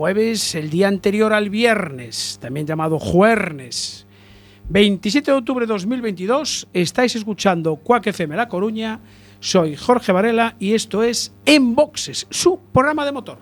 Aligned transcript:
Jueves. 0.00 0.54
El 0.54 0.70
día 0.70 0.88
anterior 0.88 1.34
al 1.34 1.50
viernes, 1.50 2.38
también 2.40 2.66
llamado 2.66 2.98
Juernes. 2.98 4.06
27 4.70 5.30
de 5.30 5.36
octubre 5.36 5.66
de 5.66 5.72
2022, 5.74 6.68
estáis 6.72 7.16
escuchando 7.16 7.76
Cuac 7.76 8.06
FM 8.06 8.34
La 8.34 8.48
Coruña. 8.48 9.00
Soy 9.40 9.76
Jorge 9.76 10.12
Varela 10.12 10.56
y 10.58 10.72
esto 10.72 11.02
es 11.02 11.34
En 11.44 11.74
Boxes, 11.74 12.26
su 12.30 12.58
programa 12.72 13.04
de 13.04 13.12
motor. 13.12 13.40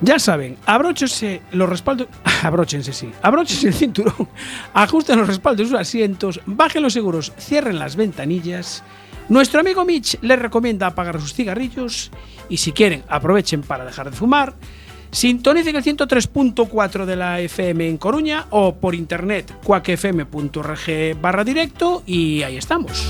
Ya 0.00 0.18
saben, 0.18 0.56
abróchense 0.64 1.42
los 1.52 1.68
respaldos. 1.68 2.08
Abróchense, 2.42 2.92
sí. 2.92 3.10
Abróchense 3.22 3.68
el 3.68 3.74
cinturón. 3.74 4.28
Ajusten 4.74 5.18
los 5.18 5.26
respaldos 5.26 5.66
de 5.66 5.70
sus 5.70 5.80
asientos. 5.80 6.40
Bajen 6.46 6.82
los 6.82 6.92
seguros. 6.92 7.32
Cierren 7.38 7.78
las 7.78 7.96
ventanillas. 7.96 8.84
Nuestro 9.28 9.60
amigo 9.60 9.84
Mitch 9.84 10.18
les 10.22 10.38
recomienda 10.38 10.86
apagar 10.86 11.20
sus 11.20 11.34
cigarrillos. 11.34 12.10
Y 12.48 12.58
si 12.58 12.72
quieren, 12.72 13.02
aprovechen 13.08 13.62
para 13.62 13.84
dejar 13.84 14.10
de 14.10 14.16
fumar. 14.16 14.54
Sintonicen 15.10 15.74
el 15.74 15.82
103.4 15.82 17.04
de 17.04 17.16
la 17.16 17.40
FM 17.40 17.88
en 17.88 17.96
Coruña 17.96 18.46
o 18.50 18.74
por 18.76 18.94
internet 18.94 19.52
cuacfm.org 19.64 21.44
directo 21.44 22.02
y 22.06 22.42
ahí 22.42 22.56
estamos. 22.58 23.08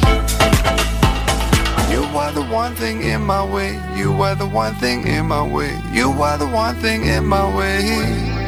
You 1.98 2.04
are 2.16 2.32
the 2.32 2.54
one 2.54 2.76
thing 2.76 3.02
in 3.02 3.22
my 3.22 3.42
way. 3.42 3.76
You 3.96 4.22
are 4.22 4.36
the 4.36 4.46
one 4.46 4.72
thing 4.76 5.04
in 5.04 5.26
my 5.26 5.42
way. 5.42 5.72
You 5.92 6.12
are 6.22 6.38
the 6.38 6.46
one 6.46 6.76
thing 6.76 7.02
in 7.02 7.26
my 7.26 7.42
way. 7.56 8.38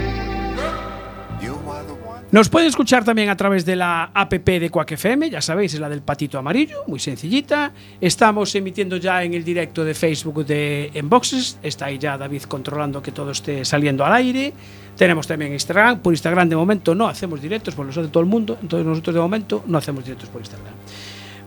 Nos 2.30 2.48
pueden 2.48 2.68
escuchar 2.68 3.02
también 3.04 3.28
a 3.28 3.36
través 3.36 3.64
de 3.64 3.74
la 3.74 4.04
app 4.14 4.32
de 4.32 4.70
Quack 4.70 4.92
FM, 4.92 5.30
ya 5.30 5.40
sabéis, 5.40 5.74
es 5.74 5.80
la 5.80 5.88
del 5.88 6.00
patito 6.00 6.38
amarillo, 6.38 6.84
muy 6.86 7.00
sencillita. 7.00 7.72
Estamos 8.00 8.54
emitiendo 8.54 8.98
ya 8.98 9.24
en 9.24 9.34
el 9.34 9.42
directo 9.42 9.84
de 9.84 9.94
Facebook 9.94 10.46
de 10.46 10.92
Enboxes, 10.94 11.58
está 11.60 11.86
ahí 11.86 11.98
ya 11.98 12.16
David 12.16 12.42
controlando 12.42 13.02
que 13.02 13.10
todo 13.10 13.32
esté 13.32 13.64
saliendo 13.64 14.04
al 14.04 14.12
aire. 14.12 14.52
Tenemos 14.96 15.26
también 15.26 15.52
Instagram, 15.52 15.98
por 15.98 16.12
Instagram 16.12 16.48
de 16.48 16.54
momento 16.54 16.94
no 16.94 17.08
hacemos 17.08 17.42
directos, 17.42 17.74
por 17.74 17.84
los 17.84 17.96
de 17.96 18.06
todo 18.06 18.22
el 18.22 18.28
mundo, 18.28 18.58
entonces 18.62 18.86
nosotros 18.86 19.12
de 19.12 19.20
momento 19.20 19.64
no 19.66 19.78
hacemos 19.78 20.04
directos 20.04 20.28
por 20.28 20.40
Instagram. 20.40 20.74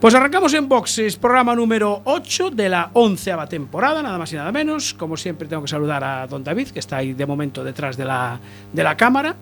Pues 0.04 0.16
arrancamos 0.16 0.54
en 0.54 0.68
Boxes, 0.68 1.16
programa 1.16 1.56
número 1.56 2.02
8 2.04 2.50
de 2.52 2.68
la 2.68 2.90
onceava 2.92 3.48
temporada, 3.48 4.04
nada 4.04 4.18
más 4.18 4.34
y 4.34 4.36
nada 4.36 4.52
menos. 4.52 4.94
Como 4.94 5.16
siempre 5.16 5.48
tengo 5.48 5.62
que 5.62 5.70
saludar 5.70 6.04
a 6.04 6.28
don 6.28 6.44
David, 6.44 6.72
que 6.72 6.80
está 6.80 6.98
ahí 6.98 7.14
de 7.14 7.26
momento 7.26 7.64
detrás 7.64 7.96
de 7.96 8.04
la, 8.04 8.38
de 8.74 8.84
la 8.84 8.98
cámara. 8.98 9.34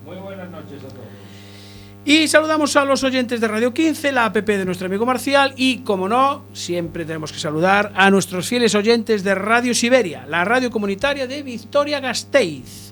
Y 2.06 2.28
saludamos 2.28 2.76
a 2.76 2.86
los 2.86 3.04
oyentes 3.04 3.42
de 3.42 3.48
Radio 3.48 3.74
15, 3.74 4.12
la 4.12 4.26
app 4.26 4.36
de 4.36 4.64
nuestro 4.64 4.86
amigo 4.86 5.04
Marcial 5.04 5.56
y, 5.58 5.80
como 5.80 6.08
no, 6.08 6.46
siempre 6.54 7.06
tenemos 7.06 7.32
que 7.32 7.40
saludar 7.40 7.92
a 7.96 8.12
nuestros 8.12 8.48
fieles 8.48 8.76
oyentes 8.76 9.24
de 9.24 9.34
Radio 9.34 9.74
Siberia, 9.74 10.28
la 10.28 10.46
radio 10.46 10.70
comunitaria 10.70 11.26
de 11.26 11.42
Victoria-Gasteiz, 11.42 12.91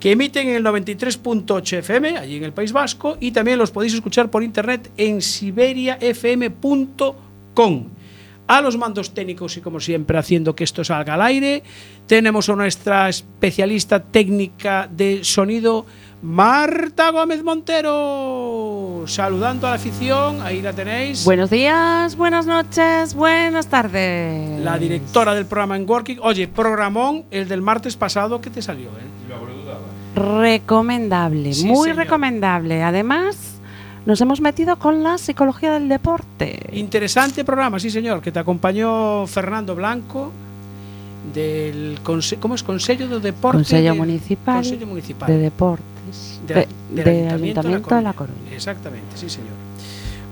que 0.00 0.10
emiten 0.12 0.48
en 0.48 0.56
el 0.56 0.64
93.8 0.64 1.78
FM, 1.78 2.16
allí 2.16 2.36
en 2.36 2.44
el 2.44 2.54
País 2.54 2.72
Vasco, 2.72 3.18
y 3.20 3.32
también 3.32 3.58
los 3.58 3.70
podéis 3.70 3.92
escuchar 3.92 4.30
por 4.30 4.42
internet 4.42 4.90
en 4.96 5.20
siberiafm.com. 5.20 7.88
A 8.46 8.62
los 8.62 8.78
mandos 8.78 9.12
técnicos 9.14 9.58
y, 9.58 9.60
como 9.60 9.78
siempre, 9.78 10.16
haciendo 10.18 10.56
que 10.56 10.64
esto 10.64 10.82
salga 10.82 11.14
al 11.14 11.22
aire, 11.22 11.62
tenemos 12.06 12.48
a 12.48 12.56
nuestra 12.56 13.08
especialista 13.08 14.02
técnica 14.02 14.90
de 14.90 15.22
sonido, 15.22 15.86
Marta 16.22 17.10
Gómez 17.10 17.44
Montero, 17.44 19.04
saludando 19.06 19.68
a 19.68 19.70
la 19.70 19.76
afición, 19.76 20.42
ahí 20.42 20.60
la 20.62 20.72
tenéis. 20.72 21.24
Buenos 21.24 21.50
días, 21.50 22.16
buenas 22.16 22.46
noches, 22.46 23.14
buenas 23.14 23.68
tardes. 23.68 24.58
La 24.60 24.76
directora 24.78 25.34
del 25.34 25.46
programa 25.46 25.76
en 25.76 25.88
Working. 25.88 26.18
Oye, 26.22 26.48
programón 26.48 27.26
el 27.30 27.46
del 27.46 27.62
martes 27.62 27.96
pasado, 27.96 28.40
¿qué 28.40 28.50
te 28.50 28.62
salió? 28.62 28.88
Eh? 28.88 29.20
Recomendable, 30.16 31.52
Sí, 31.54 31.66
muy 31.66 31.88
señor. 31.88 31.96
recomendable. 32.04 32.82
Además, 32.82 33.60
nos 34.06 34.20
hemos 34.20 34.40
metido 34.40 34.78
con 34.78 35.02
la 35.02 35.18
psicología 35.18 35.72
del 35.74 35.88
deporte. 35.88 36.58
Interesante 36.72 37.44
programa, 37.44 37.78
sí 37.78 37.90
señor, 37.90 38.20
que 38.20 38.32
te 38.32 38.38
acompañó 38.38 39.26
Fernando 39.26 39.74
Blanco 39.74 40.32
del 41.34 42.00
conse 42.02 42.36
¿cómo 42.36 42.54
es? 42.54 42.62
Consejo 42.62 43.06
de 43.06 43.20
Deporte 43.20 43.58
Consejo 43.58 43.82
de- 43.82 43.92
Municipal 43.92 44.56
Consejo 44.56 44.86
Municipal 44.86 45.28
de 45.28 45.36
Deportes 45.38 46.40
de- 46.46 46.54
de- 46.54 46.66
del 46.90 47.04
del 47.04 47.28
Ayuntamiento 47.34 47.94
de 47.94 48.02
La 48.02 48.12
Coruña. 48.14 48.38
Exactamente, 48.52 49.16
sí 49.16 49.28
señor. 49.28 49.50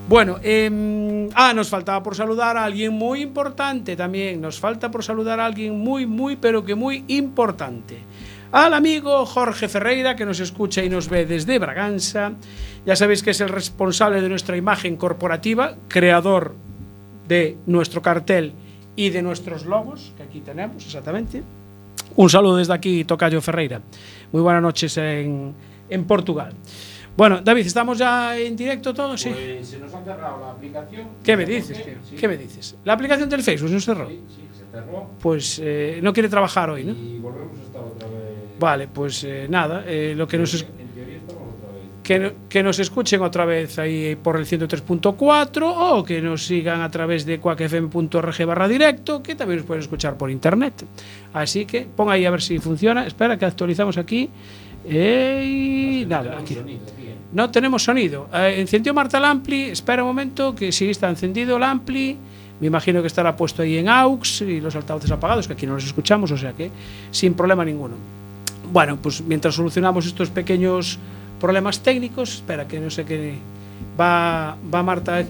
Bueno, 0.08 0.36
em, 0.42 1.28
ah, 1.34 1.52
nos 1.52 1.68
faltaba 1.68 2.02
por 2.02 2.16
saludar 2.16 2.56
a 2.56 2.64
alguien 2.64 2.94
muy 2.94 3.20
importante 3.20 3.94
también. 3.94 4.40
Nos 4.40 4.58
falta 4.58 4.90
por 4.90 5.04
saludar 5.04 5.38
a 5.38 5.44
alguien 5.44 5.78
muy, 5.78 6.06
muy, 6.06 6.36
pero 6.36 6.64
que 6.64 6.74
muy 6.74 7.04
importante. 7.08 7.98
Al 8.50 8.72
amigo 8.72 9.26
Jorge 9.26 9.68
Ferreira, 9.68 10.16
que 10.16 10.24
nos 10.24 10.40
escucha 10.40 10.82
y 10.82 10.88
nos 10.88 11.08
ve 11.08 11.26
desde 11.26 11.58
Braganza. 11.58 12.32
Ya 12.86 12.96
sabéis 12.96 13.22
que 13.22 13.30
es 13.32 13.40
el 13.42 13.50
responsable 13.50 14.22
de 14.22 14.28
nuestra 14.28 14.56
imagen 14.56 14.96
corporativa, 14.96 15.76
creador 15.88 16.54
de 17.26 17.58
nuestro 17.66 18.00
cartel 18.00 18.52
y 18.96 19.10
de 19.10 19.20
nuestros 19.22 19.66
logos, 19.66 20.12
que 20.16 20.22
aquí 20.22 20.40
tenemos 20.40 20.84
exactamente. 20.84 21.42
Un 22.16 22.30
saludo 22.30 22.56
desde 22.56 22.72
aquí, 22.72 23.04
Tocayo 23.04 23.40
Ferreira. 23.42 23.82
Muy 24.32 24.40
buenas 24.40 24.62
noches 24.62 24.96
en, 24.96 25.54
en 25.90 26.04
Portugal. 26.04 26.54
Bueno, 27.18 27.42
David, 27.42 27.66
¿estamos 27.66 27.98
ya 27.98 28.36
en 28.38 28.56
directo 28.56 28.94
todos? 28.94 29.20
Sí. 29.20 29.28
Pues 29.30 29.68
se 29.68 29.78
nos 29.78 29.92
ha 29.92 30.02
cerrado 30.02 30.40
la 30.40 30.52
aplicación. 30.52 31.08
¿Qué 31.22 31.36
me 31.36 31.44
¿Por 31.44 31.54
dices, 31.54 31.78
qué? 31.78 31.84
tío? 31.84 31.94
Sí, 32.08 32.16
¿Qué 32.16 32.28
me 32.28 32.36
dices? 32.38 32.76
La 32.84 32.94
aplicación 32.94 33.28
del 33.28 33.42
Facebook 33.42 33.68
se 33.68 33.74
nos 33.74 33.84
cerró. 33.84 34.08
Sí, 34.08 34.20
sí, 34.28 34.42
se 34.56 34.64
cerró. 34.72 35.10
Pues 35.20 35.60
eh, 35.62 36.00
no 36.02 36.12
quiere 36.14 36.28
trabajar 36.30 36.70
hoy, 36.70 36.84
¿no? 36.84 36.92
Y 36.92 37.18
volvemos 37.18 37.58
a 37.58 37.62
estar 37.62 37.82
otra 37.82 38.08
vez. 38.08 38.27
Vale, 38.58 38.88
pues 38.88 39.22
eh, 39.24 39.46
nada, 39.48 39.84
eh, 39.86 40.14
lo 40.16 40.26
que 40.26 40.36
nos, 40.38 40.54
es- 40.54 40.66
que, 42.02 42.34
que 42.48 42.62
nos 42.62 42.78
escuchen 42.78 43.20
otra 43.22 43.44
vez 43.44 43.78
ahí 43.78 44.16
por 44.16 44.36
el 44.36 44.46
103.4 44.46 45.62
o 45.76 46.02
que 46.04 46.22
nos 46.22 46.44
sigan 46.46 46.80
a 46.80 46.90
través 46.90 47.26
de 47.26 47.38
cuacfm.org 47.38 48.46
barra 48.46 48.66
directo, 48.66 49.22
que 49.22 49.34
también 49.34 49.58
nos 49.58 49.66
pueden 49.66 49.82
escuchar 49.82 50.16
por 50.16 50.30
internet. 50.30 50.84
Así 51.34 51.66
que 51.66 51.82
pon 51.82 52.10
ahí 52.10 52.24
a 52.24 52.30
ver 52.30 52.40
si 52.42 52.58
funciona. 52.58 53.06
Espera, 53.06 53.36
que 53.36 53.44
actualizamos 53.44 53.98
aquí. 53.98 54.30
Y 54.88 56.04
nada, 56.08 56.38
aquí. 56.38 56.56
No 57.32 57.50
tenemos 57.50 57.84
sonido. 57.84 58.28
Eh, 58.32 58.54
encendió 58.58 58.94
Marta 58.94 59.18
el 59.18 59.24
ampli. 59.26 59.64
Espera 59.64 60.02
un 60.02 60.08
momento, 60.08 60.54
que 60.54 60.72
sí 60.72 60.88
está 60.88 61.10
encendido 61.10 61.58
el 61.58 61.62
ampli. 61.62 62.16
Me 62.60 62.66
imagino 62.68 63.02
que 63.02 63.06
estará 63.06 63.36
puesto 63.36 63.60
ahí 63.62 63.76
en 63.76 63.88
AUX 63.88 64.40
y 64.40 64.60
los 64.60 64.74
altavoces 64.74 65.10
apagados, 65.10 65.46
que 65.46 65.52
aquí 65.52 65.66
no 65.66 65.74
los 65.74 65.84
escuchamos, 65.84 66.32
o 66.32 66.36
sea 66.38 66.54
que 66.54 66.70
sin 67.10 67.34
problema 67.34 67.64
ninguno. 67.64 67.94
Bueno, 68.72 68.96
pues 68.96 69.20
mientras 69.22 69.54
solucionamos 69.54 70.06
estos 70.06 70.30
pequeños 70.30 70.98
problemas 71.40 71.80
técnicos, 71.80 72.34
espera 72.36 72.66
que 72.66 72.80
no 72.80 72.90
sé 72.90 73.04
qué. 73.04 73.38
Va, 73.98 74.56
va 74.72 74.82
Marta. 74.82 75.24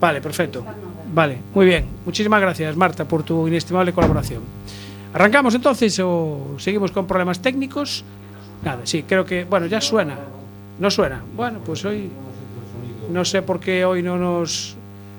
Vale, 0.00 0.20
perfecto. 0.20 0.64
Vale, 1.12 1.38
muy 1.54 1.66
bien. 1.66 1.86
Muchísimas 2.04 2.40
gracias, 2.40 2.76
Marta, 2.76 3.04
por 3.04 3.22
tu 3.22 3.48
inestimable 3.48 3.92
colaboración. 3.92 4.42
¿Arrancamos 5.14 5.54
entonces 5.54 5.98
o 6.04 6.56
seguimos 6.58 6.92
con 6.92 7.06
problemas 7.06 7.40
técnicos? 7.40 8.04
Nada, 8.64 8.82
sí, 8.84 9.04
creo 9.04 9.24
que. 9.24 9.44
Bueno, 9.44 9.66
ya 9.66 9.80
suena. 9.80 10.16
No 10.78 10.90
suena. 10.90 11.22
Bueno, 11.34 11.60
pues 11.64 11.84
hoy. 11.84 12.10
No 13.10 13.24
sé 13.24 13.40
por 13.40 13.58
qué 13.58 13.84
hoy 13.86 14.02
no 14.02 14.18
nos, 14.18 14.76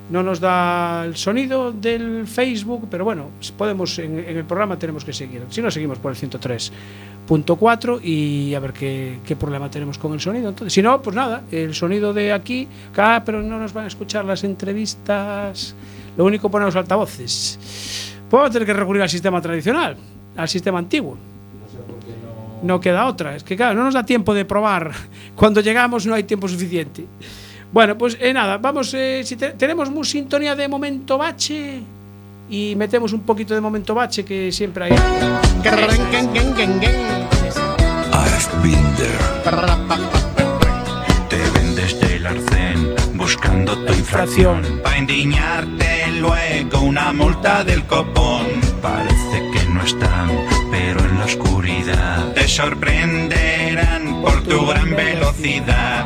no 0.10 0.24
nos 0.24 0.40
da 0.40 1.06
el 1.06 1.16
sonido 1.16 1.72
del 1.72 2.26
Facebook, 2.28 2.88
pero 2.90 3.06
bueno, 3.06 3.30
podemos 3.58 4.00
en, 4.00 4.18
el 4.18 4.44
programa 4.44 4.80
tenemos 4.80 5.06
que 5.06 5.14
seguir. 5.14 5.44
Si 5.50 5.62
no, 5.62 5.70
seguimos 5.70 6.00
por 6.00 6.12
el 6.12 6.18
103.4 6.18 8.04
y 8.04 8.56
a 8.56 8.60
ver 8.60 8.74
qué, 8.74 9.38
problema 9.40 9.70
tenemos 9.70 10.00
con 10.00 10.14
el 10.14 10.20
sonido. 10.20 10.50
Entonces, 10.50 10.74
si 10.74 10.82
no, 10.82 11.02
pues 11.02 11.16
nada, 11.16 11.44
el 11.52 11.76
sonido 11.76 12.14
de 12.14 12.34
aquí, 12.34 12.68
ah, 12.98 13.22
pero 13.24 13.42
no 13.42 13.60
nos 13.60 13.72
van 13.74 13.86
a 13.86 13.88
escuchar 13.88 14.26
las 14.26 14.44
entrevistas. 14.44 15.76
Lo 16.18 16.26
único 16.26 16.50
poner 16.50 16.66
los 16.66 16.76
altavoces. 16.76 18.16
Podemos 18.30 18.52
tener 18.52 18.66
que 18.66 18.74
recurrir 18.74 19.04
al 19.04 19.10
sistema 19.10 19.42
tradicional, 19.42 19.96
al 20.36 20.50
sistema 20.50 20.80
antiguo. 20.80 21.18
No 22.64 22.80
queda 22.80 23.06
otra. 23.06 23.36
Es 23.36 23.44
que 23.44 23.56
claro, 23.56 23.76
no 23.76 23.86
nos 23.86 23.94
da 23.94 24.04
tiempo 24.06 24.34
de 24.34 24.44
probar. 24.44 24.92
Cuando 25.36 25.62
llegamos 25.62 26.06
no 26.06 26.16
hay 26.16 26.24
tiempo 26.24 26.48
suficiente. 26.48 27.06
Bueno, 27.72 27.98
pues 27.98 28.18
eh, 28.20 28.34
nada, 28.34 28.58
vamos, 28.58 28.94
eh, 28.96 29.22
si 29.24 29.36
te- 29.36 29.52
tenemos 29.52 29.90
mu- 29.92 30.04
sintonía 30.04 30.56
de 30.56 30.68
momento 30.68 31.18
bache 31.20 31.80
y 32.50 32.74
metemos 32.76 33.14
un 33.14 33.22
poquito 33.22 33.54
de 33.54 33.62
momento 33.62 33.94
bache 33.94 34.26
que 34.26 34.52
siempre 34.52 34.86
hay. 34.86 34.92
I've 38.12 38.64
been 38.64 38.96
there. 38.96 39.20
Te 41.30 41.38
vendes 41.60 42.00
del 42.00 42.26
arcén 42.26 42.96
buscando 43.16 43.78
tu 43.86 43.94
infracción. 43.94 44.64
Pa' 44.84 44.98
endiñarte 44.98 46.08
luego 46.20 46.82
una 46.82 47.14
multa 47.14 47.64
del 47.64 47.86
copón. 47.86 48.48
Parece 48.82 49.44
que 49.54 49.70
no 49.72 49.84
están, 49.84 50.32
pero 50.72 51.00
en 51.06 51.20
la 51.20 51.26
oscuridad 51.26 52.34
te 52.34 52.48
sorprenderán 52.48 54.22
por 54.24 54.42
tu 54.44 54.66
gran 54.66 54.96
velocidad. 54.96 56.06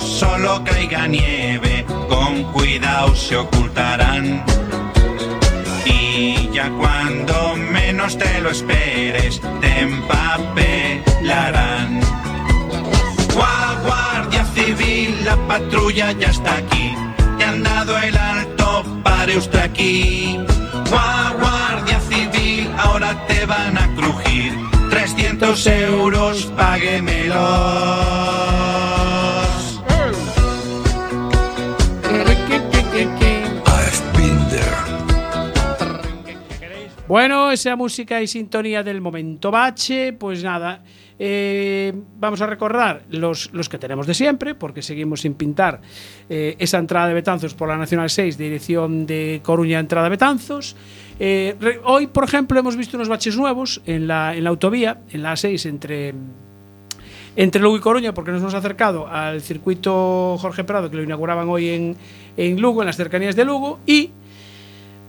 Solo 0.00 0.62
caiga 0.64 1.06
nieve, 1.06 1.84
con 2.08 2.42
cuidado 2.52 3.14
se 3.14 3.36
ocultarán. 3.36 4.42
Y 5.84 6.48
ya 6.52 6.68
cuando 6.70 7.54
menos 7.56 8.16
te 8.18 8.40
lo 8.40 8.50
esperes, 8.50 9.40
te 9.60 9.80
empapelarán. 9.80 12.00
Gua- 13.34 13.76
Guardia 13.84 14.44
Civil, 14.54 15.24
la 15.24 15.36
patrulla 15.48 16.12
ya 16.12 16.28
está 16.28 16.56
aquí. 16.56 16.94
Te 17.38 17.44
han 17.44 17.62
dado 17.62 17.96
el 17.98 18.16
alto, 18.16 18.84
pare 19.02 19.36
usted 19.38 19.60
aquí. 19.60 20.38
Gua- 20.90 21.34
Guardia 21.40 22.00
Civil, 22.08 22.70
ahora 22.78 23.14
te 23.26 23.44
van 23.46 23.76
a 23.78 23.88
crujir. 23.94 24.52
300 24.90 25.66
euros, 25.66 26.50
páguemelos. 26.56 28.09
Bueno, 37.10 37.50
esa 37.50 37.74
música 37.74 38.22
y 38.22 38.28
sintonía 38.28 38.84
del 38.84 39.00
momento 39.00 39.50
bache, 39.50 40.12
pues 40.12 40.44
nada, 40.44 40.84
eh, 41.18 41.92
vamos 42.20 42.40
a 42.40 42.46
recordar 42.46 43.02
los, 43.10 43.52
los 43.52 43.68
que 43.68 43.78
tenemos 43.78 44.06
de 44.06 44.14
siempre, 44.14 44.54
porque 44.54 44.80
seguimos 44.80 45.22
sin 45.22 45.34
pintar 45.34 45.80
eh, 46.28 46.54
esa 46.60 46.78
entrada 46.78 47.08
de 47.08 47.14
Betanzos 47.14 47.54
por 47.54 47.68
la 47.68 47.76
Nacional 47.76 48.10
6, 48.10 48.38
dirección 48.38 49.06
de 49.06 49.40
Coruña, 49.42 49.80
entrada 49.80 50.06
a 50.06 50.08
Betanzos. 50.08 50.76
Eh, 51.18 51.56
hoy, 51.82 52.06
por 52.06 52.22
ejemplo, 52.22 52.60
hemos 52.60 52.76
visto 52.76 52.96
unos 52.96 53.08
baches 53.08 53.36
nuevos 53.36 53.82
en 53.86 54.06
la, 54.06 54.36
en 54.36 54.44
la 54.44 54.50
autovía, 54.50 55.00
en 55.10 55.24
la 55.24 55.32
A6, 55.32 55.68
entre, 55.68 56.14
entre 57.34 57.60
Lugo 57.60 57.76
y 57.76 57.80
Coruña, 57.80 58.14
porque 58.14 58.30
nos 58.30 58.40
hemos 58.40 58.54
acercado 58.54 59.08
al 59.08 59.40
circuito 59.40 60.36
Jorge 60.38 60.62
Prado, 60.62 60.88
que 60.88 60.96
lo 60.96 61.02
inauguraban 61.02 61.48
hoy 61.48 61.70
en, 61.70 61.96
en 62.36 62.60
Lugo, 62.60 62.82
en 62.82 62.86
las 62.86 62.96
cercanías 62.96 63.34
de 63.34 63.44
Lugo, 63.44 63.80
y 63.84 64.10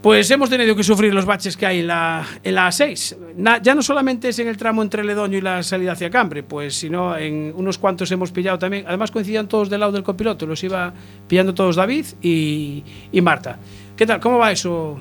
pues 0.02 0.32
hemos 0.32 0.50
tenido 0.50 0.76
que 0.76 0.84
sufrir 0.84 1.14
los 1.14 1.26
baches 1.26 1.56
que 1.56 1.66
hay 1.66 1.80
en 1.82 1.88
la, 1.88 2.26
en 2.44 2.56
la 2.56 2.68
A6. 2.70 3.18
Na- 3.38 3.62
ya 3.62 3.76
no 3.76 3.82
solamente 3.84 4.30
es 4.30 4.40
en 4.40 4.48
el 4.48 4.58
tramo 4.58 4.82
entre 4.82 5.04
Ledoño 5.04 5.38
y 5.38 5.42
la 5.42 5.62
salida 5.62 5.92
hacia 5.92 6.10
Cambre, 6.10 6.42
pues 6.44 6.74
sino 6.76 7.16
en 7.16 7.54
unos 7.56 7.78
cuantos 7.78 8.12
hemos 8.12 8.32
pillado 8.32 8.58
también. 8.58 8.86
Además 8.88 9.12
coincidían 9.12 9.48
todos 9.48 9.70
del 9.70 9.80
lado 9.80 9.92
del 9.92 10.04
copiloto, 10.04 10.48
los 10.48 10.64
iba 10.64 10.92
pillando 11.28 11.54
todos 11.54 11.76
David 11.76 12.06
y, 12.22 12.84
y 13.12 13.22
Marta. 13.22 13.60
¿Qué 13.96 14.06
tal? 14.08 14.20
¿Cómo 14.20 14.40
va 14.40 14.52
eso? 14.52 15.00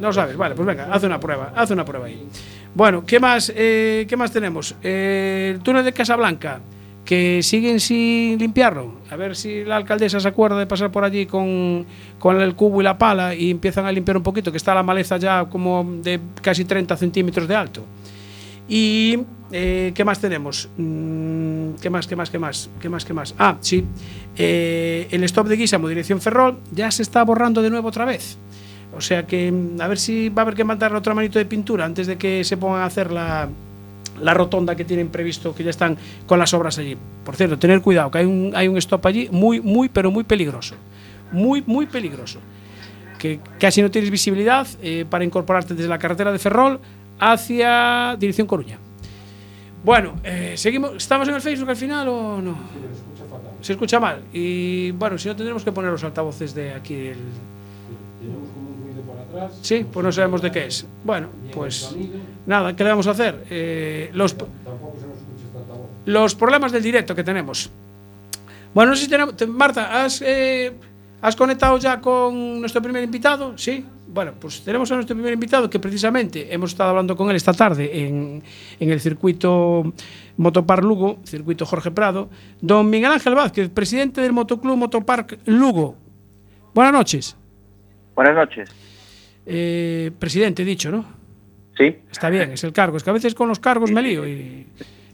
No 0.00 0.08
lo 0.08 0.12
sabes. 0.12 0.36
Vale, 0.36 0.56
pues 0.56 0.66
venga, 0.66 0.88
haz 0.92 1.04
una 1.04 1.20
prueba, 1.20 1.52
haz 1.54 1.70
una 1.70 1.84
prueba 1.84 2.06
ahí. 2.06 2.20
Bueno, 2.74 3.04
¿qué 3.06 3.20
más, 3.20 3.52
eh, 3.54 4.04
¿qué 4.08 4.16
más 4.16 4.32
tenemos? 4.32 4.74
Eh, 4.82 5.52
el 5.54 5.60
túnel 5.62 5.84
de 5.84 5.92
Casablanca, 5.92 6.58
que 7.04 7.42
siguen 7.42 7.80
sin 7.80 8.38
limpiarlo. 8.38 8.94
A 9.10 9.16
ver 9.16 9.36
si 9.36 9.64
la 9.64 9.76
alcaldesa 9.76 10.20
se 10.20 10.28
acuerda 10.28 10.58
de 10.58 10.66
pasar 10.66 10.90
por 10.90 11.04
allí 11.04 11.26
con, 11.26 11.84
con 12.18 12.40
el 12.40 12.54
cubo 12.54 12.80
y 12.80 12.84
la 12.84 12.96
pala 12.96 13.34
y 13.34 13.50
empiezan 13.50 13.86
a 13.86 13.92
limpiar 13.92 14.16
un 14.16 14.22
poquito, 14.22 14.50
que 14.50 14.56
está 14.56 14.74
la 14.74 14.82
maleza 14.82 15.16
ya 15.18 15.44
como 15.46 15.84
de 16.02 16.20
casi 16.40 16.64
30 16.64 16.96
centímetros 16.96 17.46
de 17.46 17.54
alto. 17.54 17.84
Y 18.68 19.18
eh, 19.52 19.92
¿qué 19.94 20.04
más 20.04 20.20
tenemos? 20.20 20.70
Mm, 20.78 21.74
¿Qué 21.80 21.90
más? 21.90 22.06
¿Qué 22.06 22.16
más? 22.16 22.30
¿Qué 22.30 22.38
más? 22.38 22.70
¿Qué 22.80 22.88
más? 22.88 23.04
¿Qué 23.04 23.12
más? 23.12 23.34
Ah, 23.38 23.58
sí. 23.60 23.84
Eh, 24.36 25.06
el 25.10 25.22
stop 25.24 25.48
de 25.48 25.56
Guisamo, 25.56 25.88
dirección 25.88 26.20
Ferrol, 26.20 26.58
ya 26.72 26.90
se 26.90 27.02
está 27.02 27.22
borrando 27.22 27.60
de 27.60 27.70
nuevo 27.70 27.88
otra 27.88 28.06
vez. 28.06 28.38
O 28.96 29.00
sea 29.02 29.26
que 29.26 29.52
mm, 29.52 29.80
a 29.80 29.88
ver 29.88 29.98
si 29.98 30.30
va 30.30 30.42
a 30.42 30.44
haber 30.44 30.54
que 30.54 30.64
mandar 30.64 30.94
otra 30.94 31.12
manito 31.12 31.38
de 31.38 31.44
pintura 31.44 31.84
antes 31.84 32.06
de 32.06 32.16
que 32.16 32.42
se 32.44 32.56
pongan 32.56 32.80
a 32.80 32.86
hacer 32.86 33.12
la, 33.12 33.50
la 34.20 34.34
rotonda 34.34 34.76
que 34.76 34.84
tienen 34.84 35.08
previsto, 35.08 35.54
que 35.54 35.64
ya 35.64 35.70
están 35.70 35.96
con 36.26 36.38
las 36.38 36.52
obras 36.54 36.78
allí. 36.78 36.96
Por 37.24 37.36
cierto, 37.36 37.58
tener 37.58 37.80
cuidado, 37.80 38.10
que 38.10 38.18
hay 38.18 38.24
un, 38.26 38.52
hay 38.54 38.68
un 38.68 38.76
stop 38.78 39.04
allí 39.06 39.28
muy, 39.32 39.60
muy, 39.60 39.88
pero 39.88 40.10
muy 40.10 40.24
peligroso. 40.24 40.74
Muy, 41.32 41.62
muy 41.66 41.86
peligroso. 41.86 42.38
Que 43.18 43.40
casi 43.58 43.80
no 43.82 43.90
tienes 43.90 44.10
visibilidad 44.10 44.66
eh, 44.82 45.04
para 45.08 45.24
incorporarte 45.24 45.74
desde 45.74 45.88
la 45.88 45.98
carretera 45.98 46.30
de 46.30 46.38
Ferrol 46.38 46.78
hacia 47.18 48.16
dirección 48.18 48.46
Coruña. 48.46 48.78
Bueno, 49.84 50.14
eh, 50.24 50.54
seguimos. 50.56 50.92
¿Estamos 50.96 51.28
en 51.28 51.34
el 51.34 51.40
Facebook 51.40 51.70
al 51.70 51.76
final 51.76 52.08
o 52.08 52.40
no? 52.40 52.56
Se 53.60 53.72
escucha 53.72 53.98
mal. 53.98 54.22
Y 54.32 54.90
bueno, 54.92 55.16
si 55.18 55.28
no, 55.28 55.36
tendremos 55.36 55.64
que 55.64 55.72
poner 55.72 55.90
los 55.90 56.04
altavoces 56.04 56.54
de 56.54 56.72
aquí. 56.72 56.94
del- 56.94 57.18
Sí, 59.62 59.86
pues 59.90 60.04
no 60.04 60.12
sabemos 60.12 60.40
de 60.42 60.50
qué 60.52 60.66
es. 60.66 60.86
Bueno, 61.04 61.28
pues 61.52 61.94
nada, 62.46 62.74
¿qué 62.74 62.84
le 62.84 62.90
vamos 62.90 63.06
a 63.06 63.10
hacer? 63.12 63.44
Eh, 63.50 64.10
los, 64.12 64.32
altavoz. 64.32 64.50
los 66.06 66.34
problemas 66.34 66.72
del 66.72 66.82
directo 66.82 67.14
que 67.14 67.24
tenemos. 67.24 67.70
Bueno, 68.74 68.90
no 68.90 68.96
sé 68.96 69.04
si 69.04 69.10
tenemos. 69.10 69.36
te- 69.36 69.46
Marta, 69.46 70.02
¿has, 70.04 70.20
eh, 70.22 70.72
¿has 71.22 71.36
conectado 71.36 71.78
ya 71.78 72.00
con 72.00 72.60
nuestro 72.60 72.82
primer 72.82 73.02
invitado? 73.04 73.56
Sí. 73.56 73.84
Bueno, 74.06 74.32
pues 74.38 74.62
tenemos 74.62 74.90
a 74.92 74.94
nuestro 74.94 75.16
primer 75.16 75.32
invitado 75.32 75.68
que 75.68 75.80
precisamente 75.80 76.52
hemos 76.54 76.70
estado 76.70 76.90
hablando 76.90 77.16
con 77.16 77.30
él 77.30 77.36
esta 77.36 77.52
tarde 77.52 78.06
en, 78.06 78.42
en 78.78 78.90
el 78.90 79.00
circuito 79.00 79.92
Motopar 80.36 80.84
Lugo, 80.84 81.18
circuito 81.24 81.66
Jorge 81.66 81.90
Prado, 81.90 82.28
don 82.60 82.88
Miguel 82.88 83.10
Ángel 83.10 83.34
Vázquez, 83.34 83.70
presidente 83.70 84.20
del 84.20 84.32
Motoclub 84.32 84.76
Motopark 84.76 85.38
Lugo. 85.46 85.96
Buenas 86.74 86.92
noches. 86.92 87.36
Buenas 88.14 88.36
noches. 88.36 88.70
Eh, 89.46 90.10
presidente, 90.18 90.62
he 90.62 90.66
dicho, 90.66 90.90
¿no? 90.90 91.04
Sí, 91.76 91.96
Está 92.10 92.30
bien, 92.30 92.52
es 92.52 92.62
el 92.64 92.72
cargo. 92.72 92.96
Es 92.96 93.02
que 93.02 93.10
a 93.10 93.12
veces 93.12 93.34
con 93.34 93.48
los 93.48 93.58
cargos 93.58 93.90
me 93.90 94.00
lío 94.00 94.26
y, 94.26 94.66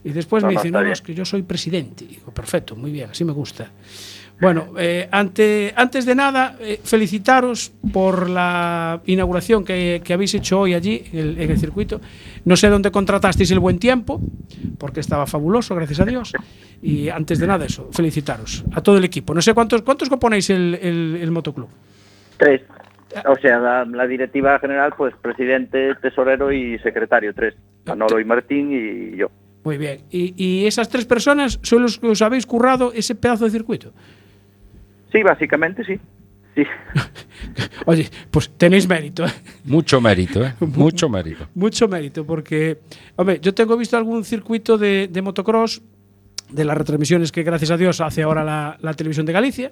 y 0.03 0.09
después 0.11 0.43
No, 0.43 0.47
me 0.49 0.53
dicen, 0.53 0.71
no, 0.71 0.83
no, 0.83 0.91
es 0.91 1.01
que 1.01 1.13
yo 1.13 1.25
soy 1.25 1.41
presidente. 1.41 2.05
Y 2.05 2.07
digo, 2.15 2.31
perfecto, 2.31 2.75
muy 2.75 2.91
bien, 2.91 3.09
así 3.09 3.25
me 3.25 3.31
gusta. 3.33 3.71
Bueno, 4.39 4.73
eh, 4.77 5.07
ante, 5.11 5.71
antes 5.75 6.05
de 6.05 6.15
nada, 6.15 6.57
eh, 6.59 6.79
felicitaros 6.83 7.71
por 7.93 8.27
la 8.27 8.99
inauguración 9.05 9.63
que, 9.63 10.01
que 10.03 10.13
habéis 10.13 10.33
hecho 10.33 10.61
hoy 10.61 10.73
allí 10.73 11.03
en 11.13 11.19
el, 11.19 11.39
en 11.41 11.51
el 11.51 11.59
circuito. 11.59 12.01
No 12.45 12.55
sé 12.55 12.69
dónde 12.69 12.89
contratasteis 12.89 13.51
el 13.51 13.59
buen 13.59 13.77
tiempo, 13.77 14.19
porque 14.79 14.99
estaba 14.99 15.27
fabuloso, 15.27 15.75
gracias 15.75 15.99
a 15.99 16.05
Dios. 16.05 16.33
Y 16.81 17.09
antes 17.09 17.37
de 17.37 17.45
nada, 17.45 17.65
eso, 17.65 17.89
felicitaros 17.91 18.63
a 18.71 18.81
todo 18.81 18.97
el 18.97 19.03
equipo. 19.03 19.35
No 19.35 19.43
sé 19.43 19.53
cuántos, 19.53 19.83
cuántos 19.83 20.09
componéis 20.09 20.49
el, 20.49 20.73
el, 20.81 21.19
el 21.21 21.29
motoclub. 21.31 21.69
tres. 22.37 22.61
O 23.25 23.35
sea, 23.41 23.59
la, 23.59 23.85
la 23.85 24.07
directiva 24.07 24.57
general, 24.59 24.93
pues 24.97 25.13
presidente, 25.21 25.95
tesorero 26.01 26.51
y 26.51 26.77
secretario, 26.79 27.33
tres. 27.33 27.55
Manolo 27.85 28.19
y 28.19 28.25
Martín 28.25 28.71
y 28.71 29.17
yo. 29.17 29.27
Muy 29.63 29.77
bien. 29.77 30.01
Y, 30.09 30.33
y 30.43 30.65
esas 30.65 30.89
tres 30.89 31.05
personas 31.05 31.59
son 31.61 31.83
los 31.83 31.99
que 31.99 32.07
os 32.07 32.21
habéis 32.21 32.45
currado 32.45 32.91
ese 32.93 33.15
pedazo 33.15 33.45
de 33.45 33.51
circuito. 33.51 33.91
Sí, 35.11 35.21
básicamente 35.23 35.83
sí. 35.83 35.99
Sí. 36.55 36.63
Oye, 37.85 38.09
pues 38.29 38.49
tenéis 38.57 38.87
mérito, 38.87 39.25
¿eh? 39.25 39.31
Mucho 39.65 40.01
mérito, 40.01 40.43
¿eh? 40.43 40.53
Mucho 40.59 41.09
mérito. 41.09 41.47
mucho 41.55 41.87
mérito, 41.87 42.25
porque, 42.25 42.79
hombre, 43.15 43.39
yo 43.41 43.53
tengo 43.53 43.77
visto 43.77 43.97
algún 43.97 44.23
circuito 44.25 44.77
de, 44.77 45.07
de 45.09 45.21
motocross, 45.21 45.81
de 46.49 46.65
las 46.65 46.77
retransmisiones 46.77 47.31
que 47.31 47.43
gracias 47.43 47.71
a 47.71 47.77
Dios 47.77 48.01
hace 48.01 48.23
ahora 48.23 48.43
la, 48.43 48.77
la 48.81 48.93
televisión 48.93 49.25
de 49.25 49.33
Galicia, 49.33 49.71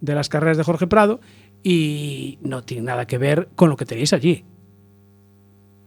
de 0.00 0.14
las 0.14 0.28
carreras 0.28 0.56
de 0.58 0.64
Jorge 0.64 0.86
Prado, 0.86 1.20
y 1.62 2.38
no 2.42 2.62
tiene 2.62 2.84
nada 2.84 3.06
que 3.06 3.18
ver 3.18 3.48
con 3.54 3.68
lo 3.70 3.76
que 3.76 3.84
tenéis 3.84 4.12
allí. 4.12 4.44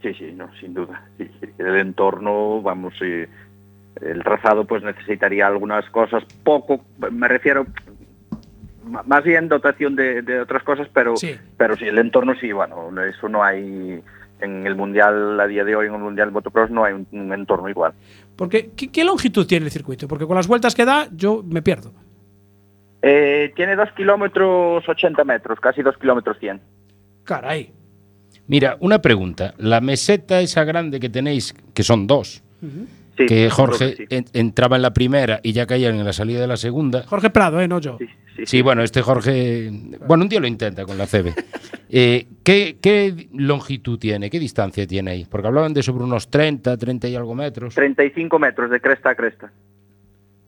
Sí, 0.02 0.14
sí, 0.16 0.32
no, 0.36 0.50
sin 0.60 0.74
duda. 0.74 1.08
Sí. 1.18 1.30
El 1.58 1.76
entorno, 1.78 2.62
vamos, 2.62 2.94
eh, 3.02 3.28
el 4.02 4.24
trazado 4.24 4.66
pues 4.66 4.84
necesitaría 4.84 5.46
algunas 5.48 5.88
cosas, 5.92 6.24
poco, 6.44 6.84
me 7.12 7.28
refiero 7.28 7.68
más 9.06 9.24
bien 9.24 9.48
dotación 9.48 9.96
de, 9.96 10.22
de 10.24 10.42
otras 10.42 10.64
cosas, 10.64 10.88
pero 10.94 11.16
Sí. 11.16 11.36
pero 11.58 11.76
sí, 11.78 11.86
el 11.86 11.98
entorno 12.00 12.34
sí, 12.42 12.52
bueno, 12.52 12.90
eso 13.04 13.30
no 13.30 13.44
hay 13.44 14.02
en 14.42 14.66
el 14.66 14.76
mundial 14.76 15.40
a 15.40 15.46
día 15.46 15.64
de 15.64 15.76
hoy, 15.76 15.86
en 15.86 15.94
el 15.94 16.00
mundial 16.02 16.32
motocross 16.32 16.72
no 16.72 16.84
hay 16.84 16.94
un, 16.94 17.08
un 17.12 17.32
entorno 17.32 17.70
igual. 17.70 17.94
Porque, 18.36 18.72
¿qué, 18.76 18.92
qué 18.92 19.04
longitud 19.04 19.46
tiene 19.46 19.66
el 19.68 19.72
circuito? 19.72 20.08
Porque 20.08 20.26
con 20.26 20.36
las 20.36 20.48
vueltas 20.48 20.74
que 20.74 20.84
da, 20.84 21.08
yo 21.16 21.44
me 21.48 21.62
pierdo. 21.62 21.94
Eh, 23.02 23.52
tiene 23.56 23.76
dos 23.76 23.90
kilómetros 23.96 24.88
80 24.88 25.24
metros, 25.24 25.60
casi 25.60 25.82
dos 25.82 25.98
kilómetros 25.98 26.38
100. 26.40 26.62
Caray. 27.24 27.72
Mira, 28.48 28.78
una 28.80 29.02
pregunta. 29.02 29.54
La 29.58 29.82
meseta 29.82 30.42
esa 30.42 30.64
grande 30.64 31.00
que 31.00 31.10
tenéis, 31.10 31.54
que 31.74 31.84
son 31.84 32.06
dos, 32.08 32.44
Sí, 33.18 33.26
que 33.26 33.50
Jorge 33.50 33.96
sí. 33.98 34.06
en- 34.10 34.26
entraba 34.34 34.76
en 34.78 34.82
la 34.82 34.94
primera 34.94 35.40
y 35.44 35.52
ya 35.52 35.66
caían 35.66 35.96
en 35.96 36.06
la 36.06 36.14
salida 36.14 36.40
de 36.42 36.48
la 36.48 36.58
segunda. 36.58 37.04
Jorge 37.08 37.30
Prado, 37.30 37.60
¿eh? 37.60 37.68
No 37.68 37.80
yo. 37.80 37.98
Sí, 38.00 38.06
sí, 38.38 38.46
Sí, 38.46 38.62
bueno, 38.62 38.84
este 38.84 39.02
Jorge, 39.02 39.70
bueno, 40.08 40.24
un 40.24 40.30
día 40.30 40.40
lo 40.40 40.48
intenta 40.48 40.86
con 40.86 40.98
la 40.98 41.06
CB. 41.08 41.34
Eh, 41.94 42.26
¿qué, 42.42 42.78
qué 42.82 43.28
longitud 43.34 44.00
tiene? 44.00 44.30
¿Qué 44.30 44.40
distancia 44.40 44.88
tiene 44.88 45.12
ahí? 45.12 45.26
Porque 45.30 45.48
hablaban 45.50 45.74
de 45.74 45.84
sobre 45.84 46.06
unos 46.06 46.30
30, 46.32 46.78
30 46.78 47.10
y 47.10 47.18
algo 47.18 47.36
metros. 47.36 47.76
35 47.76 48.40
metros 48.40 48.70
de 48.72 48.80
cresta 48.80 49.10
a 49.10 49.16
cresta. 49.16 49.52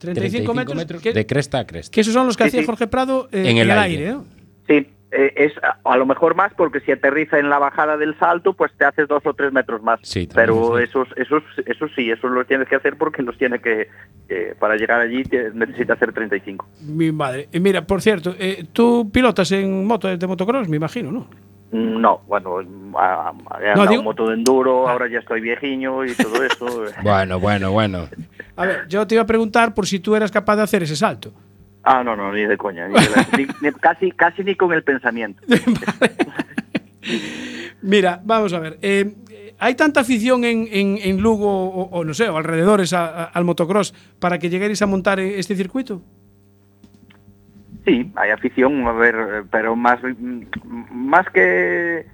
35, 0.03 0.53
metros. 0.53 1.01
que, 1.01 1.13
de 1.13 1.25
cresta 1.25 1.59
a 1.59 1.65
cresta. 1.67 1.91
que 1.93 2.01
esos 2.01 2.13
son 2.13 2.27
los 2.27 2.37
que 2.37 2.43
Sí, 2.43 2.47
hacía 2.49 2.59
sí. 2.61 2.65
Jorge 2.65 2.87
Prado 2.87 3.27
eh, 3.31 3.49
En 3.49 3.57
el 3.57 3.71
aire. 3.71 4.11
¿no? 4.11 4.25
Sí, 4.67 4.87
eh, 5.15 5.33
es 5.35 5.53
a, 5.63 5.77
a 5.83 5.97
lo 5.97 6.05
mejor 6.05 6.33
más 6.35 6.53
porque 6.55 6.79
si 6.79 6.91
aterriza 6.91 7.37
en 7.37 7.49
la 7.49 7.59
bajada 7.59 7.97
del 7.97 8.17
salto, 8.17 8.53
pues 8.53 8.71
te 8.77 8.85
haces 8.85 9.07
dos 9.07 9.21
o 9.25 9.33
tres 9.33 9.51
metros 9.53 9.83
más. 9.83 9.99
Sí, 10.03 10.27
Pero 10.33 10.79
es 10.79 10.89
esos, 10.89 11.07
esos, 11.17 11.43
esos 11.65 11.91
sí, 11.95 12.09
esos 12.09 12.31
los 12.31 12.47
tienes 12.47 12.67
que 12.67 12.75
hacer 12.75 12.97
porque 12.97 13.21
los 13.21 13.37
tiene 13.37 13.59
que, 13.59 13.89
eh, 14.29 14.55
para 14.59 14.75
llegar 14.75 14.99
allí 15.01 15.23
te- 15.23 15.51
necesita 15.51 15.93
hacer 15.93 16.13
35. 16.13 16.67
Mi 16.87 17.11
madre. 17.11 17.47
Y 17.51 17.59
mira, 17.59 17.85
por 17.85 18.01
cierto, 18.01 18.35
eh, 18.39 18.65
tú 18.73 19.11
pilotas 19.11 19.51
en 19.51 19.85
moto 19.85 20.07
de 20.15 20.27
motocross, 20.27 20.67
me 20.67 20.77
imagino, 20.77 21.11
¿no? 21.11 21.27
No, 21.73 22.21
bueno, 22.27 22.59
a- 22.97 23.33
a- 23.49 23.59
he 23.61 23.75
No, 23.75 23.87
digo- 23.87 24.03
moto 24.03 24.27
de 24.27 24.35
enduro, 24.35 24.87
ahora 24.87 25.07
ya 25.09 25.19
estoy 25.19 25.41
viejiño 25.41 26.05
y 26.05 26.13
todo 26.13 26.43
eso. 26.43 26.85
eh. 26.87 26.91
Bueno, 27.01 27.39
bueno, 27.39 27.71
bueno. 27.71 28.07
A 28.55 28.65
ver, 28.67 28.87
yo 28.87 29.07
te 29.07 29.15
iba 29.15 29.23
a 29.23 29.27
preguntar 29.27 29.73
por 29.73 29.87
si 29.87 29.99
tú 29.99 30.15
eras 30.15 30.31
capaz 30.31 30.55
de 30.57 30.61
hacer 30.61 30.83
ese 30.83 30.95
salto. 30.95 31.33
Ah, 31.83 32.03
no, 32.03 32.15
no, 32.15 32.31
ni 32.31 32.45
de 32.45 32.55
coña. 32.57 32.87
ni 32.87 32.93
de 32.93 33.09
la- 33.09 33.27
ni- 33.37 33.47
ni- 33.61 33.71
casi, 33.73 34.11
casi 34.11 34.43
ni 34.43 34.55
con 34.55 34.71
el 34.71 34.83
pensamiento. 34.83 35.41
Mira, 37.81 38.21
vamos 38.23 38.53
a 38.53 38.59
ver. 38.59 38.77
eh, 38.81 39.13
¿Hay 39.59 39.75
tanta 39.75 40.01
afición 40.01 40.43
en, 40.43 40.67
en- 40.71 40.97
en 41.01 41.21
Lugo 41.21 41.47
o, 41.69 41.83
o 41.89 42.03
no 42.03 42.13
sé, 42.13 42.27
o 42.29 42.37
alrededores 42.37 42.91
a- 42.93 43.07
a- 43.07 43.23
al 43.25 43.45
motocross 43.45 43.93
para 44.19 44.39
que 44.39 44.49
lleguéis 44.49 44.81
a 44.81 44.87
montar 44.87 45.19
eh, 45.19 45.39
este 45.39 45.55
circuito? 45.55 46.01
Sí, 47.85 48.11
hay 48.15 48.29
afición, 48.31 48.87
a 48.87 48.93
ver, 48.93 49.43
pero 49.51 49.75
más, 49.75 49.99
más 50.91 51.29
que 51.31 52.05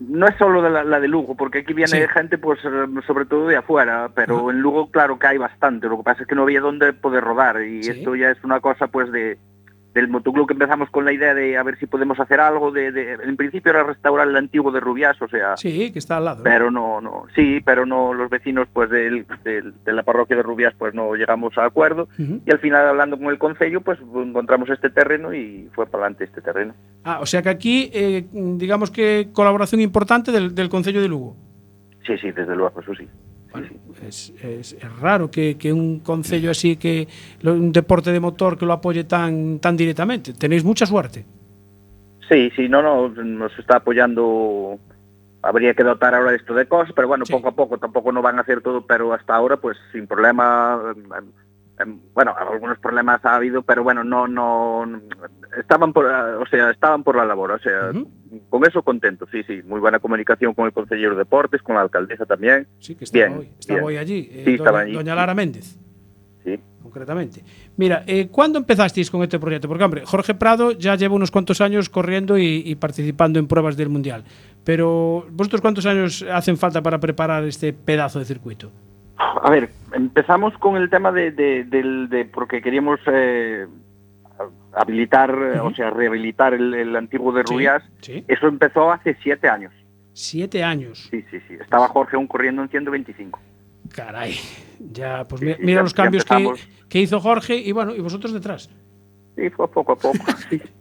no 0.00 0.28
es 0.28 0.36
solo 0.36 0.62
de 0.62 0.70
la, 0.70 0.84
la 0.84 1.00
de 1.00 1.08
Lugo, 1.08 1.36
porque 1.36 1.58
aquí 1.58 1.72
viene 1.74 1.90
Sí. 2.02 2.08
gente, 2.12 2.38
pues, 2.38 2.60
sobre 2.60 3.24
todo 3.26 3.48
de 3.48 3.56
afuera, 3.56 4.10
pero 4.14 4.50
en 4.50 4.60
Lugo, 4.60 4.90
claro 4.92 5.18
que 5.18 5.26
hay 5.26 5.38
bastante. 5.38 5.88
Lo 5.88 5.96
que 5.98 6.04
pasa 6.04 6.22
es 6.22 6.28
que 6.28 6.36
no 6.36 6.42
había 6.42 6.60
dónde 6.60 6.92
poder 6.92 7.24
rodar 7.24 7.60
y 7.62 7.82
Sí. 7.82 7.90
esto 7.90 8.14
ya 8.14 8.30
es 8.30 8.42
una 8.44 8.60
cosa, 8.60 8.86
pues, 8.86 9.10
de 9.10 9.38
del 9.94 10.08
motoclub 10.08 10.46
que 10.46 10.52
empezamos 10.52 10.90
con 10.90 11.04
la 11.04 11.12
idea 11.12 11.34
de 11.34 11.56
a 11.56 11.62
ver 11.62 11.78
si 11.78 11.86
podemos 11.86 12.20
hacer 12.20 12.40
algo. 12.40 12.70
De, 12.70 12.92
de- 12.92 13.14
en 13.14 13.36
principio 13.36 13.70
era 13.70 13.82
restaurar 13.84 14.28
el 14.28 14.36
antiguo 14.36 14.70
de 14.70 14.80
Rubias, 14.80 15.20
o 15.22 15.28
sea, 15.28 15.56
Sí, 15.56 15.90
que 15.92 15.98
está 15.98 16.18
al 16.18 16.24
lado. 16.26 16.38
¿no? 16.38 16.44
pero 16.44 16.70
no, 16.70 17.00
no, 17.00 17.24
sí, 17.34 17.60
pero 17.64 17.86
no 17.86 18.12
los 18.14 18.30
vecinos, 18.30 18.68
pues, 18.72 18.90
del- 18.90 19.26
del- 19.44 19.74
de 19.84 19.92
la 19.92 20.02
parroquia 20.02 20.36
de 20.36 20.42
Rubias, 20.42 20.74
pues, 20.78 20.94
no 20.94 21.14
llegamos 21.14 21.56
a 21.58 21.64
acuerdo. 21.64 22.08
Y 22.18 22.50
al 22.50 22.58
final, 22.60 22.86
hablando 22.86 23.18
con 23.18 23.28
el 23.28 23.38
concello, 23.38 23.80
pues 23.80 23.98
encontramos 24.00 24.68
este 24.70 24.90
terreno 24.90 25.32
y 25.34 25.68
fue 25.74 25.86
para 25.86 26.04
adelante 26.04 26.24
este 26.24 26.40
terreno. 26.42 26.74
Ah, 27.04 27.18
o 27.20 27.26
sea 27.26 27.42
que 27.42 27.48
aquí, 27.48 27.90
eh, 27.92 28.26
digamos 28.32 28.90
que 28.90 29.28
colaboración 29.32 29.80
importante 29.80 30.30
del, 30.32 30.54
del 30.54 30.68
Concello 30.68 31.00
de 31.00 31.08
Lugo. 31.08 31.36
Sí, 32.06 32.16
sí, 32.18 32.30
desde 32.30 32.54
luego, 32.56 32.80
eso 32.80 32.94
sí. 32.94 33.08
bueno, 33.52 33.68
es, 34.06 34.32
es, 34.42 34.74
es 34.74 34.98
raro 35.00 35.30
que, 35.30 35.56
que 35.56 35.72
un 35.72 36.00
concello 36.00 36.50
así 36.50 36.76
que 36.76 37.08
un 37.44 37.72
deporte 37.72 38.12
de 38.12 38.20
motor 38.20 38.58
que 38.58 38.66
lo 38.66 38.72
apoye 38.72 39.04
tan 39.04 39.58
tan 39.58 39.76
directamente. 39.76 40.32
Tenéis 40.34 40.64
mucha 40.64 40.86
suerte. 40.86 41.24
Sí, 42.28 42.50
sí, 42.54 42.68
no, 42.68 42.82
no, 42.82 43.08
nos 43.08 43.58
está 43.58 43.78
apoyando. 43.78 44.78
Habría 45.40 45.72
que 45.72 45.84
dotar 45.84 46.14
ahora 46.14 46.34
esto 46.34 46.52
de 46.52 46.66
cosas, 46.66 46.92
pero 46.94 47.08
bueno, 47.08 47.24
sí. 47.24 47.32
poco 47.32 47.48
a 47.48 47.52
poco 47.52 47.78
tampoco 47.78 48.12
no 48.12 48.20
van 48.20 48.38
a 48.38 48.42
hacer 48.42 48.60
todo, 48.60 48.84
pero 48.84 49.12
hasta 49.14 49.34
ahora, 49.34 49.56
pues 49.56 49.78
sin 49.92 50.06
problema, 50.06 50.94
em, 51.80 51.98
bueno, 52.14 52.34
algunos 52.36 52.78
problemas 52.78 53.24
ha 53.24 53.36
habido, 53.36 53.62
pero 53.62 53.82
bueno, 53.82 54.04
no, 54.04 54.26
no, 54.28 54.84
estaban 55.58 55.92
por, 55.92 56.04
o 56.06 56.46
sea, 56.46 56.70
estaban 56.70 57.02
por 57.04 57.16
la 57.16 57.24
labor, 57.24 57.52
o 57.52 57.58
sea, 57.58 57.90
con 58.48 58.64
eso 58.66 58.82
contento, 58.82 59.26
sí, 59.30 59.42
sí, 59.44 59.62
muy 59.64 59.80
buena 59.80 59.98
comunicación 59.98 60.54
con 60.54 60.66
el 60.66 60.72
consejero 60.72 61.10
de 61.12 61.18
deportes, 61.18 61.62
con 61.62 61.74
la 61.76 61.82
alcaldesa 61.82 62.26
también, 62.26 62.66
Sí, 62.78 62.94
que 62.94 63.04
estaba 63.04 63.26
Bien, 63.26 63.38
hoy, 63.38 63.50
estaba 63.58 63.78
bien. 63.78 63.86
hoy 63.86 63.96
allí. 63.96 64.28
eh, 64.30 64.42
Sí, 64.44 64.44
doña, 64.44 64.56
estaba 64.56 64.80
allí. 64.80 64.92
doña 64.92 65.14
Lara 65.14 65.34
Méndez, 65.34 65.78
sí. 66.44 66.58
concretamente. 66.82 67.42
Mira, 67.76 68.02
eh, 68.06 68.28
¿cuándo 68.28 68.58
empezasteis 68.58 69.10
con 69.10 69.22
este 69.22 69.38
proyecto? 69.38 69.68
Porque, 69.68 69.84
hombre, 69.84 70.02
Jorge 70.06 70.34
Prado 70.34 70.72
ya 70.72 70.94
lleva 70.96 71.14
unos 71.14 71.30
cuantos 71.30 71.60
años 71.60 71.88
corriendo 71.88 72.38
y, 72.38 72.62
y 72.64 72.74
participando 72.76 73.38
en 73.38 73.46
pruebas 73.46 73.76
del 73.76 73.88
Mundial. 73.88 74.24
Pero, 74.64 75.26
¿vosotros 75.30 75.60
cuántos 75.60 75.86
años 75.86 76.24
hacen 76.32 76.56
falta 76.56 76.82
para 76.82 76.98
preparar 76.98 77.44
este 77.44 77.72
pedazo 77.72 78.18
de 78.18 78.24
circuito? 78.24 78.70
A 79.18 79.50
ver, 79.50 79.70
empezamos 79.92 80.56
con 80.58 80.76
el 80.76 80.88
tema 80.90 81.10
de, 81.12 81.30
de, 81.32 81.64
del- 81.64 82.08
de- 82.08 82.24
porque 82.24 82.62
queríamos 82.62 83.00
eh, 83.12 83.66
habilitar, 84.72 85.30
eh, 85.30 85.58
o 85.60 85.74
sea, 85.74 85.90
rehabilitar 85.90 86.54
el, 86.54 86.72
el 86.74 86.94
antiguo 86.96 87.32
de 87.32 87.42
Rubias. 87.42 87.82
sí. 88.00 88.24
Eso 88.28 88.46
empezó 88.46 88.90
hace 88.92 89.16
siete 89.22 89.48
años. 89.48 89.72
Siete 90.12 90.62
años. 90.64 91.08
Sí, 91.10 91.24
sí, 91.30 91.38
sí. 91.48 91.54
Estaba 91.60 91.88
Jorge 91.88 92.16
aún 92.16 92.26
corriendo 92.26 92.62
en 92.62 92.68
125. 92.68 93.40
Caray. 93.94 94.34
Ya, 94.92 95.24
pues 95.26 95.40
Sí, 95.40 95.46
mira 95.60 95.78
ya- 95.78 95.82
los 95.82 95.94
cambios 95.94 96.24
que, 96.24 96.52
que 96.88 97.00
hizo 97.00 97.20
Jorge 97.20 97.56
y 97.56 97.72
bueno, 97.72 97.94
y 97.94 98.00
vosotros 98.00 98.32
detrás. 98.32 98.70
Sí, 99.36 99.50
fue 99.50 99.68
poco 99.70 99.92
a 99.92 99.96
poco. 99.96 100.18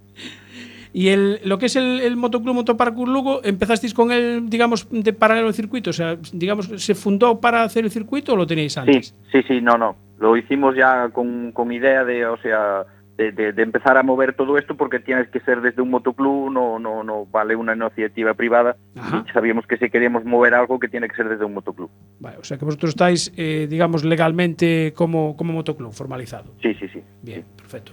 sí. 0.93 0.99
Y 0.99 1.09
el, 1.09 1.39
lo 1.43 1.57
que 1.57 1.67
es 1.67 1.75
el, 1.75 2.01
el 2.01 2.15
Motoclub 2.17 2.55
Motoparkour 2.55 3.07
Lugo, 3.07 3.41
¿empezasteis 3.43 3.93
con 3.93 4.11
él, 4.11 4.49
digamos, 4.49 4.87
de 4.89 5.13
paralelo 5.13 5.47
al 5.47 5.53
circuito? 5.53 5.89
O 5.89 5.93
sea, 5.93 6.17
digamos, 6.33 6.67
¿se 6.77 6.95
fundó 6.95 7.39
para 7.39 7.63
hacer 7.63 7.85
el 7.85 7.91
circuito 7.91 8.33
o 8.33 8.35
lo 8.35 8.47
teníais 8.47 8.73
sí, 8.73 8.79
antes? 8.79 9.15
sí, 9.31 9.41
sí, 9.47 9.61
no, 9.61 9.77
no. 9.77 9.95
Lo 10.19 10.35
hicimos 10.35 10.75
ya 10.75 11.09
con, 11.09 11.51
con 11.51 11.71
idea 11.71 12.03
de, 12.03 12.25
o 12.25 12.37
sea, 12.37 12.85
de, 13.17 13.31
de- 13.31 13.51
de 13.53 13.63
empezar 13.63 13.97
a 13.97 14.03
mover 14.03 14.33
todo 14.35 14.57
esto 14.57 14.75
porque 14.75 14.99
tienes 14.99 15.27
que 15.29 15.39
ser 15.41 15.61
desde 15.61 15.81
un 15.81 15.89
motoclub, 15.91 16.51
no, 16.51 16.77
no, 16.79 17.03
no 17.03 17.25
vale 17.25 17.55
una 17.55 17.75
iniciativa 17.75 18.33
privada. 18.35 18.75
Y 18.95 19.31
sabíamos 19.31 19.65
que 19.67 19.77
si 19.77 19.89
queríamos 19.89 20.23
mover 20.25 20.53
algo 20.55 20.79
que 20.79 20.87
tiene 20.87 21.07
que 21.07 21.15
ser 21.15 21.27
desde 21.29 21.43
un 21.45 21.53
motoclub. 21.55 21.89
Vale, 22.19 22.37
o 22.37 22.43
sea 22.43 22.57
que 22.57 22.65
vosotros 22.65 22.89
estáis, 22.89 23.31
eh, 23.37 23.67
digamos, 23.69 24.03
legalmente 24.03 24.93
como, 24.95 25.35
como 25.35 25.53
motoclub, 25.53 25.91
formalizado. 25.93 26.53
Sí, 26.61 26.73
sí, 26.75 26.87
sí. 26.93 27.01
Bien, 27.21 27.43
perfecto. 27.55 27.91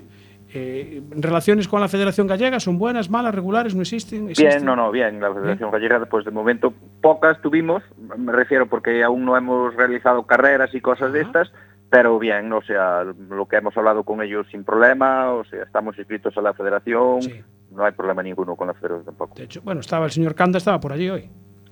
Eh, 0.56 1.02
¿Relaciones 1.10 1.66
con 1.66 1.80
la 1.80 1.88
Federación 1.88 2.28
Gallega 2.28 2.60
son 2.60 2.78
buenas, 2.78 3.10
malas, 3.10 3.34
regulares? 3.34 3.74
¿No 3.74 3.80
existen? 3.82 4.28
Bien, 4.28 4.64
no, 4.64 4.76
no, 4.76 4.92
bien. 4.92 5.20
La 5.20 5.34
Federación 5.34 5.72
Gallega, 5.72 6.04
pues 6.06 6.24
de 6.24 6.30
momento 6.30 6.72
pocas 7.02 7.40
tuvimos, 7.42 7.82
me 8.16 8.30
refiero 8.30 8.66
porque 8.68 9.02
aún 9.02 9.24
no 9.24 9.36
hemos 9.36 9.74
realizado 9.74 10.22
carreras 10.26 10.72
y 10.72 10.80
cosas 10.80 11.12
de 11.12 11.22
estas, 11.22 11.50
pero 11.90 12.20
bien, 12.20 12.52
o 12.52 12.62
sea, 12.62 13.02
lo 13.02 13.46
que 13.46 13.56
hemos 13.56 13.76
hablado 13.76 14.04
con 14.04 14.22
ellos 14.22 14.46
sin 14.52 14.62
problema, 14.62 15.32
o 15.32 15.44
sea, 15.44 15.64
estamos 15.64 15.98
inscritos 15.98 16.36
a 16.38 16.40
la 16.40 16.54
Federación, 16.54 17.20
Sí. 17.22 17.42
no 17.72 17.84
hay 17.84 17.92
problema 17.92 18.22
ninguno 18.22 18.54
con 18.54 18.68
la 18.68 18.74
Federación 18.74 19.06
tampoco. 19.06 19.34
De 19.34 19.42
hecho, 19.44 19.60
bueno, 19.62 19.80
estaba 19.80 20.04
el 20.04 20.12
señor 20.12 20.36
Canda, 20.36 20.58
estaba 20.58 20.78
por 20.78 20.92
allí 20.92 21.10
hoy. 21.10 21.28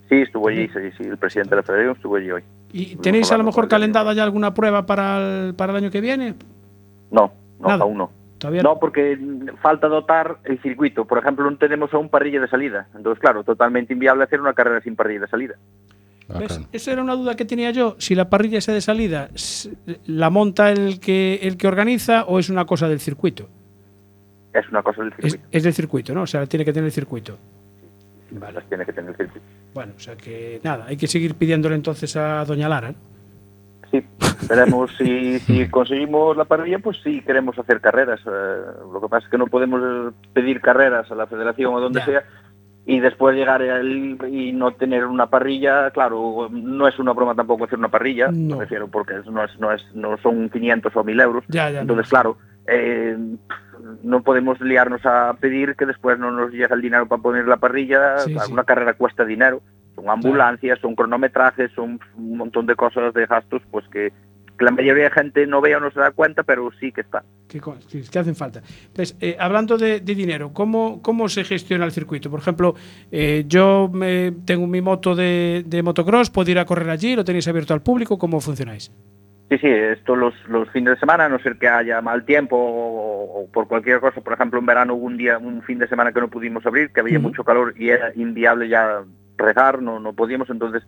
Sí, 0.08 0.16
estuvo 0.22 0.48
allí, 0.48 0.66
sí, 0.68 0.90
sí, 0.98 1.04
el 1.04 1.18
presidente 1.18 1.50
de 1.50 1.56
la 1.56 1.62
Federación 1.62 1.94
estuvo 1.94 2.16
allí 2.16 2.32
hoy. 2.32 2.42
¿Y 2.72 2.96
tenéis 2.96 3.30
a 3.30 3.38
lo 3.38 3.44
mejor 3.44 3.68
calendada 3.68 4.12
ya 4.12 4.24
alguna 4.24 4.52
prueba 4.54 4.86
para 4.86 5.18
el, 5.18 5.54
para 5.54 5.70
el 5.70 5.76
año 5.78 5.90
que 5.92 6.00
viene? 6.00 6.34
No, 7.12 7.32
no, 7.60 7.68
Nada. 7.68 7.84
aún 7.84 7.98
no. 7.98 8.10
Todavía 8.42 8.62
No, 8.62 8.80
porque 8.80 9.16
falta 9.62 9.86
dotar 9.86 10.38
el 10.42 10.60
circuito. 10.60 11.04
Por 11.04 11.18
ejemplo, 11.18 11.48
no 11.48 11.56
tenemos 11.58 11.94
aún 11.94 12.08
parrilla 12.08 12.40
de 12.40 12.48
salida. 12.48 12.88
Entonces, 12.96 13.20
claro, 13.20 13.44
totalmente 13.44 13.92
inviable 13.92 14.24
hacer 14.24 14.40
una 14.40 14.52
carrera 14.52 14.80
sin 14.80 14.96
parrilla 14.96 15.20
de 15.20 15.28
salida. 15.28 15.54
Ah, 16.28 16.40
¿Ves? 16.40 16.60
Esa 16.72 16.90
era 16.92 17.02
una 17.02 17.14
duda 17.14 17.36
que 17.36 17.44
tenía 17.44 17.70
yo. 17.70 17.94
Si 17.98 18.16
la 18.16 18.28
parrilla 18.28 18.58
esa 18.58 18.72
de 18.72 18.80
salida 18.80 19.28
la 20.06 20.28
monta 20.30 20.72
el 20.72 20.98
que, 20.98 21.38
el 21.42 21.56
que 21.56 21.68
organiza 21.68 22.24
o 22.24 22.40
es 22.40 22.50
una 22.50 22.64
cosa 22.64 22.88
del 22.88 22.98
circuito. 22.98 23.48
Es 24.52 24.68
una 24.70 24.82
cosa 24.82 25.02
del 25.02 25.12
Es, 25.18 25.32
circuito. 25.32 25.46
es 25.52 25.62
del 25.62 25.72
circuito, 25.72 26.14
¿no? 26.14 26.22
O 26.22 26.26
sea, 26.26 26.44
tiene 26.46 26.64
que 26.64 26.72
tener 26.72 26.86
el 26.86 26.92
circuito. 26.92 27.38
Vale. 28.32 28.54
Las 28.54 28.64
tiene 28.68 28.84
que 28.84 28.92
tener 28.92 29.10
el 29.10 29.16
circuito. 29.16 29.46
Bueno, 29.72 29.92
o 29.96 30.00
sea 30.00 30.16
que 30.16 30.60
nada, 30.64 30.86
hay 30.88 30.96
que 30.96 31.06
seguir 31.06 31.36
pidiéndole 31.36 31.76
entonces 31.76 32.16
a 32.16 32.44
Doña 32.44 32.68
Lara. 32.68 32.90
¿no? 32.90 33.11
Sí, 33.92 34.04
esperemos 34.40 34.90
si, 34.96 35.38
si 35.40 35.68
conseguimos 35.68 36.36
la 36.36 36.46
parrilla, 36.46 36.78
pues 36.80 36.96
sí 37.04 37.20
queremos 37.22 37.56
hacer 37.58 37.80
carreras. 37.80 38.20
Eh, 38.26 38.56
lo 38.92 39.00
que 39.00 39.08
pasa 39.08 39.26
es 39.26 39.30
que 39.30 39.38
no 39.38 39.46
podemos 39.46 40.14
pedir 40.32 40.60
carreras 40.60 41.08
a 41.12 41.14
la 41.14 41.26
federación 41.26 41.72
o 41.74 41.80
donde 41.80 42.00
Ya. 42.00 42.06
sea 42.06 42.24
y 42.84 42.98
después 42.98 43.36
llegar 43.36 43.62
al- 43.62 44.18
y 44.28 44.52
no 44.52 44.72
tener 44.72 45.04
una 45.04 45.26
parrilla. 45.28 45.90
Claro, 45.92 46.48
no 46.50 46.88
es 46.88 46.98
una 46.98 47.12
broma 47.12 47.34
tampoco 47.36 47.64
hacer 47.64 47.78
una 47.78 47.90
parrilla, 47.90 48.28
No. 48.32 48.56
me 48.56 48.62
refiero, 48.62 48.88
porque 48.88 49.14
no, 49.30 49.44
es, 49.44 49.56
no, 49.60 49.70
es, 49.70 49.84
no 49.94 50.16
son 50.18 50.48
500 50.48 50.96
o 50.96 51.04
1000 51.04 51.20
euros. 51.20 51.44
Ya, 51.48 51.70
ya, 51.70 51.82
Entonces, 51.82 52.06
no. 52.06 52.10
claro, 52.10 52.38
eh, 52.66 53.16
no 54.02 54.22
podemos 54.22 54.60
liarnos 54.60 55.04
a 55.04 55.34
pedir 55.40 55.74
que 55.76 55.86
después 55.86 56.18
no 56.18 56.30
nos 56.30 56.52
llega 56.52 56.74
el 56.74 56.82
dinero 56.82 57.06
para 57.08 57.22
poner 57.22 57.46
la 57.46 57.56
parrilla. 57.56 58.18
Sí, 58.20 58.32
Claro, 58.32 58.46
sí. 58.46 58.52
Una 58.52 58.64
carrera 58.64 58.94
cuesta 58.94 59.24
dinero. 59.24 59.60
Son 59.94 60.08
ambulancias, 60.08 60.78
son 60.80 60.94
cronometrajes, 60.94 61.70
son 61.74 62.00
un 62.16 62.36
montón 62.36 62.66
de 62.66 62.74
cosas 62.76 63.12
de 63.12 63.26
gastos, 63.26 63.60
pues 63.70 63.84
que, 63.92 64.10
que 64.58 64.64
la 64.64 64.70
mayoría 64.70 65.04
de 65.04 65.10
gente 65.10 65.46
no 65.46 65.60
ve 65.60 65.76
o 65.76 65.80
no 65.80 65.90
se 65.90 66.00
da 66.00 66.10
cuenta, 66.12 66.42
pero 66.42 66.70
sí 66.80 66.92
que 66.92 67.02
está. 67.02 67.22
que, 67.48 67.60
co- 67.60 67.76
que- 67.90 68.00
que 68.02 68.18
hacen 68.18 68.34
falta. 68.34 68.62
Pues, 68.94 69.14
eh, 69.20 69.36
hablando 69.38 69.76
de, 69.76 70.00
de 70.00 70.14
dinero, 70.14 70.52
¿cómo, 70.54 71.02
¿cómo 71.02 71.28
se 71.28 71.44
gestiona 71.44 71.84
el 71.84 71.92
circuito? 71.92 72.30
Por 72.30 72.40
ejemplo, 72.40 72.74
eh, 73.10 73.44
yo 73.46 73.90
me, 73.92 74.32
tengo 74.46 74.66
mi 74.66 74.80
moto 74.80 75.14
de, 75.14 75.62
de 75.66 75.82
motocross, 75.82 76.30
¿puedo 76.30 76.50
ir 76.50 76.58
a 76.58 76.64
correr 76.64 76.88
allí? 76.88 77.14
¿Lo 77.14 77.24
tenéis 77.24 77.46
abierto 77.48 77.74
al 77.74 77.82
público? 77.82 78.16
¿Cómo 78.18 78.40
funcionáis? 78.40 78.90
Sí, 79.52 79.58
sí, 79.58 79.66
esto 79.68 80.16
los, 80.16 80.32
los 80.48 80.70
fines 80.70 80.94
de 80.94 81.00
semana, 81.00 81.26
a 81.26 81.28
no 81.28 81.38
ser 81.40 81.58
que 81.58 81.68
haya 81.68 82.00
mal 82.00 82.24
tiempo 82.24 82.56
o, 82.56 83.42
o 83.42 83.50
por 83.52 83.68
cualquier 83.68 84.00
cosa. 84.00 84.22
Por 84.22 84.32
ejemplo, 84.32 84.58
en 84.58 84.64
verano 84.64 84.94
hubo 84.94 85.04
un 85.04 85.18
día, 85.18 85.36
un 85.36 85.60
fin 85.62 85.78
de 85.78 85.86
semana 85.88 86.10
que 86.10 86.20
no 86.22 86.28
pudimos 86.30 86.64
abrir, 86.64 86.90
que 86.90 87.00
había 87.00 87.18
mucho 87.18 87.44
calor 87.44 87.74
y 87.76 87.90
era 87.90 88.12
inviable 88.14 88.70
ya 88.70 89.02
regar, 89.36 89.82
no, 89.82 90.00
no 90.00 90.14
podíamos, 90.14 90.48
entonces, 90.48 90.82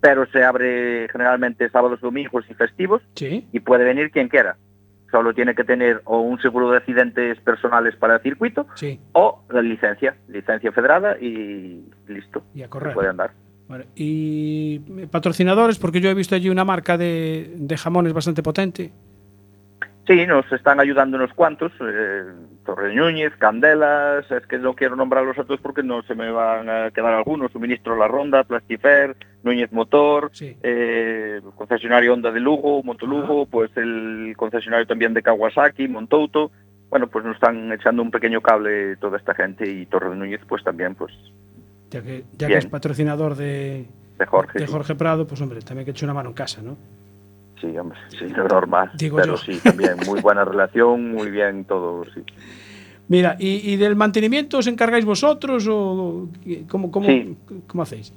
pero 0.00 0.24
se 0.28 0.42
abre 0.42 1.06
generalmente 1.12 1.68
sábados, 1.68 2.00
domingos 2.00 2.46
y 2.48 2.54
festivos 2.54 3.02
Sí. 3.14 3.46
y 3.52 3.60
puede 3.60 3.84
venir 3.84 4.10
quien 4.10 4.28
quiera. 4.30 4.56
Solo 5.10 5.34
tiene 5.34 5.54
que 5.54 5.64
tener 5.64 6.00
o 6.06 6.20
un 6.22 6.40
seguro 6.40 6.70
de 6.70 6.78
accidentes 6.78 7.38
personales 7.40 7.94
para 7.96 8.14
el 8.14 8.22
circuito 8.22 8.66
Sí. 8.74 8.98
o 9.12 9.44
la 9.50 9.60
licencia, 9.60 10.16
licencia 10.28 10.72
federada 10.72 11.18
y 11.20 11.84
listo, 12.06 12.42
Y 12.54 12.62
a 12.62 12.64
se 12.64 12.70
correr. 12.70 12.94
puede 12.94 13.08
andar. 13.10 13.32
Vale. 13.68 13.86
Y 13.94 14.80
eh, 14.98 15.06
patrocinadores, 15.10 15.78
porque 15.78 16.00
yo 16.00 16.08
he 16.10 16.14
visto 16.14 16.34
allí 16.34 16.48
una 16.48 16.64
marca 16.64 16.96
de, 16.96 17.52
de 17.56 17.76
jamones 17.76 18.12
bastante 18.12 18.42
potente. 18.42 18.90
Sí, 20.06 20.24
nos 20.26 20.50
están 20.52 20.80
ayudando 20.80 21.18
unos 21.18 21.34
cuantos, 21.34 21.70
eh, 21.82 22.22
Torre 22.64 22.94
Núñez, 22.94 23.34
Candelas, 23.36 24.30
es 24.30 24.46
que 24.46 24.56
no 24.56 24.72
quiero 24.74 24.96
nombrarlos 24.96 25.38
a 25.38 25.44
todos 25.44 25.60
porque 25.60 25.82
no 25.82 26.02
se 26.04 26.14
me 26.14 26.30
van 26.30 26.70
a 26.70 26.90
quedar 26.92 27.12
algunos, 27.12 27.52
Suministro 27.52 27.94
La 27.94 28.08
Ronda, 28.08 28.42
Plastifer, 28.44 29.14
Núñez 29.42 29.70
Motor, 29.70 30.30
Sí. 30.32 30.56
eh, 30.62 31.40
el 31.44 31.50
concesionario 31.54 32.14
Honda 32.14 32.30
de 32.30 32.40
Lugo, 32.40 32.82
Motolugo, 32.82 33.44
pues 33.44 33.70
el 33.76 34.32
concesionario 34.38 34.86
también 34.86 35.12
de 35.12 35.22
Kawasaki, 35.22 35.88
Montouto, 35.88 36.52
bueno, 36.88 37.08
pues 37.08 37.26
nos 37.26 37.34
están 37.34 37.70
echando 37.70 38.00
un 38.00 38.10
pequeño 38.10 38.40
cable 38.40 38.96
toda 38.96 39.18
esta 39.18 39.34
gente 39.34 39.70
y 39.70 39.84
Torre 39.84 40.08
de 40.08 40.16
Núñez 40.16 40.40
pues 40.48 40.64
también 40.64 40.94
pues 40.94 41.12
Ya 41.90 42.02
que, 42.02 42.24
ya 42.36 42.48
que 42.48 42.56
es 42.58 42.66
patrocinador 42.66 43.34
de, 43.34 43.86
de 44.18 44.26
Jorge. 44.26 44.58
de 44.58 44.66
sí. 44.66 44.72
Jorge 44.72 44.94
Prado, 44.94 45.26
pues 45.26 45.40
hombre, 45.40 45.60
también 45.62 45.84
que 45.84 45.92
eche 45.92 46.04
una 46.04 46.14
mano 46.14 46.28
en 46.30 46.34
casa, 46.34 46.60
¿no? 46.62 46.76
Sí, 47.60 47.76
hombre, 47.76 47.98
sí, 48.18 48.26
no 48.36 48.44
normal, 48.46 48.90
Digo 48.94 49.16
pero 49.16 49.34
yo. 49.34 49.36
sí, 49.38 49.58
también 49.62 49.94
muy 50.06 50.20
buena 50.20 50.44
relación, 50.44 51.10
muy 51.12 51.30
bien 51.30 51.64
todo, 51.64 52.04
sí. 52.14 52.22
Mira, 53.08 53.36
¿y, 53.38 53.72
y 53.72 53.76
del 53.76 53.96
mantenimiento 53.96 54.58
os 54.58 54.66
encargáis 54.66 55.04
vosotros 55.04 55.66
o 55.68 56.28
cómo, 56.68 56.90
cómo, 56.90 57.06
Sí. 57.06 57.36
cómo 57.66 57.82
hacéis? 57.82 58.12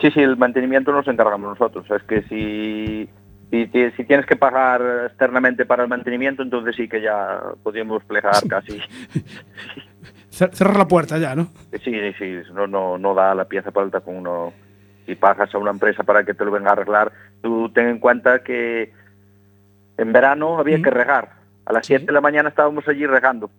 Sí, 0.00 0.10
sí, 0.12 0.20
el 0.20 0.36
mantenimiento 0.36 0.92
nos 0.92 1.06
encargamos 1.08 1.58
nosotros. 1.58 1.84
Es 1.90 2.02
que 2.04 2.22
si, 2.22 3.08
si 3.50 4.04
tienes 4.04 4.24
que 4.24 4.36
pagar 4.36 4.80
externamente 5.08 5.66
para 5.66 5.82
el 5.82 5.88
mantenimiento, 5.90 6.42
entonces 6.42 6.74
sí 6.76 6.88
que 6.88 7.02
ya 7.02 7.40
podríamos 7.62 8.02
plegar 8.04 8.32
casi. 8.48 8.78
Cer- 10.40 10.52
Cerrar 10.54 10.76
la 10.78 10.88
puerta 10.88 11.18
ya, 11.18 11.34
¿no? 11.34 11.48
Sí, 11.84 11.92
sí, 12.18 12.40
no, 12.54 12.66
no, 12.66 12.96
no 12.96 13.14
da 13.14 13.34
la 13.34 13.44
pieza 13.44 13.70
falta 13.70 14.00
con 14.00 14.16
uno. 14.16 14.52
Si 15.06 15.14
pagas 15.16 15.54
a 15.54 15.58
una 15.58 15.70
empresa 15.70 16.02
para 16.02 16.24
que 16.24 16.32
te 16.34 16.44
lo 16.44 16.50
venga 16.50 16.70
a 16.70 16.72
arreglar, 16.72 17.12
tú 17.42 17.68
ten 17.70 17.88
en 17.88 17.98
cuenta 17.98 18.42
que 18.42 18.92
en 19.98 20.12
verano 20.12 20.58
había 20.58 20.78
Mm. 20.78 20.82
que 20.82 20.90
regar. 20.90 21.32
A 21.66 21.72
las 21.74 21.84
Sí. 21.86 21.92
7 21.94 22.06
de 22.06 22.12
la 22.12 22.20
mañana 22.20 22.48
estábamos 22.48 22.86
allí 22.88 23.06
regando. 23.06 23.50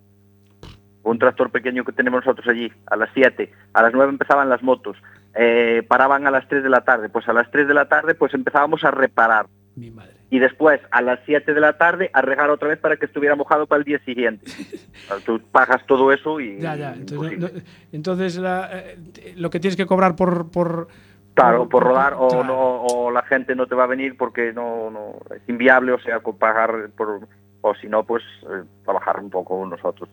Un 1.03 1.17
tractor 1.19 1.49
pequeño 1.51 1.83
que 1.83 1.91
tenemos 1.91 2.25
nosotros 2.25 2.47
allí, 2.47 2.71
a 2.87 2.95
las 2.95 3.09
7. 3.13 3.51
A 3.73 3.81
las 3.81 3.93
9 3.93 4.11
empezaban 4.11 4.49
las 4.49 4.61
motos. 4.63 4.97
Eh, 5.35 5.83
paraban 5.87 6.27
a 6.27 6.31
las 6.31 6.47
3 6.47 6.63
de 6.63 6.69
la 6.69 6.81
tarde. 6.81 7.09
Pues 7.09 7.27
a 7.29 7.33
las 7.33 7.49
3 7.51 7.67
de 7.67 7.73
la 7.73 7.87
tarde 7.89 8.15
pues 8.15 8.33
empezábamos 8.33 8.83
a 8.83 8.91
reparar. 8.91 9.45
Mi 9.75 9.89
madre. 9.91 10.20
Y 10.31 10.39
después 10.39 10.79
a 10.91 11.01
las 11.01 11.19
7 11.25 11.53
de 11.53 11.59
la 11.59 11.77
tarde 11.77 12.09
a 12.13 12.21
regar 12.21 12.49
otra 12.49 12.69
vez 12.69 12.79
para 12.79 12.95
que 12.95 13.05
estuviera 13.05 13.35
mojado 13.35 13.67
para 13.67 13.79
el 13.79 13.83
día 13.85 13.99
siguiente. 14.05 14.49
Sea, 14.49 15.17
Tú 15.25 15.39
pagas 15.51 15.85
todo 15.85 16.11
eso 16.11 16.39
y... 16.39 16.57
Ya, 16.57 16.75
ya. 16.75 16.93
Entonces, 16.93 17.33
imposible. 17.33 17.47
no- 17.47 17.59
no- 17.59 17.63
entonces 17.91 18.37
la- 18.37 18.69
eh, 18.73 19.33
lo 19.35 19.49
que 19.49 19.59
tienes 19.59 19.75
que 19.77 19.85
cobrar 19.85 20.15
por... 20.15 20.49
por 20.49 20.87
Claro, 21.33 21.69
por 21.69 21.83
rodar 21.83 22.13
o, 22.17 22.27
claro. 22.27 22.43
no, 22.43 22.81
o 22.83 23.09
la 23.11 23.21
gente 23.23 23.55
no 23.55 23.65
te 23.65 23.73
va 23.75 23.85
a 23.85 23.87
venir 23.87 24.17
porque 24.17 24.51
no, 24.51 24.89
no 24.89 25.15
es 25.33 25.41
inviable, 25.47 25.93
o 25.93 25.99
sea, 25.99 26.19
pagar 26.19 26.89
por, 26.97 27.21
o 27.61 27.75
si 27.75 27.87
no, 27.87 28.03
pues 28.03 28.21
eh, 28.43 28.63
trabajar 28.83 29.19
un 29.21 29.29
poco 29.29 29.65
nosotros. 29.65 30.09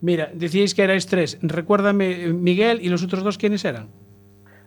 Mira, 0.00 0.28
decíais 0.34 0.74
que 0.74 0.82
erais 0.82 1.06
tres. 1.06 1.38
Recuérdame, 1.40 2.24
eh, 2.24 2.32
Miguel 2.32 2.80
y 2.82 2.88
los 2.88 3.02
otros 3.04 3.22
dos, 3.22 3.38
¿quiénes 3.38 3.64
eran? 3.64 3.88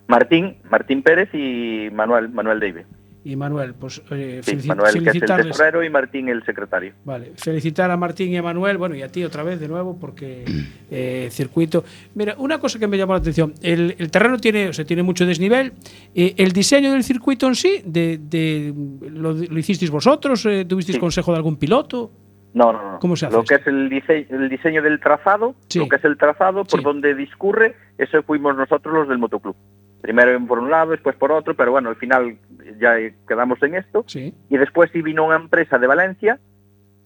Martín, 0.08 0.58
Martín 0.72 1.04
Pérez 1.04 1.30
y 1.34 1.90
Manuel, 1.92 2.30
Manuel 2.30 2.60
David. 2.62 2.86
Y 3.22 3.36
Manuel, 3.36 3.74
pues 3.74 4.02
eh, 4.12 4.40
Sí, 4.44 4.56
Manuel, 4.66 4.94
que 4.94 5.00
es 5.00 5.06
el 5.08 5.12
felicitarles. 5.12 5.48
tesorero, 5.48 5.84
y 5.84 5.90
Martín, 5.90 6.30
el 6.30 6.42
secretario. 6.46 6.94
Vale, 7.04 7.34
felicitar 7.36 7.92
a 7.92 7.98
Martín 7.98 8.30
y 8.32 8.38
a 8.38 8.42
Manuel, 8.42 8.78
bueno, 8.78 8.96
y 8.96 9.02
a 9.02 9.10
ti 9.10 9.26
otra 9.26 9.44
vez 9.44 9.60
de 9.60 9.68
nuevo, 9.68 9.98
porque 10.00 10.46
eh, 10.90 11.28
circuito. 11.30 11.84
Mira, 12.16 12.36
una 12.38 12.60
cosa 12.60 12.80
que 12.80 12.88
me 12.88 12.98
llamó 12.98 13.14
la 13.14 13.20
atención, 13.20 13.54
el, 13.62 13.94
el 14.00 14.10
terreno 14.10 14.38
tiene, 14.38 14.70
o 14.70 14.74
sea, 14.74 14.86
tiene 14.86 15.04
mucho 15.04 15.26
desnivel. 15.26 15.74
eh, 16.16 16.34
el 16.38 16.54
diseño 16.54 16.94
del 16.94 17.04
circuito 17.04 17.46
en 17.48 17.56
sí, 17.56 17.82
de, 17.86 18.20
de- 18.22 18.74
lo, 19.12 19.34
lo 19.34 19.60
hicisteis 19.60 19.92
vosotros? 19.92 20.46
Eh, 20.46 20.64
¿Tuvisteis 20.66 20.96
Sí. 20.96 21.00
consejo 21.00 21.32
de 21.32 21.38
algún 21.38 21.58
piloto? 21.58 22.12
No, 22.54 22.72
no, 22.74 22.94
no. 22.94 23.00
¿Cómo 23.00 23.16
se 23.16 23.26
hace 23.28 23.36
Lo 23.36 23.44
que 23.44 23.56
es 23.56 23.68
el 23.68 23.90
diseño, 23.90 24.26
el 24.32 24.50
diseño 24.50 24.82
del 24.82 25.00
trazado, 25.00 25.56
Sí. 25.68 25.78
lo 25.80 25.88
que 25.90 25.98
es 25.98 26.04
el 26.06 26.18
trazado 26.18 26.64
por 26.64 26.82
donde 26.82 27.14
discurre, 27.14 27.76
eso 27.98 28.24
fuimos 28.24 28.56
nosotros 28.56 28.94
los 28.94 29.08
del 29.10 29.18
motoclub. 29.20 29.56
Primero 30.02 30.40
por 30.48 30.60
un 30.60 30.70
lado, 30.72 30.92
después 30.92 31.16
por 31.18 31.32
otro, 31.32 31.56
pero 31.56 31.72
bueno, 31.72 31.90
al 31.90 31.96
final 31.98 32.38
ya 32.80 32.96
quedamos 33.28 33.62
en 33.64 33.76
esto. 33.76 34.04
Sí. 34.08 34.34
y 34.50 34.58
después 34.58 34.90
sí 34.94 35.02
vino 35.02 35.26
una 35.26 35.36
empresa 35.36 35.78
de 35.78 35.88
Valencia 35.88 36.40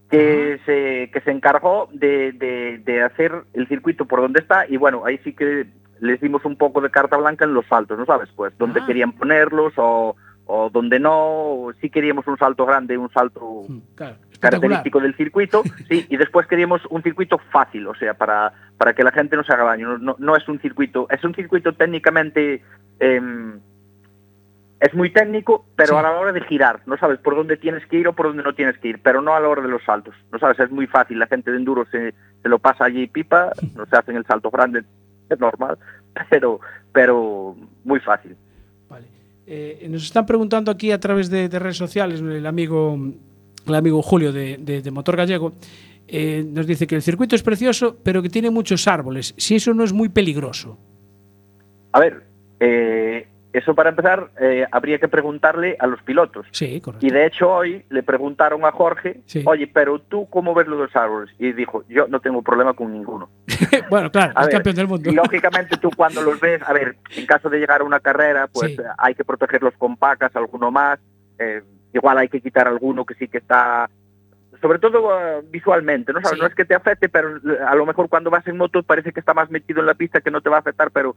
que, 0.09 0.59
se, 0.65 1.09
que 1.11 1.21
se 1.21 1.31
encargó 1.31 1.89
de, 1.91 2.33
de- 2.33 2.77
de 2.85 3.01
hacer 3.01 3.31
el 3.53 3.67
circuito 3.67 4.05
por 4.05 4.21
donde 4.21 4.41
está 4.41 4.67
y 4.67 4.77
bueno, 4.77 5.03
ahí 5.05 5.17
sí 5.23 5.33
que 5.33 5.65
les 6.01 6.21
dimos 6.21 6.45
un 6.45 6.55
poco 6.55 6.81
de 6.81 6.91
carta 6.91 7.17
blanca 7.17 7.45
en 7.45 7.53
los 7.53 7.65
saltos, 7.67 7.97
¿no 7.97 8.05
sabes? 8.05 8.29
Pues 8.35 8.55
donde 8.57 8.81
Ah. 8.81 8.85
querían 8.85 9.13
ponerlos 9.13 9.73
o, 9.77 10.15
o 10.45 10.69
donde 10.69 10.99
no, 10.99 11.15
o 11.17 11.73
sí 11.81 11.89
queríamos 11.89 12.27
un 12.27 12.37
salto 12.37 12.65
grande, 12.65 12.97
un 12.97 13.09
salto 13.11 13.61
Mm, 13.67 13.79
Claro. 13.95 14.17
Característico 14.43 14.99
del 14.99 15.15
circuito, 15.15 15.63
sí, 15.89 16.05
y 16.09 16.17
después 16.17 16.45
queríamos 16.47 16.81
un 16.89 17.01
circuito 17.01 17.37
fácil, 17.51 17.87
o 17.87 17.95
sea, 17.95 18.13
para, 18.13 18.53
para 18.77 18.93
que 18.93 19.03
la 19.03 19.11
gente 19.11 19.35
no 19.35 19.43
se 19.43 19.53
haga 19.53 19.63
daño. 19.63 19.97
No, 19.97 20.15
no- 20.19 20.35
es 20.35 20.47
un 20.47 20.59
circuito, 20.59 21.07
es 21.09 21.23
un 21.23 21.33
circuito 21.33 21.73
técnicamente, 21.73 22.61
em, 22.99 23.59
es 24.79 24.93
muy 24.93 25.11
técnico, 25.11 25.65
pero 25.75 25.93
Sí. 25.93 25.95
a 25.95 26.01
la 26.01 26.11
hora 26.11 26.31
de 26.33 26.41
girar, 26.41 26.81
no 26.85 26.97
sabes 26.97 27.17
por 27.19 27.35
dónde 27.35 27.55
tienes 27.57 27.85
que 27.87 27.97
ir 27.97 28.07
o 28.07 28.13
por 28.13 28.27
dónde 28.27 28.43
no 28.43 28.53
tienes 28.53 28.77
que 28.79 28.89
ir, 28.89 28.99
pero 29.01 29.21
no 29.21 29.33
a 29.33 29.39
la 29.39 29.47
hora 29.47 29.61
de 29.61 29.69
los 29.69 29.83
saltos, 29.83 30.13
no 30.31 30.39
sabes, 30.39 30.59
es 30.59 30.71
muy 30.71 30.87
fácil, 30.87 31.17
la 31.19 31.27
gente 31.27 31.51
de 31.51 31.57
enduro 31.57 31.85
se, 31.89 32.13
se 32.41 32.49
lo 32.49 32.59
pasa 32.59 32.85
allí 32.85 33.07
pipa, 33.07 33.51
no 33.75 33.85
se 33.85 33.95
hacen 33.95 34.17
el 34.17 34.25
salto 34.25 34.51
grande, 34.51 34.83
es 35.29 35.39
normal, 35.39 35.77
pero, 36.29 36.59
pero 36.91 37.55
muy 37.85 37.99
fácil. 38.01 38.35
Vale. 38.89 39.07
Eh, 39.47 39.87
nos 39.89 40.03
están 40.03 40.25
preguntando 40.25 40.69
aquí 40.71 40.91
a 40.91 40.99
través 40.99 41.29
de, 41.29 41.47
de 41.49 41.59
redes 41.59 41.77
sociales, 41.77 42.19
el 42.21 42.45
amigo, 42.45 42.97
el 43.67 43.75
amigo 43.75 44.01
Julio 44.01 44.31
de, 44.31 44.57
de- 44.57 44.81
de 44.81 44.91
Motor 44.91 45.17
Gallego, 45.17 45.53
eh, 46.07 46.43
nos 46.45 46.67
dice 46.67 46.85
que 46.87 46.95
el 46.95 47.01
circuito 47.01 47.35
es 47.35 47.43
precioso, 47.43 47.97
pero 48.03 48.21
que 48.21 48.29
tiene 48.29 48.49
muchos 48.49 48.87
árboles. 48.87 49.33
Si 49.37 49.55
eso 49.55 49.73
no 49.73 49.83
es 49.83 49.93
muy 49.93 50.09
peligroso. 50.09 50.77
A 51.93 51.99
ver, 51.99 52.23
eh, 52.59 53.27
eso 53.53 53.75
para 53.75 53.89
empezar 53.91 54.31
eh, 54.41 54.65
habría 54.71 54.97
que 54.99 55.07
preguntarle 55.07 55.77
a 55.79 55.85
los 55.87 56.01
pilotos. 56.01 56.47
Sí, 56.51 56.81
correcto. 56.81 57.05
Y 57.05 57.11
de 57.11 57.27
hecho 57.27 57.49
hoy 57.51 57.85
le 57.89 58.01
preguntaron 58.03 58.65
a 58.65 58.71
Jorge, 58.71 59.21
Sí. 59.27 59.43
oye, 59.45 59.67
pero 59.67 59.99
tú 59.99 60.27
cómo 60.29 60.53
ves 60.55 60.67
lo 60.67 60.75
de 60.77 60.83
los 60.85 60.95
árboles? 60.95 61.33
Y 61.39 61.51
dijo, 61.53 61.83
yo 61.87 62.07
no 62.07 62.19
tengo 62.19 62.41
problema 62.41 62.73
con 62.73 62.91
ninguno. 62.91 63.29
bueno, 63.91 64.11
claro, 64.11 64.33
es 64.41 64.47
campeón 64.49 64.75
del 64.75 64.87
mundo. 64.87 65.09
Y 65.09 65.13
lógicamente 65.13 65.77
tú 65.77 65.89
cuando 65.95 66.21
los 66.23 66.39
ves, 66.39 66.61
a 66.63 66.73
ver, 66.73 66.97
en 67.15 67.25
caso 67.27 67.47
de 67.49 67.59
llegar 67.59 67.81
a 67.81 67.83
una 67.83 67.99
carrera, 67.99 68.47
pues 68.51 68.71
Sí. 68.75 68.81
hay 68.97 69.13
que 69.13 69.23
protegerlos 69.23 69.73
con 69.77 69.95
pacas, 69.97 70.35
alguno 70.35 70.71
más. 70.71 70.99
eh, 71.39 71.61
igual 71.93 72.17
hay 72.17 72.29
que 72.29 72.41
quitar 72.41 72.67
alguno 72.67 73.05
que 73.05 73.13
sí 73.15 73.27
que 73.27 73.37
está, 73.37 73.89
sobre 74.61 74.79
todo 74.79 75.17
eh, 75.19 75.41
visualmente, 75.49 76.11
¿no? 76.13 76.21
¿Sabes? 76.21 76.37
Sí. 76.37 76.41
No 76.41 76.47
es 76.47 76.55
que 76.55 76.65
te 76.65 76.75
afecte, 76.75 77.09
pero 77.09 77.37
eh, 77.37 77.59
a 77.67 77.75
lo 77.75 77.85
mejor 77.85 78.09
cuando 78.09 78.29
vas 78.29 78.45
en 78.47 78.57
moto 78.57 78.83
parece 78.83 79.11
que 79.11 79.19
está 79.19 79.33
más 79.33 79.49
metido 79.49 79.79
en 79.79 79.85
la 79.85 79.93
pista 79.93 80.21
que 80.21 80.31
no 80.31 80.41
te 80.41 80.49
va 80.49 80.57
a 80.57 80.59
afectar, 80.59 80.91
pero 80.91 81.15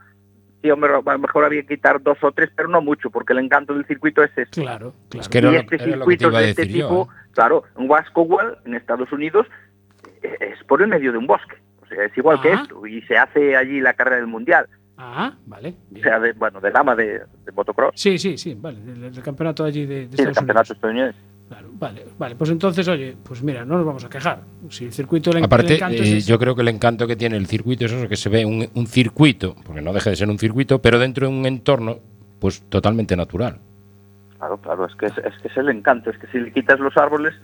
sí, 0.62 0.70
hombre, 0.70 0.92
a 0.94 1.12
lo 1.12 1.18
mejor 1.18 1.44
había 1.44 1.62
que 1.62 1.76
quitar 1.76 2.02
dos 2.02 2.18
o 2.22 2.32
tres, 2.32 2.50
pero 2.54 2.68
no 2.68 2.80
mucho, 2.82 3.10
porque 3.10 3.32
el 3.32 3.40
encanto 3.40 3.74
del 3.74 3.86
circuito 3.86 4.22
es 4.22 4.30
ese. 4.32 4.50
Claro, 4.50 4.94
claro. 5.08 5.22
Es 5.22 5.28
que 5.28 5.40
y 5.40 5.56
este 5.56 5.78
circuito 5.78 6.30
de 6.30 6.50
este 6.50 6.68
yo, 6.68 6.88
tipo, 6.88 7.08
¿eh? 7.10 7.28
claro, 7.32 7.64
en 7.78 7.88
Wascowell, 7.88 8.58
en 8.64 8.74
Estados 8.74 9.10
Unidos, 9.12 9.46
eh, 10.22 10.36
es 10.40 10.64
por 10.64 10.82
el 10.82 10.88
medio 10.88 11.12
de 11.12 11.18
un 11.18 11.26
bosque. 11.26 11.56
O 11.82 11.86
sea, 11.86 12.04
es 12.04 12.16
igual 12.18 12.40
que 12.40 12.52
esto. 12.52 12.84
Y 12.86 13.00
se 13.02 13.16
hace 13.16 13.56
allí 13.56 13.80
la 13.80 13.94
carrera 13.94 14.16
del 14.16 14.26
mundial. 14.26 14.66
Ah, 14.98 15.34
vale. 15.46 15.70
O 15.70 15.94
bien. 15.94 16.02
sea, 16.04 16.18
de, 16.18 16.32
bueno, 16.32 16.60
de 16.60 16.70
dama 16.70 16.94
de, 16.96 17.20
de 17.44 17.52
motocross. 17.54 17.92
Sí, 17.94 18.18
sí, 18.18 18.38
sí, 18.38 18.54
vale. 18.58 18.80
Del, 18.80 19.12
del 19.12 19.22
campeonato 19.22 19.64
allí 19.64 19.84
de, 19.86 20.08
de 20.08 20.16
Sí, 20.16 20.22
el 20.22 20.32
campeonato 20.32 20.72
Unidos. 20.72 20.76
estadounidense. 20.76 21.18
Claro, 21.48 21.68
vale, 21.74 22.06
vale. 22.18 22.34
Pues 22.34 22.50
entonces, 22.50 22.88
oye, 22.88 23.16
pues 23.22 23.42
mira, 23.42 23.64
no 23.64 23.76
nos 23.76 23.86
vamos 23.86 24.04
a 24.04 24.08
quejar. 24.08 24.40
Si 24.68 24.86
el 24.86 24.92
circuito 24.92 25.30
le 25.32 25.44
Aparte, 25.44 25.74
encanto 25.76 26.02
eh, 26.02 26.16
es 26.16 26.26
yo 26.26 26.38
creo 26.38 26.56
que 26.56 26.62
el 26.62 26.68
encanto 26.68 27.06
que 27.06 27.14
tiene 27.14 27.36
el 27.36 27.46
circuito 27.46 27.84
es 27.84 27.92
eso, 27.92 28.08
que 28.08 28.16
se 28.16 28.28
ve 28.28 28.44
un, 28.44 28.66
un 28.74 28.86
circuito, 28.86 29.54
porque 29.64 29.80
no 29.80 29.92
deja 29.92 30.10
de 30.10 30.16
ser 30.16 30.28
un 30.28 30.38
circuito, 30.40 30.80
pero 30.82 30.98
dentro 30.98 31.28
de 31.28 31.32
un 31.32 31.46
entorno 31.46 31.98
pues 32.40 32.62
totalmente 32.68 33.16
natural. 33.16 33.58
Claro, 34.38 34.56
claro, 34.60 34.86
es 34.86 34.94
que 34.96 35.06
es, 35.06 35.12
es 35.18 35.34
que 35.40 35.48
es 35.48 35.56
el 35.56 35.68
encanto. 35.68 36.10
Es 36.10 36.18
que 36.18 36.26
si 36.28 36.38
le 36.38 36.52
quitas 36.52 36.80
los 36.80 36.96
árboles, 36.96 37.34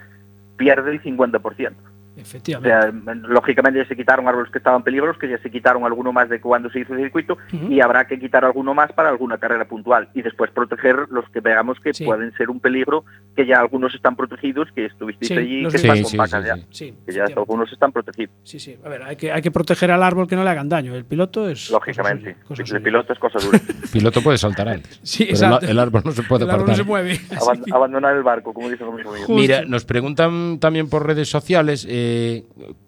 pierde 0.57 0.91
el 0.91 1.03
50%. 1.03 1.73
O 2.15 2.21
Efectivamente. 2.21 2.69
sea, 2.69 3.15
lógicamente 3.29 3.79
ya 3.81 3.87
se 3.89 3.97
quitaron 3.97 4.29
árboles 4.29 4.51
que 4.53 4.59
estaban 4.59 4.83
peligrosos, 4.83 5.19
que 5.19 5.29
ya 5.31 5.39
se 5.39 5.51
quitaron 5.51 5.85
alguno 5.85 6.13
más 6.13 6.29
de 6.29 6.41
cuando 6.41 6.69
se 6.71 6.81
hizo 6.81 6.93
el 6.95 7.01
circuito, 7.01 7.39
y 7.71 7.81
habrá 7.81 8.07
que 8.07 8.19
quitar 8.19 8.45
alguno 8.45 8.75
más 8.75 8.93
para 8.93 9.09
alguna 9.09 9.39
carrera 9.39 9.65
puntual. 9.67 10.09
Y 10.15 10.23
después 10.23 10.51
proteger 10.51 11.07
los 11.11 11.29
que 11.31 11.41
veamos 11.41 11.79
que 11.81 11.95
Sí. 11.95 12.05
pueden 12.05 12.33
ser 12.37 12.51
un 12.51 12.61
peligro, 12.61 13.05
que 13.35 13.47
ya 13.47 13.61
algunos 13.61 13.95
están 13.95 14.15
protegidos, 14.17 14.69
que 14.75 14.87
estuvisteis 14.87 15.29
Sí, 15.29 15.35
allí, 15.39 15.61
los 15.63 15.73
que 15.73 15.77
están 15.79 15.97
Sí, 15.97 16.03
con 16.03 16.11
sí, 16.11 16.17
vacas 16.19 16.43
sí, 16.43 16.49
ya. 16.49 16.57
sí. 16.57 16.65
Sí, 16.71 16.95
Que 17.07 17.13
ya 17.13 17.25
algunos 17.37 17.73
están 17.73 17.93
protegidos. 17.93 18.35
sí, 18.45 18.59
sí. 18.61 18.79
A 18.85 18.89
ver, 18.89 19.03
hay 19.05 19.17
que, 19.17 19.33
hay 19.33 19.41
que 19.41 19.51
proteger 19.51 19.91
al 19.91 20.03
árbol 20.03 20.27
que 20.29 20.37
no 20.37 20.45
le 20.45 20.51
hagan 20.51 20.69
daño. 20.69 20.95
El 20.95 21.05
piloto 21.07 21.49
es. 21.49 21.71
Lógicamente. 21.71 22.35
cosa 22.47 22.57
suya, 22.57 22.63
cosa 22.65 22.77
el 22.77 22.83
piloto 22.83 23.13
es 23.15 23.19
cosa 23.19 23.39
dura. 23.39 23.59
El 23.59 23.89
piloto 23.93 24.23
puede 24.23 24.37
saltar 24.39 24.69
antes. 24.69 25.01
Sí, 25.03 25.25
pero 25.25 25.39
el, 25.39 25.45
exacto. 25.45 25.67
el 25.67 25.79
árbol 25.79 26.03
no 26.05 26.13
se 26.13 26.23
puede 26.25 26.45
El 26.45 26.51
árbol 26.51 26.67
no 26.69 26.75
se 26.75 26.83
mueve. 26.85 27.19
Aban- 27.41 27.63
abandonar 27.73 28.17
el 28.17 28.23
barco, 28.23 28.53
como 28.53 28.69
dice 28.69 28.85
mi 28.85 28.91
amigo. 29.01 29.11
Justo. 29.13 29.33
Mira, 29.33 29.63
nos 29.67 29.85
preguntan 29.85 30.59
también 30.61 30.89
por 30.91 31.07
redes 31.07 31.29
sociales 31.31 31.87
eh, 31.89 32.02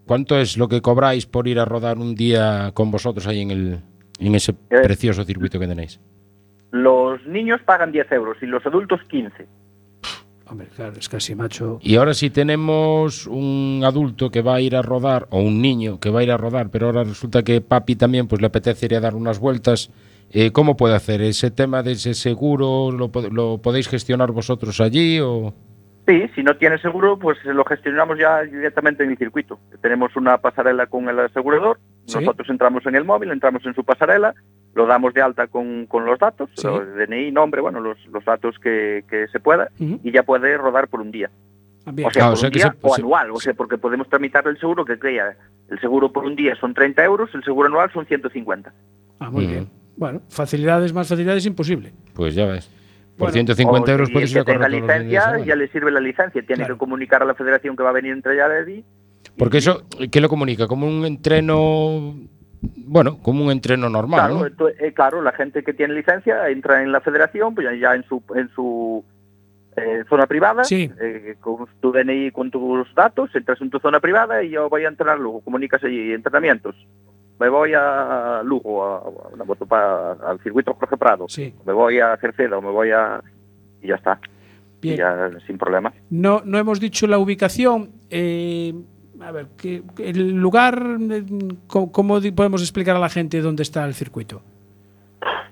cuánto 0.05 0.37
es 0.37 0.57
lo 0.57 0.67
que 0.67 0.81
cobráis 0.81 1.25
por 1.25 1.47
ir 1.47 1.59
a 1.59 1.65
rodar 1.65 1.97
un 1.97 2.15
día 2.15 2.71
con 2.73 2.91
vosotros 2.91 3.25
ahí 3.27 3.41
en 3.41 3.51
el 3.51 3.79
en 4.19 4.33
ese 4.35 4.51
Eh. 4.69 4.81
precioso 4.83 5.23
circuito 5.25 5.59
que 5.59 5.67
tenéis. 5.67 5.99
Los 6.71 7.25
niños 7.25 7.61
pagan 7.65 7.91
10 7.91 8.11
euros 8.13 8.37
y 8.41 8.45
los 8.45 8.65
adultos 8.65 8.99
15. 9.09 9.45
Hombre, 10.47 10.67
claro, 10.75 10.93
es 10.99 11.09
casi 11.09 11.33
macho. 11.35 11.79
Y 11.81 11.95
ahora 11.95 12.13
si 12.13 12.29
tenemos 12.29 13.25
un 13.27 13.81
adulto 13.83 14.29
que 14.29 14.41
va 14.41 14.55
a 14.55 14.61
ir 14.61 14.75
a 14.75 14.81
rodar 14.83 15.27
o 15.31 15.39
un 15.41 15.59
niño 15.61 15.99
que 15.99 16.09
va 16.11 16.19
a 16.19 16.23
ir 16.23 16.31
a 16.31 16.37
rodar, 16.37 16.69
pero 16.69 16.85
ahora 16.87 17.03
resulta 17.03 17.43
que 17.43 17.61
papi 17.61 17.95
también 17.95 18.27
pues 18.27 18.41
le 18.41 18.47
apetece 18.47 18.85
ir 18.85 18.95
a 18.95 18.99
dar 18.99 19.15
unas 19.15 19.39
vueltas, 19.39 19.89
eh, 20.31 20.51
¿cómo 20.51 20.77
puede 20.77 20.95
hacer 20.95 21.21
ese 21.21 21.49
tema 21.49 21.81
de 21.81 21.93
ese 21.93 22.13
seguro? 22.13 22.91
¿Lo, 22.91 23.09
lo 23.31 23.57
podéis 23.57 23.87
gestionar 23.87 24.31
vosotros 24.31 24.79
allí 24.81 25.19
o 25.19 25.53
Sí, 26.07 26.27
si 26.35 26.43
no 26.43 26.55
tiene 26.57 26.77
seguro, 26.77 27.17
pues 27.17 27.43
lo 27.45 27.65
gestionamos 27.65 28.19
ya 28.19 28.41
directamente 28.43 29.03
en 29.03 29.11
el 29.11 29.17
circuito. 29.17 29.59
Tenemos 29.81 30.15
una 30.15 30.37
pasarela 30.37 30.85
con 30.85 31.09
el 31.09 31.19
asegurador, 31.19 31.79
Sí. 32.05 32.19
nosotros 32.19 32.47
entramos 32.49 32.85
en 32.85 32.95
el 32.95 33.03
móvil, 33.05 33.31
entramos 33.31 33.65
en 33.65 33.73
su 33.73 33.83
pasarela, 33.83 34.35
lo 34.75 34.85
damos 34.85 35.13
de 35.15 35.21
alta 35.23 35.47
con, 35.47 35.87
con 35.87 36.05
los 36.05 36.19
datos, 36.19 36.49
Sí. 36.55 36.67
los 36.67 36.85
DNI, 36.95 37.31
nombre, 37.31 37.59
bueno, 37.61 37.79
los, 37.79 37.97
los 38.07 38.23
datos 38.23 38.59
que, 38.59 39.03
que 39.09 39.27
se 39.29 39.39
pueda, 39.39 39.69
y 39.79 40.11
ya 40.11 40.21
puede 40.23 40.55
rodar 40.57 40.87
por 40.89 41.01
un 41.01 41.09
día. 41.09 41.31
Ah, 41.87 41.91
bien. 41.91 42.07
O 42.07 42.11
sea, 42.11 42.25
Ah, 42.25 42.27
o 42.27 42.29
por 42.31 42.37
sea 42.39 42.47
un 42.49 42.53
día 42.53 42.63
se- 42.71 42.77
o 42.87 42.95
se- 42.95 43.01
anual, 43.01 43.31
o 43.31 43.39
sea, 43.39 43.53
porque 43.55 43.77
podemos 43.79 44.07
tramitar 44.07 44.47
el 44.47 44.59
seguro 44.59 44.85
que 44.85 44.99
crea. 44.99 45.35
El 45.69 45.79
seguro 45.79 46.11
por 46.11 46.25
un 46.25 46.35
día 46.35 46.55
son 46.55 46.73
30 46.75 47.03
euros, 47.03 47.29
el 47.33 47.43
seguro 47.43 47.67
anual 47.67 47.91
son 47.93 48.05
150. 48.05 48.71
Ah, 49.19 49.31
muy 49.31 49.47
bien. 49.47 49.69
Bueno, 49.97 50.21
facilidades 50.29 50.93
más 50.93 51.07
facilidades 51.07 51.45
imposible. 51.47 51.93
pues 52.13 52.35
ya 52.35 52.45
ves? 52.45 52.69
Por 53.17 53.29
Bueno, 53.31 53.33
150 53.33 53.89
O 53.89 53.93
euros 53.93 54.09
puedes 54.11 54.31
ir 54.31 54.39
a 54.39 54.43
correr 54.43 54.69
licencia, 54.69 55.39
ya 55.45 55.55
le 55.55 55.67
sirve 55.69 55.89
la 55.89 56.01
licencia. 56.01 56.41
Tiene 56.41 56.63
Claro. 56.63 56.75
que 56.75 56.79
comunicar 56.79 57.21
a 57.21 57.25
la 57.25 57.33
federación 57.33 57.75
que 57.77 57.83
va 57.83 57.89
a 57.91 57.93
venir 57.93 58.11
entre 58.11 58.35
ya 58.35 58.45
allí. 58.47 58.83
Porque 59.37 59.59
eso, 59.59 59.83
¿qué 60.11 60.19
lo 60.19 60.27
comunica? 60.27 60.67
Como 60.67 60.85
un 60.85 61.05
entreno, 61.05 62.13
bueno, 62.77 63.17
como 63.21 63.45
un 63.45 63.51
entreno 63.51 63.89
normal, 63.89 64.31
Claro, 64.57 64.69
eh, 64.79 64.93
claro, 64.93 65.21
la 65.21 65.31
gente 65.31 65.63
que 65.63 65.73
tiene 65.73 65.93
licencia 65.93 66.49
entra 66.49 66.83
en 66.83 66.91
la 66.91 66.99
federación, 66.99 67.55
pues 67.55 67.65
ya- 67.67 67.75
ya 67.75 67.95
en 67.95 68.03
su 68.03 68.21
en 68.35 68.49
su 68.49 69.05
eh, 69.77 70.03
zona 70.09 70.25
privada, 70.25 70.63
Sí. 70.63 70.89
eh, 71.01 71.35
con 71.41 71.67
tu 71.81 71.91
DNI, 71.91 72.31
con 72.31 72.49
tus 72.49 72.93
datos, 72.95 73.29
entras 73.35 73.59
en 73.61 73.69
tu 73.69 73.79
zona 73.79 73.99
privada 73.99 74.41
y 74.43 74.49
yo 74.51 74.69
voy 74.69 74.85
a 74.85 74.87
entrenar 74.89 75.19
luego, 75.19 75.41
comunicas 75.41 75.83
allí 75.83 76.13
entrenamientos. 76.13 76.75
Me 77.39 77.49
voy 77.49 77.73
a 77.75 78.41
Lugo, 78.43 78.85
a, 78.85 78.97
a 78.97 79.33
una 79.33 79.43
moto 79.43 79.65
pa- 79.65 80.13
al 80.13 80.39
circuito 80.41 80.73
Jorge 80.73 80.95
Prado, 80.97 81.25
Sí. 81.27 81.53
me 81.65 81.73
voy 81.73 81.99
a 81.99 82.15
Cerceda 82.17 82.57
o 82.57 82.61
me 82.61 82.71
voy 82.71 82.91
a... 82.91 83.21
y 83.81 83.87
ya 83.89 83.95
está, 83.95 84.19
y 84.81 84.87
Bien. 84.93 84.97
ya 84.97 85.29
sin 85.45 85.57
problema. 85.57 85.91
No, 86.09 86.41
no 86.45 86.57
hemos 86.57 86.79
dicho 86.79 87.07
la 87.07 87.17
ubicación. 87.17 87.89
eh, 88.09 88.73
a 89.21 89.31
ver, 89.31 89.47
que 89.57 89.81
el 89.99 90.31
lugar, 90.35 90.81
¿cómo, 91.67 92.19
podemos 92.35 92.61
explicar 92.61 92.95
a 92.95 92.99
la 92.99 93.09
gente 93.09 93.41
dónde 93.41 93.63
está 93.63 93.85
el 93.85 93.93
circuito? 93.93 94.41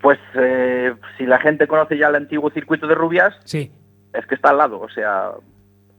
Pues 0.01 0.19
eh, 0.35 0.93
si 1.17 1.25
la 1.25 1.39
gente 1.39 1.65
conoce 1.67 1.97
ya 1.97 2.07
el 2.09 2.15
antiguo 2.15 2.49
circuito 2.51 2.87
de 2.87 2.95
Rubias, 2.95 3.33
Sí, 3.45 3.71
es 4.13 4.25
que 4.27 4.35
está 4.35 4.49
al 4.49 4.57
lado, 4.57 4.79
o 4.81 4.89
sea, 4.89 5.31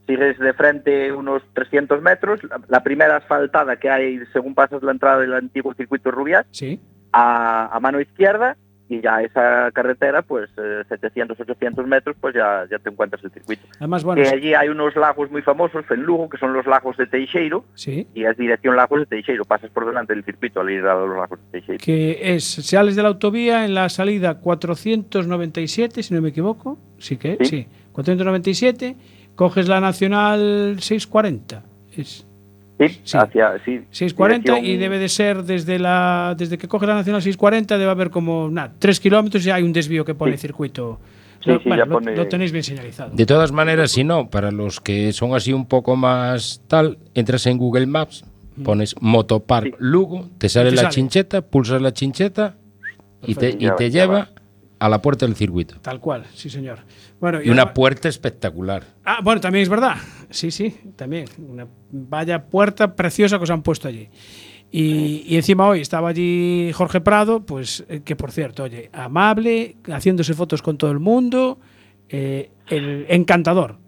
sigues 0.06 0.38
de 0.38 0.52
frente 0.52 1.12
unos 1.12 1.42
300 1.54 2.02
metros, 2.02 2.40
la, 2.44 2.60
la 2.68 2.82
primera 2.82 3.16
asfaltada 3.16 3.76
que 3.76 3.90
hay 3.90 4.20
según 4.32 4.54
pasas 4.54 4.82
la 4.82 4.92
entrada 4.92 5.20
del 5.20 5.34
antiguo 5.34 5.74
circuito 5.74 6.10
Rubias, 6.10 6.46
sí. 6.50 6.80
a, 7.12 7.74
a 7.74 7.80
mano 7.80 8.00
izquierda, 8.00 8.56
y 8.86 9.00
ya 9.00 9.22
esa 9.22 9.70
carretera, 9.72 10.20
pues 10.20 10.50
eh, 10.58 10.82
700, 10.90 11.40
800 11.40 11.86
metros, 11.86 12.16
pues 12.20 12.34
ya, 12.34 12.66
ya 12.70 12.78
te 12.78 12.90
encuentras 12.90 13.24
el 13.24 13.30
circuito. 13.30 13.62
Además, 13.78 14.04
bueno, 14.04 14.22
Que 14.22 14.28
allí 14.28 14.52
hay 14.52 14.68
unos 14.68 14.94
lagos 14.94 15.30
muy 15.30 15.40
famosos 15.40 15.86
en 15.90 16.02
Lugo, 16.02 16.28
que 16.28 16.36
son 16.36 16.52
los 16.52 16.66
lagos 16.66 16.94
de 16.98 17.06
Teixeiro, 17.06 17.64
sí. 17.74 18.06
y 18.12 18.24
es 18.24 18.36
dirección 18.36 18.76
lagos 18.76 19.00
de 19.00 19.06
Teixeiro, 19.06 19.46
pasas 19.46 19.70
por 19.70 19.86
delante 19.86 20.12
del 20.14 20.22
circuito 20.22 20.60
al 20.60 20.68
ir 20.68 20.84
a 20.84 20.94
los 20.96 21.16
lagos 21.16 21.40
de 21.40 21.50
Teixeiro. 21.52 21.82
Que 21.82 22.34
es, 22.34 22.44
sales 22.44 22.94
de 22.94 23.02
la 23.02 23.08
autovía 23.08 23.64
en 23.64 23.72
la 23.72 23.88
salida 23.88 24.38
497, 24.38 26.02
si 26.02 26.12
no 26.14 26.20
me 26.20 26.28
equivoco. 26.28 26.78
Sí 26.98 27.16
que, 27.16 27.38
Sí. 27.40 27.46
sí. 27.46 27.66
497, 27.92 28.96
coges 29.35 29.68
la 29.68 29.81
Nacional 29.81 30.77
640. 30.81 31.62
Es 31.97 32.27
Sí, 32.77 32.88
Sí. 33.05 33.16
hacia, 33.16 33.53
sí, 33.64 33.83
640 33.92 34.59
y 34.59 34.77
debe 34.77 34.99
de 34.99 35.09
ser 35.09 35.44
desde 35.44 35.79
la 35.79 36.35
desde 36.37 36.59
que 36.59 36.66
coge 36.66 36.87
la 36.88 36.94
Nacional 36.94 37.23
640 37.23 37.79
debe 37.79 37.88
haber 37.90 38.11
como 38.11 38.51
nada, 38.51 38.73
3 38.81 38.99
kilómetros 38.99 39.47
y 39.47 39.51
hay 39.53 39.62
un 39.62 39.73
desvío 39.73 40.05
que 40.05 40.14
pone 40.16 40.33
Sí. 40.33 40.38
circuito. 40.38 40.99
Sí, 41.38 41.51
Lo- 41.51 41.59
sí, 41.61 41.68
bueno, 41.68 41.87
lo- 41.87 41.92
pone- 41.92 42.16
lo 42.16 42.27
tenéis 42.27 42.51
bien 42.51 42.64
señalizado. 42.64 43.11
De 43.14 43.27
todas 43.27 43.53
maneras, 43.53 43.92
si 43.92 44.03
no, 44.03 44.29
para 44.29 44.51
los 44.51 44.81
que 44.81 45.12
son 45.12 45.35
así 45.37 45.53
un 45.53 45.66
poco 45.66 45.94
más 45.94 46.62
tal, 46.66 46.99
entras 47.14 47.47
en 47.47 47.59
Google 47.59 47.87
Maps, 47.87 48.25
pones 48.64 48.97
Motopark 49.01 49.66
Sí. 49.66 49.73
Lugo, 49.79 50.29
te 50.38 50.49
sale 50.49 50.70
te 50.70 50.77
la 50.77 50.83
sale. 50.83 50.94
chincheta, 50.94 51.42
pulsas 51.42 51.81
la 51.81 51.92
chincheta 51.92 52.57
y 53.25 53.37
te, 53.37 53.51
y 53.51 53.68
te 53.77 53.90
lleva 53.92 54.14
va. 54.18 54.29
A 54.85 54.88
la 54.88 55.01
puerta 55.01 55.25
del 55.27 55.35
circuito. 55.35 55.77
Tal 55.81 55.99
cual, 56.01 56.27
sí, 56.35 56.51
señor. 56.51 56.81
Bueno, 57.20 57.40
Y 57.42 57.49
una 57.51 57.62
ahora- 57.62 57.75
puerta 57.75 58.09
espectacular. 58.09 58.83
Ah, 59.05 59.20
bueno, 59.23 59.40
también 59.40 59.62
es 59.62 59.68
verdad. 59.68 59.94
Sí, 60.31 60.51
sí, 60.51 60.75
también. 60.97 61.27
Una 61.38 61.66
vaya 61.90 62.47
puerta 62.47 62.94
preciosa 62.94 63.38
que 63.38 63.44
os 63.44 63.51
han 63.51 63.62
puesto 63.62 63.88
allí. 63.88 64.09
Y, 64.70 65.25
y 65.27 65.37
encima 65.37 65.66
hoy 65.68 65.81
estaba 65.81 66.09
allí 66.09 66.70
Jorge 66.75 67.01
Prado, 67.01 67.47
pues 67.47 67.85
eh, 67.88 68.01
que 68.05 68.16
por 68.16 68.33
cierto, 68.33 68.64
oye, 68.64 68.90
amable, 68.92 69.77
haciéndose 69.90 70.35
fotos 70.35 70.61
con 70.62 70.77
todo 70.77 70.90
el 70.90 70.99
mundo, 70.99 71.61
eh, 72.09 72.51
el 72.68 73.07
encantador. 73.09 73.79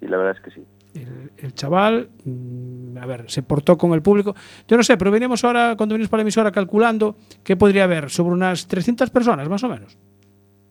Sí, 0.00 0.06
la 0.06 0.16
verdad 0.18 0.36
es 0.36 0.42
que 0.44 0.50
sí. 0.60 0.66
El, 0.96 1.30
el 1.36 1.54
chaval, 1.54 2.08
mm, 2.24 2.98
a 2.98 3.06
ver, 3.06 3.30
se 3.30 3.42
portó 3.42 3.76
con 3.76 3.92
el 3.92 4.02
público. 4.02 4.34
Yo 4.66 4.76
no 4.76 4.82
sé, 4.82 4.96
pero 4.96 5.10
venimos 5.10 5.44
ahora, 5.44 5.74
cuando 5.76 5.94
venimos 5.94 6.08
para 6.08 6.20
la 6.20 6.22
emisora, 6.22 6.50
calculando 6.50 7.16
que 7.44 7.56
podría 7.56 7.84
haber 7.84 8.10
sobre 8.10 8.34
unas 8.34 8.66
300 8.66 9.10
personas, 9.10 9.48
más 9.48 9.62
o 9.64 9.68
menos. 9.68 9.98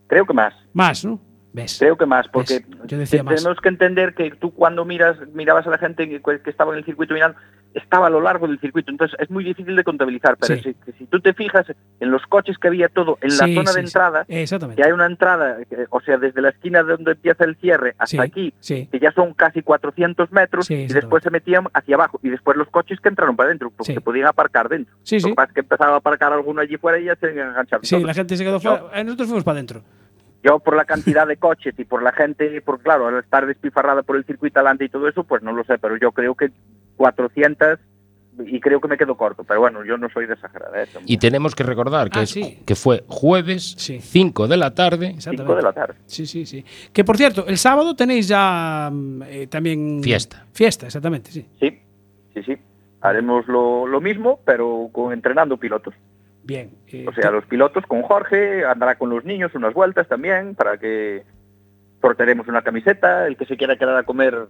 Creo 0.08 0.26
que 0.26 0.34
más. 0.34 0.54
Más, 0.74 1.06
¿no? 1.06 1.20
¿Ves? 1.54 1.78
Creo 1.80 1.96
que 1.96 2.06
más, 2.06 2.28
porque 2.28 2.66
Yo 2.86 2.98
decía 2.98 3.24
más. 3.24 3.36
tenemos 3.36 3.62
que 3.62 3.70
entender 3.70 4.14
que 4.14 4.32
tú 4.32 4.52
cuando 4.54 4.84
miras 4.84 5.18
mirabas 5.34 5.66
a 5.68 5.70
la 5.70 5.78
gente 5.78 6.10
que, 6.10 6.22
que 6.22 6.50
estaba 6.50 6.74
en 6.74 6.80
el 6.80 6.86
circuito 6.86 7.14
mirando, 7.14 7.38
estaba 7.76 8.08
a 8.08 8.10
lo 8.10 8.22
largo 8.22 8.48
del 8.48 8.60
circuito, 8.60 8.90
entonces 8.90 9.16
es 9.20 9.30
muy 9.30 9.44
difícil 9.44 9.76
de 9.76 9.84
contabilizar, 9.84 10.38
pero 10.38 10.56
Sí. 10.60 10.76
si, 10.86 10.92
si 10.94 11.06
tú 11.06 11.20
te 11.20 11.34
fijas 11.34 11.66
en 12.00 12.10
los 12.12 12.24
coches 12.26 12.58
que 12.58 12.68
había 12.70 12.90
todo 12.90 13.18
en 13.22 13.30
la 13.38 13.46
Sí, 13.46 13.54
zona 13.56 13.72
sí, 13.72 13.76
de 13.76 13.82
entrada, 13.86 14.26
que 14.26 14.84
hay 14.84 14.92
una 14.92 15.06
entrada, 15.06 15.58
o 15.90 16.00
sea, 16.02 16.18
desde 16.18 16.42
la 16.42 16.50
esquina 16.50 16.82
de 16.84 16.94
donde 16.94 17.12
empieza 17.12 17.44
el 17.44 17.56
cierre 17.58 17.94
hasta 17.98 18.24
aquí, 18.24 18.54
que 18.68 19.00
ya 19.00 19.12
son 19.12 19.34
casi 19.34 19.62
400 19.62 20.32
metros, 20.32 20.72
y 20.72 20.88
después 20.88 21.22
se 21.24 21.30
metían 21.30 21.66
hacia 21.74 21.96
abajo, 21.96 22.20
y 22.24 22.30
después 22.30 22.58
los 22.58 22.68
coches 22.70 23.00
que 23.00 23.10
entraron 23.10 23.36
para 23.36 23.48
adentro, 23.48 23.72
porque 23.76 23.94
se 23.94 24.02
podían 24.02 24.28
aparcar 24.28 24.70
dentro. 24.70 24.96
Lo 25.12 25.20
que 25.30 25.34
pasa 25.36 25.48
es 25.50 25.54
que 25.54 25.60
empezaba 25.62 25.94
a 25.94 25.98
aparcar 25.98 26.34
alguno 26.34 26.62
allí 26.62 26.78
fuera 26.78 26.98
y 27.00 27.06
ya 27.06 27.16
se 27.16 27.28
engancharon. 27.30 27.84
Sí, 27.86 27.96
todos. 27.96 28.08
la 28.08 28.14
gente 28.14 28.38
se 28.38 28.44
quedó 28.44 28.60
fuera. 28.60 28.84
Eh, 28.94 29.04
Nosotros 29.04 29.28
fuimos 29.28 29.44
para 29.44 29.56
adentro. 29.58 29.82
Yo 30.46 30.60
por 30.60 30.76
la 30.76 30.86
cantidad 30.86 31.26
de 31.26 31.38
coches 31.38 31.74
y 31.80 31.86
por 31.86 32.04
la 32.04 32.12
gente, 32.12 32.62
por 32.62 32.80
claro, 32.80 33.08
al 33.08 33.18
estar 33.20 33.48
despifarrada 33.48 34.04
por 34.04 34.16
el 34.16 34.26
circuito 34.26 34.60
adelante 34.60 34.86
y 34.86 34.90
todo 34.90 35.08
eso, 35.08 35.24
pues 35.24 35.42
no 35.42 35.52
lo 35.54 35.64
sé, 35.64 35.78
pero 35.80 35.98
yo 35.98 36.12
creo 36.12 36.36
que 36.36 36.52
400 36.98 37.80
y 38.46 38.60
creo 38.60 38.82
que 38.82 38.88
me 38.90 38.98
quedo 38.98 39.16
corto, 39.16 39.44
pero 39.46 39.62
bueno, 39.62 39.84
yo 39.86 39.98
no 39.98 40.10
soy 40.10 40.28
de 40.28 40.34
exagerar. 40.34 40.70
¿eh? 40.76 40.88
Y 41.06 41.18
tenemos 41.18 41.56
que 41.56 41.64
recordar 41.64 42.10
que, 42.10 42.20
Ah, 42.20 42.24
es- 42.24 42.32
sí. 42.32 42.60
que 42.66 42.76
fue 42.76 43.04
jueves, 43.08 43.76
Sí. 43.78 44.00
5 44.02 44.48
de 44.48 44.58
la 44.58 44.76
tarde, 44.76 45.08
Exactamente. 45.08 45.44
5 45.44 45.56
de 45.56 45.62
la 45.64 45.74
tarde. 45.74 45.96
Sí, 46.06 46.26
sí, 46.28 46.46
sí. 46.46 46.64
Que 46.94 47.04
por 47.06 47.16
cierto, 47.18 47.48
el 47.48 47.58
sábado 47.58 47.96
tenéis 47.96 48.28
ya 48.28 48.90
mm, 48.92 49.22
eh, 49.24 49.48
también. 49.48 50.02
Fiesta. 50.04 50.46
Fiesta, 50.54 50.86
exactamente, 50.86 51.32
sí. 51.32 51.46
Sí, 51.60 51.80
sí, 52.34 52.44
sí. 52.44 52.58
Haremos 53.02 53.48
lo, 53.48 53.88
lo 53.88 54.02
mismo, 54.02 54.40
pero 54.46 54.90
con 54.92 55.14
entrenando 55.14 55.58
pilotos. 55.58 55.94
Bien. 56.46 56.72
eh, 56.88 57.06
O 57.08 57.14
sea, 57.14 57.32
los 57.32 57.46
pilotos 57.46 57.86
con 57.88 58.02
Jorge, 58.04 58.64
andará 58.66 58.96
con 58.98 59.10
los 59.10 59.26
niños 59.26 59.54
unas 59.56 59.74
vueltas 59.74 60.08
también 60.08 60.56
para 60.56 60.78
que 60.78 61.24
sortearemos 62.02 62.48
una 62.48 62.62
camiseta, 62.62 63.26
el 63.28 63.36
que 63.36 63.46
se 63.46 63.58
quiera 63.58 63.78
quedar 63.78 63.98
a 63.98 64.04
comer 64.04 64.48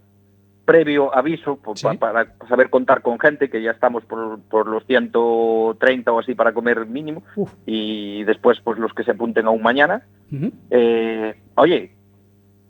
previo 0.66 1.14
aviso 1.16 1.56
po- 1.56 1.76
Sí. 1.76 1.86
pa- 1.86 1.94
para 1.94 2.34
saber 2.48 2.70
contar 2.70 3.00
con 3.00 3.18
gente, 3.20 3.48
que 3.48 3.62
ya 3.62 3.70
estamos 3.70 4.04
por, 4.04 4.40
por 4.42 4.66
los 4.66 4.84
130 4.86 6.12
o 6.12 6.18
así 6.18 6.34
para 6.34 6.52
comer 6.52 6.84
mínimo, 6.86 7.22
Uf. 7.36 7.52
y 7.66 8.24
después 8.24 8.60
pues 8.62 8.78
los 8.78 8.92
que 8.92 9.04
se 9.04 9.12
apunten 9.12 9.46
aún 9.46 9.62
mañana. 9.62 10.02
Eh, 10.70 11.34
oye, 11.54 11.92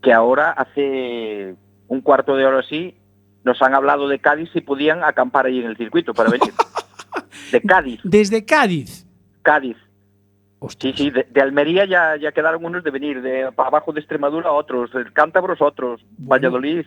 que 0.02 0.12
ahora 0.12 0.50
hace 0.52 1.54
un 1.88 2.00
cuarto 2.02 2.36
de 2.36 2.44
hora 2.44 2.58
así 2.60 2.94
nos 3.44 3.60
han 3.62 3.74
hablado 3.74 4.08
de 4.08 4.18
Cádiz 4.18 4.50
si 4.52 4.60
podían 4.60 5.02
acampar 5.02 5.46
ahí 5.46 5.60
en 5.60 5.66
el 5.66 5.76
circuito 5.76 6.12
para 6.14 6.30
venir. 6.30 6.52
De 7.52 7.62
Cádiz, 7.62 8.00
Desde 8.04 8.44
Cádiz. 8.44 9.05
Cádiz. 9.46 9.76
Sí, 10.80 10.92
sí, 10.96 11.10
de, 11.10 11.24
de 11.30 11.40
Almería 11.40 11.84
ya, 11.84 12.16
ya 12.16 12.32
quedaron 12.32 12.64
unos 12.64 12.82
de 12.82 12.90
venir, 12.90 13.22
de 13.22 13.52
para 13.52 13.68
abajo 13.68 13.92
de 13.92 14.00
Extremadura 14.00 14.50
otros, 14.50 14.90
el 14.94 15.12
Cántabros 15.12 15.60
otros, 15.60 16.04
Valladolid, 16.18 16.84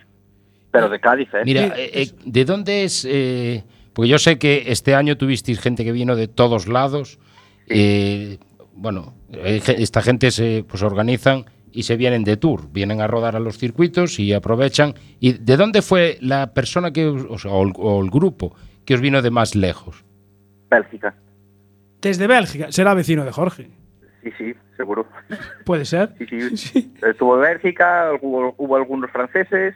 pero 0.70 0.88
de 0.90 1.00
Cádiz, 1.00 1.28
¿eh? 1.32 1.42
Mira, 1.44 1.66
eh, 1.78 1.90
eh, 2.02 2.06
¿de 2.26 2.44
dónde 2.44 2.84
es? 2.84 3.06
eh, 3.08 3.64
porque 3.94 4.08
yo 4.08 4.18
sé 4.18 4.38
que 4.38 4.64
este 4.66 4.94
año 4.94 5.16
tuvisteis 5.16 5.58
gente 5.60 5.84
que 5.84 5.92
vino 5.92 6.14
de 6.16 6.28
todos 6.28 6.68
lados. 6.68 7.18
eh, 7.68 8.38
bueno, 8.74 9.14
eh, 9.32 9.60
esta 9.78 10.02
gente 10.02 10.30
se 10.30 10.64
pues 10.68 10.82
organizan 10.82 11.44
y 11.72 11.84
se 11.84 11.96
vienen 11.96 12.24
de 12.24 12.36
tour, 12.36 12.70
vienen 12.72 13.00
a 13.00 13.06
rodar 13.06 13.36
a 13.36 13.40
los 13.40 13.56
circuitos 13.56 14.18
y 14.18 14.32
aprovechan. 14.34 14.94
¿Y 15.20 15.32
de 15.34 15.56
dónde 15.56 15.80
fue 15.82 16.18
la 16.20 16.52
persona 16.52 16.90
que 16.92 17.06
os- 17.06 17.26
o, 17.30 17.38
sea, 17.38 17.52
o 17.52 17.62
el, 17.62 17.72
o 17.76 18.02
el 18.02 18.10
grupo 18.10 18.54
que 18.84 18.94
os 18.94 19.00
vino 19.00 19.22
de 19.22 19.30
más 19.30 19.54
lejos? 19.54 20.04
Bélgica. 20.68 21.14
Desde 22.00 22.26
Bélgica. 22.26 22.70
Será 22.72 22.94
vecino 22.94 23.24
de 23.24 23.32
Jorge. 23.32 23.70
Sí, 24.22 24.30
sí, 24.36 24.54
seguro. 24.76 25.06
Puede 25.64 25.84
ser. 25.84 26.14
Sí, 26.18 26.26
sí. 26.26 26.56
Sí. 26.56 26.94
Estuvo 27.02 27.36
en 27.36 27.42
Bélgica, 27.42 28.10
hubo, 28.20 28.54
hubo 28.58 28.76
algunos 28.76 29.10
franceses, 29.10 29.74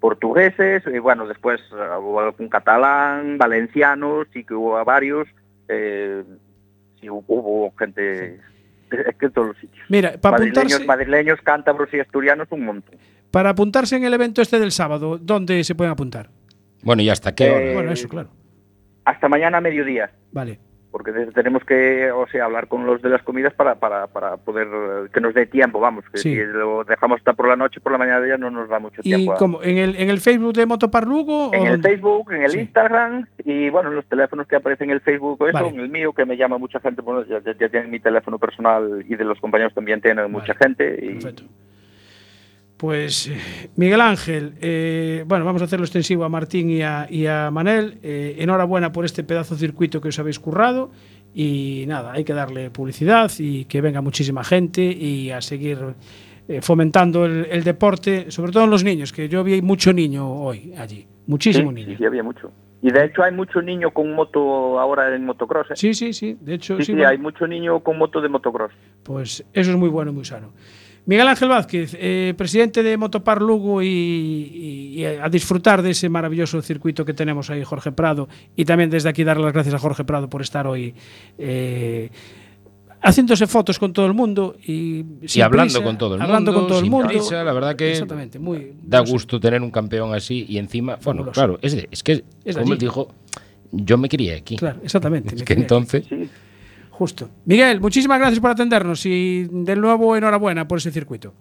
portugueses, 0.00 0.82
y 0.92 0.98
bueno, 0.98 1.26
después 1.26 1.60
eh, 1.72 1.96
hubo 2.00 2.20
algún 2.20 2.48
catalán, 2.48 3.38
valencianos, 3.38 4.26
sí 4.32 4.44
que 4.44 4.54
hubo 4.54 4.84
varios, 4.84 5.26
eh, 5.68 6.22
sí 7.00 7.08
hubo, 7.08 7.24
hubo 7.28 7.72
gente 7.78 8.02
de, 8.02 8.40
de 9.20 9.30
todos 9.30 9.48
los 9.48 9.56
sitios. 9.58 9.84
Mira, 9.88 10.12
para 10.20 10.32
madrileños, 10.38 10.74
apuntarse, 10.74 10.86
madrileños, 10.86 11.40
cántabros 11.42 11.88
y 11.94 12.00
asturianos, 12.00 12.48
un 12.50 12.64
montón. 12.64 12.96
para 13.30 13.50
apuntarse 13.50 13.96
en 13.96 14.04
el 14.04 14.12
evento 14.14 14.42
este 14.42 14.58
del 14.58 14.72
sábado, 14.72 15.18
¿dónde 15.18 15.62
se 15.64 15.74
pueden 15.74 15.92
apuntar? 15.92 16.28
Bueno, 16.82 17.00
¿y 17.02 17.08
hasta 17.08 17.34
qué 17.34 17.46
Eh, 17.46 17.50
hora? 17.52 17.74
Bueno, 17.74 17.92
eso, 17.92 18.08
claro. 18.08 18.28
Hasta 19.04 19.28
mañana 19.28 19.58
a 19.58 19.60
mediodía. 19.60 20.10
Vale. 20.32 20.58
Porque 20.94 21.10
tenemos 21.34 21.64
que, 21.64 22.08
o 22.12 22.24
sea, 22.28 22.44
hablar 22.44 22.68
con 22.68 22.86
los 22.86 23.02
de 23.02 23.08
las 23.08 23.20
comidas 23.24 23.52
para, 23.52 23.74
para, 23.74 24.06
para 24.06 24.36
poder 24.36 24.68
eh, 24.72 25.08
que 25.12 25.20
nos 25.20 25.34
dé 25.34 25.44
tiempo, 25.44 25.80
vamos, 25.80 26.04
que 26.08 26.18
Sí. 26.18 26.36
si 26.36 26.44
lo 26.44 26.84
dejamos 26.84 27.18
hasta 27.18 27.32
por 27.32 27.48
la 27.48 27.56
noche, 27.56 27.80
por 27.80 27.90
la 27.90 27.98
mañana 27.98 28.24
ya 28.24 28.36
no 28.38 28.48
nos 28.48 28.68
da 28.68 28.78
mucho 28.78 29.00
¿Y 29.02 29.10
tiempo. 29.10 29.32
a- 29.32 29.36
cómo? 29.36 29.60
¿En 29.64 29.78
el, 29.78 29.96
¿En 29.96 30.08
el 30.08 30.20
Facebook 30.20 30.52
de 30.52 30.66
Motopar 30.66 31.04
Lugo? 31.04 31.50
En 31.52 31.62
o 31.62 31.74
el? 31.74 31.82
Facebook, 31.82 32.30
en 32.30 32.44
el 32.44 32.50
Sí. 32.52 32.60
Instagram 32.60 33.26
y 33.44 33.70
bueno, 33.70 33.88
en 33.88 33.96
los 33.96 34.06
teléfonos 34.06 34.46
que 34.46 34.54
aparecen 34.54 34.90
en 34.90 34.94
el 34.94 35.00
Facebook 35.00 35.42
o 35.42 35.48
eso, 35.48 35.54
Vale. 35.58 35.70
en 35.70 35.80
el 35.80 35.88
mío 35.88 36.12
que 36.12 36.24
me 36.26 36.36
llama 36.36 36.58
mucha 36.58 36.78
gente, 36.78 37.02
bueno, 37.02 37.24
ya, 37.24 37.40
ya- 37.42 37.68
tienen 37.68 37.90
mi 37.90 37.98
teléfono 37.98 38.38
personal 38.38 39.04
y 39.08 39.16
de 39.16 39.24
los 39.24 39.40
compañeros 39.40 39.74
también 39.74 40.00
tienen 40.00 40.30
mucha 40.30 40.54
gente 40.54 40.96
y 41.02 41.14
Perfecto. 41.14 41.42
Pues 42.76 43.28
eh, 43.28 43.36
Miguel 43.76 44.00
Ángel, 44.00 44.54
eh, 44.60 45.24
bueno, 45.26 45.44
vamos 45.44 45.62
a 45.62 45.66
hacerlo 45.66 45.84
extensivo 45.84 46.24
a 46.24 46.28
Martín 46.28 46.68
y 46.70 46.82
a, 46.82 47.06
y 47.08 47.26
a 47.26 47.50
Manel. 47.50 47.98
Eh, 48.02 48.36
enhorabuena 48.38 48.92
por 48.92 49.04
este 49.04 49.22
pedazo 49.24 49.54
de 49.54 49.60
circuito 49.60 50.00
que 50.00 50.08
os 50.08 50.18
habéis 50.18 50.38
currado. 50.38 50.90
Y 51.32 51.84
nada, 51.88 52.12
hay 52.12 52.24
que 52.24 52.32
darle 52.32 52.70
publicidad 52.70 53.30
y 53.38 53.64
que 53.64 53.80
venga 53.80 54.00
muchísima 54.00 54.44
gente 54.44 54.82
y 54.82 55.30
a 55.30 55.40
seguir 55.40 55.78
eh, 56.46 56.60
fomentando 56.62 57.24
el, 57.24 57.46
el 57.50 57.64
deporte, 57.64 58.30
sobre 58.30 58.52
todo 58.52 58.64
en 58.64 58.70
los 58.70 58.84
niños, 58.84 59.12
que 59.12 59.28
yo 59.28 59.42
vi 59.42 59.62
mucho 59.62 59.92
niño 59.92 60.30
hoy 60.30 60.72
allí. 60.76 61.06
Muchísimo 61.26 61.70
sí, 61.70 61.74
niño. 61.76 61.88
sí, 61.92 61.96
sí, 61.96 62.04
había 62.04 62.22
mucho. 62.22 62.52
Y 62.82 62.90
de 62.90 63.06
hecho 63.06 63.22
hay 63.22 63.32
mucho 63.32 63.62
niño 63.62 63.90
con 63.92 64.12
moto 64.12 64.78
ahora 64.78 65.14
en 65.16 65.24
motocross. 65.24 65.70
¿eh? 65.70 65.74
Sí, 65.76 65.94
sí, 65.94 66.12
sí. 66.12 66.36
De 66.38 66.54
hecho, 66.54 66.76
Sí, 66.76 66.82
sí, 66.82 66.86
sí, 66.86 66.92
bueno, 66.92 67.08
hay 67.08 67.16
mucho 67.18 67.46
niño 67.46 67.80
con 67.80 67.96
moto 67.96 68.20
de 68.20 68.28
motocross. 68.28 68.72
Pues 69.02 69.44
eso 69.54 69.70
es 69.70 69.76
muy 69.76 69.88
bueno 69.88 70.10
y 70.10 70.14
muy 70.14 70.24
sano. 70.26 70.52
Miguel 71.06 71.28
Ángel 71.28 71.48
Vázquez, 71.48 71.94
eh, 72.00 72.32
presidente 72.36 72.82
de 72.82 72.96
Motopar 72.96 73.42
Lugo 73.42 73.82
y, 73.82 73.86
y- 73.88 75.00
y 75.00 75.04
a 75.04 75.28
disfrutar 75.28 75.82
de 75.82 75.90
ese 75.90 76.08
maravilloso 76.08 76.62
circuito 76.62 77.04
que 77.04 77.12
tenemos 77.12 77.50
ahí, 77.50 77.62
Jorge 77.62 77.92
Prado. 77.92 78.28
Y 78.56 78.64
también 78.64 78.88
desde 78.88 79.10
aquí 79.10 79.22
darle 79.22 79.44
las 79.44 79.52
gracias 79.52 79.74
a 79.74 79.78
Jorge 79.78 80.04
Prado 80.04 80.30
por 80.30 80.40
estar 80.40 80.66
hoy 80.66 80.94
eh, 81.36 82.08
haciéndose 83.02 83.46
fotos 83.46 83.78
con 83.78 83.92
todo 83.92 84.06
el 84.06 84.14
mundo 84.14 84.56
y, 84.66 85.04
Y 85.20 85.40
hablando 85.42 85.74
prisa, 85.74 85.82
con 85.84 85.98
todo 85.98 86.14
el 86.14 86.22
hablando 86.22 86.52
mundo, 86.52 86.60
con 86.66 86.68
todo 86.70 86.84
el 86.84 86.90
mundo. 86.90 87.08
prisa, 87.08 87.44
la 87.44 87.52
verdad 87.52 87.76
que 87.76 87.90
Exactamente, 87.90 88.38
muy 88.38 88.72
Da 88.82 89.00
gusto 89.00 89.38
tener 89.38 89.60
un 89.60 89.70
campeón 89.70 90.14
así 90.14 90.46
y 90.48 90.56
encima, 90.56 90.92
bueno, 91.04 91.20
Fabuloso. 91.20 91.32
claro, 91.32 91.58
es, 91.60 91.76
de- 91.76 91.88
es 91.90 92.02
que, 92.02 92.24
Es 92.46 92.56
como 92.56 92.72
allí. 92.72 92.78
dijo, 92.80 93.08
yo 93.72 93.98
me 93.98 94.08
quería 94.08 94.36
aquí. 94.36 94.56
Claro, 94.56 94.80
exactamente. 94.82 95.34
Es 95.36 95.42
que 95.42 95.52
entonces, 95.52 96.06
Sí, 96.08 96.30
Justo. 96.94 97.28
Miguel, 97.44 97.80
muchísimas 97.80 98.20
gracias 98.20 98.38
por 98.38 98.52
atendernos 98.52 99.04
y 99.04 99.48
de 99.50 99.74
nuevo 99.74 100.14
enhorabuena 100.16 100.68
por 100.68 100.78
ese 100.78 100.92
circuito. 100.92 101.34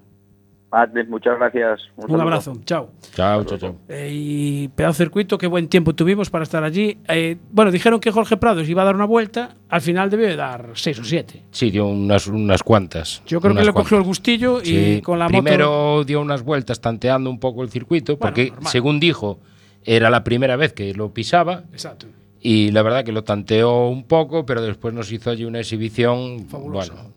Vale, 0.71 1.03
muchas 1.03 1.37
gracias. 1.37 1.81
Un 1.95 2.19
abrazo. 2.19 2.57
Chao. 2.65 2.89
chao, 3.13 3.43
chao, 3.43 3.59
chao. 3.59 3.75
Eh, 3.87 4.09
y 4.11 4.67
pedazo 4.69 4.97
de 4.97 5.05
circuito, 5.05 5.37
qué 5.37 5.45
buen 5.45 5.67
tiempo 5.67 5.93
tuvimos 5.93 6.31
para 6.31 6.43
estar 6.43 6.63
allí. 6.63 6.97
Eh, 7.07 7.37
bueno, 7.51 7.69
dijeron 7.69 7.99
que 7.99 8.09
Jorge 8.09 8.37
Prados 8.37 8.67
iba 8.67 8.81
a 8.81 8.85
dar 8.85 8.95
una 8.95 9.05
vuelta, 9.05 9.55
al 9.69 9.81
final 9.81 10.09
debió 10.09 10.27
de 10.27 10.35
dar 10.35 10.71
seis 10.73 10.97
o 10.97 11.03
siete. 11.03 11.43
Sí, 11.51 11.69
dio 11.69 11.85
unas, 11.85 12.25
unas 12.25 12.63
cuantas. 12.63 13.21
Yo 13.27 13.39
creo 13.39 13.53
que 13.53 13.63
le 13.63 13.73
cogió 13.73 13.99
el 13.99 14.03
gustillo 14.03 14.59
y 14.59 14.65
Sí, 14.65 15.01
con 15.03 15.19
la 15.19 15.25
moto... 15.25 15.43
Primero 15.43 16.03
dio 16.03 16.19
unas 16.19 16.41
vueltas 16.41 16.81
tanteando 16.81 17.29
un 17.29 17.39
poco 17.39 17.61
el 17.61 17.69
circuito, 17.69 18.17
porque 18.17 18.51
según 18.61 18.99
dijo, 18.99 19.39
era 19.83 20.09
la 20.09 20.23
primera 20.23 20.55
vez 20.55 20.73
que 20.73 20.95
lo 20.95 21.13
pisaba. 21.13 21.65
Exacto. 21.71 22.07
Y 22.45 22.71
la 22.71 22.81
verdad 22.83 23.05
que 23.05 23.13
lo 23.13 23.23
tanteó 23.23 23.87
un 23.87 24.03
poco, 24.03 24.45
pero 24.45 24.61
después 24.61 24.93
nos 24.93 25.09
hizo 25.13 25.29
allí 25.29 25.45
una 25.45 25.61
exhibición, 25.61 26.45
Fabulosa. 26.49 26.93
bueno, 26.93 27.13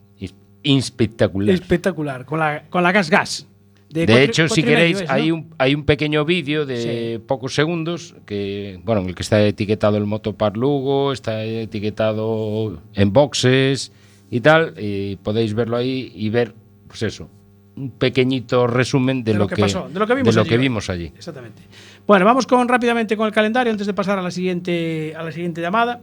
espectacular. 0.63 1.53
Espectacular, 1.53 2.25
con 2.25 2.39
la, 2.39 2.63
con 2.71 2.85
la 2.85 2.93
gas 2.93 3.11
gas. 3.11 3.47
De 3.89 4.23
hecho, 4.23 4.49
si 4.49 4.63
queréis, 4.63 5.05
hay, 5.09 5.33
un, 5.33 5.53
hay 5.59 5.75
un 5.75 5.85
pequeño 5.85 6.25
vídeo 6.25 6.65
de 6.65 7.21
pocos 7.27 7.55
segundos 7.55 8.15
que, 8.25 8.81
bueno, 8.85 9.01
en 9.01 9.09
el 9.09 9.15
que 9.17 9.23
está 9.23 9.43
etiquetado 9.43 9.97
el 9.97 10.07
Motopar 10.07 10.57
Lugo, 10.57 11.13
está 11.13 11.43
etiquetado 11.45 12.81
en 12.95 13.13
boxes 13.13 13.93
y 14.31 14.41
tal, 14.41 14.75
y 14.79 15.17
podéis 15.17 15.55
verlo 15.55 15.77
ahí 15.77 16.13
y 16.15 16.31
ver, 16.31 16.55
pues 16.87 17.03
eso, 17.03 17.29
un 17.77 17.91
pequeñito 17.91 18.67
resumen 18.67 19.23
de, 19.23 19.35
lo, 19.35 19.47
que, 19.47 19.57
pasó, 19.57 19.89
de 19.89 19.99
lo 19.99 20.07
que 20.07 20.15
vimos 20.15 20.35
de 20.35 20.41
lo 20.41 20.47
que 20.47 20.57
vimos 20.57 20.91
allí. 20.91 21.13
Exactamente. 21.17 21.63
Bueno, 22.07 22.25
vamos 22.25 22.47
con 22.47 22.69
rápidamente 22.69 23.17
con 23.17 23.27
el 23.27 23.33
calendario 23.33 23.73
antes 23.73 23.87
de 23.87 23.93
pasar 23.93 24.17
a 24.17 24.23
la 24.23 24.31
siguiente, 24.31 25.13
a 25.17 25.25
la 25.25 25.33
siguiente 25.33 25.61
llamada. 25.61 26.01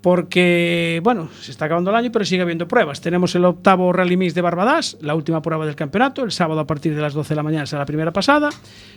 Porque, 0.00 1.00
bueno, 1.02 1.28
se 1.40 1.50
está 1.50 1.64
acabando 1.64 1.90
el 1.90 1.96
año, 1.96 2.12
pero 2.12 2.24
sigue 2.24 2.40
habiendo 2.40 2.68
pruebas. 2.68 3.00
Tenemos 3.00 3.34
el 3.34 3.44
octavo 3.44 3.92
Rally 3.92 4.16
Mix 4.16 4.32
de 4.32 4.40
Barbadas, 4.40 4.96
la 5.00 5.14
última 5.16 5.42
prueba 5.42 5.66
del 5.66 5.74
campeonato. 5.74 6.22
El 6.22 6.30
sábado 6.30 6.60
a 6.60 6.66
partir 6.66 6.94
de 6.94 7.02
las 7.02 7.14
12 7.14 7.30
de 7.30 7.36
la 7.36 7.42
mañana 7.42 7.66
será 7.66 7.80
la 7.80 7.86
primera 7.86 8.12
pasada. 8.12 8.48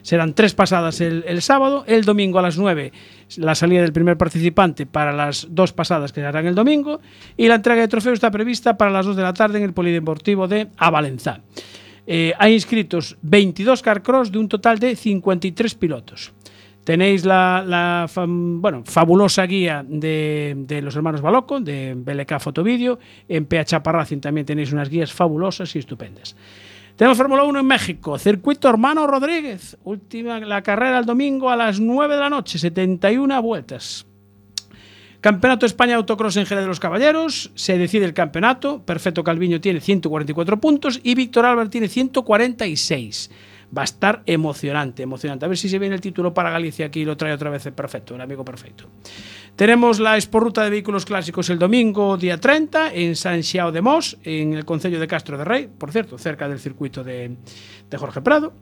Serán 0.04 0.34
tres 0.36 0.54
pasadas 0.54 1.02
el, 1.02 1.42
sábado. 1.42 1.84
El 1.88 2.06
domingo 2.06 2.40
a 2.40 2.44
las 2.44 2.58
9 2.58 2.94
la 3.38 3.56
salida 3.56 3.82
del 3.82 3.94
primer 3.94 4.18
participante 4.18 4.86
para 4.86 5.12
las 5.12 5.48
dos 5.50 5.74
pasadas 5.74 6.14
que 6.14 6.22
se 6.22 6.28
harán 6.28 6.46
el 6.46 6.56
domingo. 6.56 7.02
Y 7.36 7.48
la 7.48 7.56
entrega 7.56 7.82
de 7.82 7.88
trofeo 7.88 8.14
está 8.14 8.30
prevista 8.30 8.78
para 8.78 8.92
las 8.92 9.06
2 9.06 9.16
de 9.16 9.24
la 9.24 9.34
tarde 9.34 9.58
en 9.58 9.66
el 9.66 9.74
Polideportivo 9.74 10.48
de 10.48 10.70
Avalenzá. 10.78 11.42
Eh, 12.08 12.34
hay 12.38 12.54
inscritos 12.54 13.18
22 13.22 13.82
carcross 13.82 14.32
de 14.32 14.40
un 14.40 14.50
total 14.50 14.80
de 14.80 14.96
53 14.96 15.76
pilotos. 15.76 16.34
Tenéis 16.84 17.26
la, 17.26 18.10
bueno, 18.28 18.84
fabulosa 18.86 19.46
guía 19.46 19.86
de, 19.88 20.82
los 20.84 20.96
hermanos 20.96 21.22
Baloco, 21.22 21.60
de 21.60 21.94
BLK 21.96 22.40
Fotovideo. 22.40 22.98
En 23.28 23.46
PH 23.46 23.66
Chaparracing 23.66 24.20
también 24.20 24.46
tenéis 24.46 24.74
unas 24.74 24.90
guías 24.90 25.14
fabulosas 25.14 25.76
y 25.76 25.80
estupendas. 25.80 26.36
Tenemos 26.96 27.18
Fórmula 27.18 27.44
1 27.44 27.60
en 27.60 27.66
México, 27.66 28.18
circuito 28.18 28.68
Hermano 28.68 29.06
Rodríguez. 29.08 29.78
Última 29.84 30.40
la 30.40 30.62
carrera 30.62 31.00
el 31.00 31.06
domingo 31.06 31.50
a 31.50 31.56
las 31.56 31.80
9 31.80 32.16
de 32.16 32.20
la 32.20 32.30
noche, 32.30 32.58
71 32.58 33.42
vueltas. 33.42 34.06
Campeonato 35.22 35.62
de 35.62 35.68
España 35.68 35.98
Autocross 35.98 36.36
en 36.38 36.48
Jerez 36.48 36.64
de 36.64 36.68
los 36.68 36.80
Caballeros. 36.80 37.52
Se 37.54 37.78
decide 37.78 38.06
el 38.06 38.14
campeonato. 38.16 38.84
Perfecto 38.84 39.24
Calviño 39.24 39.62
tiene 39.62 39.80
144 39.80 40.60
puntos 40.60 41.00
y 41.04 41.14
Víctor 41.14 41.46
Álvarez 41.46 41.70
tiene 41.70 41.88
146. 41.88 43.30
Va 43.78 43.84
a 43.84 43.86
estar 43.86 44.24
emocionante, 44.26 45.04
emocionante. 45.04 45.46
A 45.46 45.48
ver 45.48 45.60
si 45.60 45.70
se 45.70 45.78
viene 45.78 45.94
el 45.94 46.02
título 46.02 46.34
para 46.34 46.50
Galicia 46.50 46.88
aquí 46.88 47.02
y 47.02 47.06
lo 47.06 47.16
trae 47.18 47.34
otra 47.34 47.52
vez 47.52 47.64
el 47.68 47.74
perfecto, 47.74 48.16
un 48.16 48.22
amigo 48.22 48.44
perfecto. 48.44 48.86
Tenemos 49.56 50.00
la 50.00 50.18
esporruta 50.18 50.64
de 50.64 50.72
vehículos 50.72 51.06
clásicos 51.06 51.52
el 51.52 51.60
domingo, 51.60 52.18
día 52.18 52.40
30, 52.40 52.92
en 52.92 53.16
San 53.16 53.44
Xiao 53.44 53.72
de 53.72 53.82
Mos, 53.82 54.18
en 54.24 54.54
el 54.56 54.66
Concello 54.66 55.00
de 55.00 55.08
Castro 55.08 55.38
de 55.38 55.46
Rey, 55.46 55.70
por 55.78 55.92
cierto, 55.92 56.18
cerca 56.18 56.50
del 56.50 56.60
circuito 56.60 57.04
de, 57.04 57.38
de 57.90 57.98
Jorge 57.98 58.22
Prado. 58.22 58.54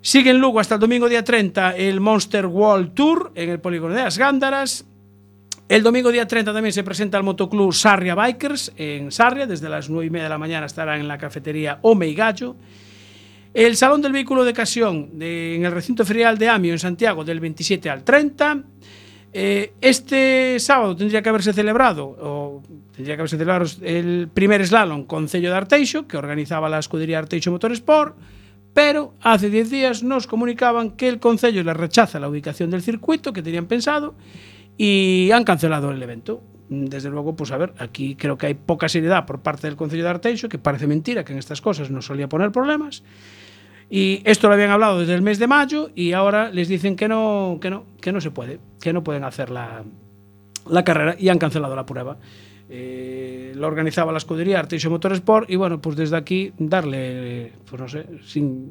Sigue 0.00 0.30
en 0.30 0.38
Lugo 0.38 0.60
hasta 0.60 0.76
el 0.76 0.80
domingo, 0.80 1.10
día 1.10 1.22
30, 1.22 1.76
el 1.76 2.00
Monster 2.00 2.46
World 2.46 2.94
Tour 2.94 3.32
en 3.34 3.50
el 3.50 3.60
polígono 3.60 3.94
de 3.94 4.02
las 4.02 4.16
Gándaras. 4.16 4.86
El 5.66 5.82
domingo 5.82 6.12
día 6.12 6.26
30 6.26 6.52
también 6.52 6.74
se 6.74 6.84
presenta 6.84 7.16
el 7.16 7.24
motoclub 7.24 7.72
Sarria 7.72 8.14
Bikers 8.14 8.72
en 8.76 9.10
Sarria, 9.10 9.46
desde 9.46 9.70
las 9.70 9.88
9 9.88 10.06
y 10.06 10.10
media 10.10 10.24
de 10.24 10.28
la 10.28 10.36
mañana 10.36 10.66
estará 10.66 10.98
en 10.98 11.08
la 11.08 11.16
cafetería 11.16 11.78
Omeigallo. 11.80 12.54
El 13.54 13.74
Salón 13.74 14.02
del 14.02 14.12
Vehículo 14.12 14.44
de 14.44 14.50
Ocasión 14.50 15.18
de, 15.18 15.56
en 15.56 15.64
el 15.64 15.72
recinto 15.72 16.04
ferial 16.04 16.36
de 16.36 16.50
Amio, 16.50 16.72
en 16.72 16.78
Santiago, 16.78 17.24
del 17.24 17.40
27 17.40 17.88
al 17.88 18.04
30. 18.04 18.62
Eh, 19.32 19.72
este 19.80 20.60
sábado 20.60 20.94
tendría 20.94 21.22
que 21.22 21.30
haberse 21.30 21.54
celebrado, 21.54 22.04
o 22.20 22.62
tendría 22.94 23.16
que 23.16 23.22
haberse 23.22 23.38
celebrado 23.38 23.64
el 23.80 24.28
primer 24.34 24.66
slalom 24.66 25.04
con 25.04 25.28
Cello 25.28 25.48
de 25.50 25.56
Arteixo, 25.56 26.06
que 26.06 26.18
organizaba 26.18 26.68
la 26.68 26.78
escudería 26.78 27.20
Arteixo 27.20 27.50
Motorsport, 27.50 28.16
pero 28.74 29.14
hace 29.22 29.48
10 29.48 29.70
días 29.70 30.02
nos 30.02 30.26
comunicaban 30.26 30.90
que 30.90 31.08
el 31.08 31.20
Concello 31.20 31.62
le 31.62 31.72
rechaza 31.72 32.20
la 32.20 32.28
ubicación 32.28 32.70
del 32.70 32.82
circuito 32.82 33.32
que 33.32 33.42
tenían 33.42 33.64
pensado 33.66 34.14
y 34.76 35.30
han 35.32 35.44
cancelado 35.44 35.90
el 35.90 36.02
evento. 36.02 36.42
Desde 36.68 37.10
luego, 37.10 37.36
pues 37.36 37.52
a 37.52 37.58
ver, 37.58 37.74
aquí 37.78 38.16
creo 38.16 38.38
que 38.38 38.46
hay 38.46 38.54
poca 38.54 38.88
seriedad 38.88 39.26
por 39.26 39.40
parte 39.40 39.66
del 39.66 39.76
Concello 39.76 40.04
de 40.04 40.10
Arteixo, 40.10 40.48
que 40.48 40.58
parece 40.58 40.86
mentira 40.86 41.24
que 41.24 41.32
en 41.32 41.38
estas 41.38 41.60
cosas 41.60 41.90
no 41.90 42.02
solía 42.02 42.28
poner 42.28 42.52
problemas. 42.52 43.02
Y 43.90 44.22
esto 44.24 44.48
lo 44.48 44.54
habían 44.54 44.70
hablado 44.70 45.00
desde 45.00 45.14
el 45.14 45.22
mes 45.22 45.38
de 45.38 45.46
mayo 45.46 45.90
y 45.94 46.12
ahora 46.12 46.50
les 46.50 46.68
dicen 46.68 46.96
que 46.96 47.06
no, 47.06 47.58
que 47.60 47.70
no, 47.70 47.84
que 48.00 48.12
no 48.12 48.20
se 48.20 48.30
puede, 48.30 48.58
que 48.80 48.92
no 48.92 49.04
pueden 49.04 49.24
hacer 49.24 49.50
la, 49.50 49.84
la 50.68 50.84
carrera 50.84 51.16
y 51.18 51.28
han 51.28 51.38
cancelado 51.38 51.76
la 51.76 51.86
prueba. 51.86 52.16
Eh, 52.68 53.52
lo 53.54 53.66
organizaba 53.66 54.10
la 54.10 54.18
escudería 54.18 54.58
Arteixo 54.58 54.90
Motorsport 54.90 55.50
y 55.50 55.56
bueno, 55.56 55.80
pues 55.80 55.96
desde 55.96 56.16
aquí 56.16 56.52
darle, 56.58 57.52
pues 57.68 57.80
no 57.80 57.88
sé, 57.88 58.06
sin... 58.24 58.68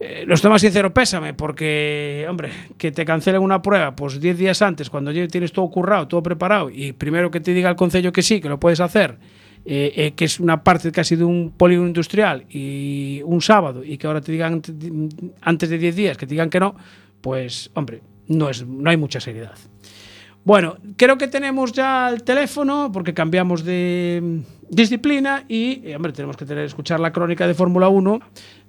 Eh, 0.00 0.24
los 0.26 0.42
temas 0.42 0.60
sincero, 0.60 0.92
pésame, 0.92 1.34
porque, 1.34 2.26
hombre, 2.28 2.50
que 2.76 2.90
te 2.90 3.04
cancelen 3.04 3.40
una 3.40 3.62
prueba, 3.62 3.94
pues 3.94 4.20
10 4.20 4.36
días 4.36 4.60
antes, 4.60 4.90
cuando 4.90 5.12
ya 5.12 5.26
tienes 5.28 5.52
todo 5.52 5.68
currado, 5.70 6.08
todo 6.08 6.22
preparado, 6.22 6.68
y 6.68 6.92
primero 6.92 7.30
que 7.30 7.40
te 7.40 7.54
diga 7.54 7.70
el 7.70 7.76
concello 7.76 8.12
que 8.12 8.22
sí, 8.22 8.40
que 8.40 8.48
lo 8.48 8.58
puedes 8.58 8.80
hacer, 8.80 9.18
eh, 9.64 9.92
eh, 9.96 10.12
que 10.16 10.24
es 10.24 10.40
una 10.40 10.62
parte 10.64 10.90
casi 10.90 11.14
de 11.16 11.24
un 11.24 11.52
polígono 11.56 11.86
industrial, 11.86 12.44
y 12.50 13.22
un 13.24 13.40
sábado, 13.40 13.84
y 13.84 13.96
que 13.96 14.06
ahora 14.08 14.20
te 14.20 14.32
digan 14.32 14.54
ante- 14.54 14.72
antes 15.40 15.70
de 15.70 15.78
10 15.78 15.94
días 15.96 16.16
que 16.18 16.26
te 16.26 16.34
digan 16.34 16.50
que 16.50 16.58
no, 16.60 16.74
pues, 17.20 17.70
hombre, 17.74 18.02
no, 18.26 18.50
es, 18.50 18.66
no 18.66 18.90
hay 18.90 18.96
mucha 18.96 19.20
seriedad. 19.20 19.54
Bueno, 20.44 20.76
creo 20.98 21.16
que 21.16 21.28
tenemos 21.28 21.72
ya 21.72 22.10
el 22.10 22.22
teléfono 22.22 22.90
porque 22.92 23.14
cambiamos 23.14 23.64
de 23.64 24.42
disciplina 24.74 25.44
y, 25.48 25.82
eh, 25.88 25.96
hombre, 25.96 26.12
tenemos 26.12 26.36
que 26.36 26.44
tener, 26.44 26.64
escuchar 26.64 27.00
la 27.00 27.12
crónica 27.12 27.46
de 27.46 27.54
Fórmula 27.54 27.88
1 27.88 28.20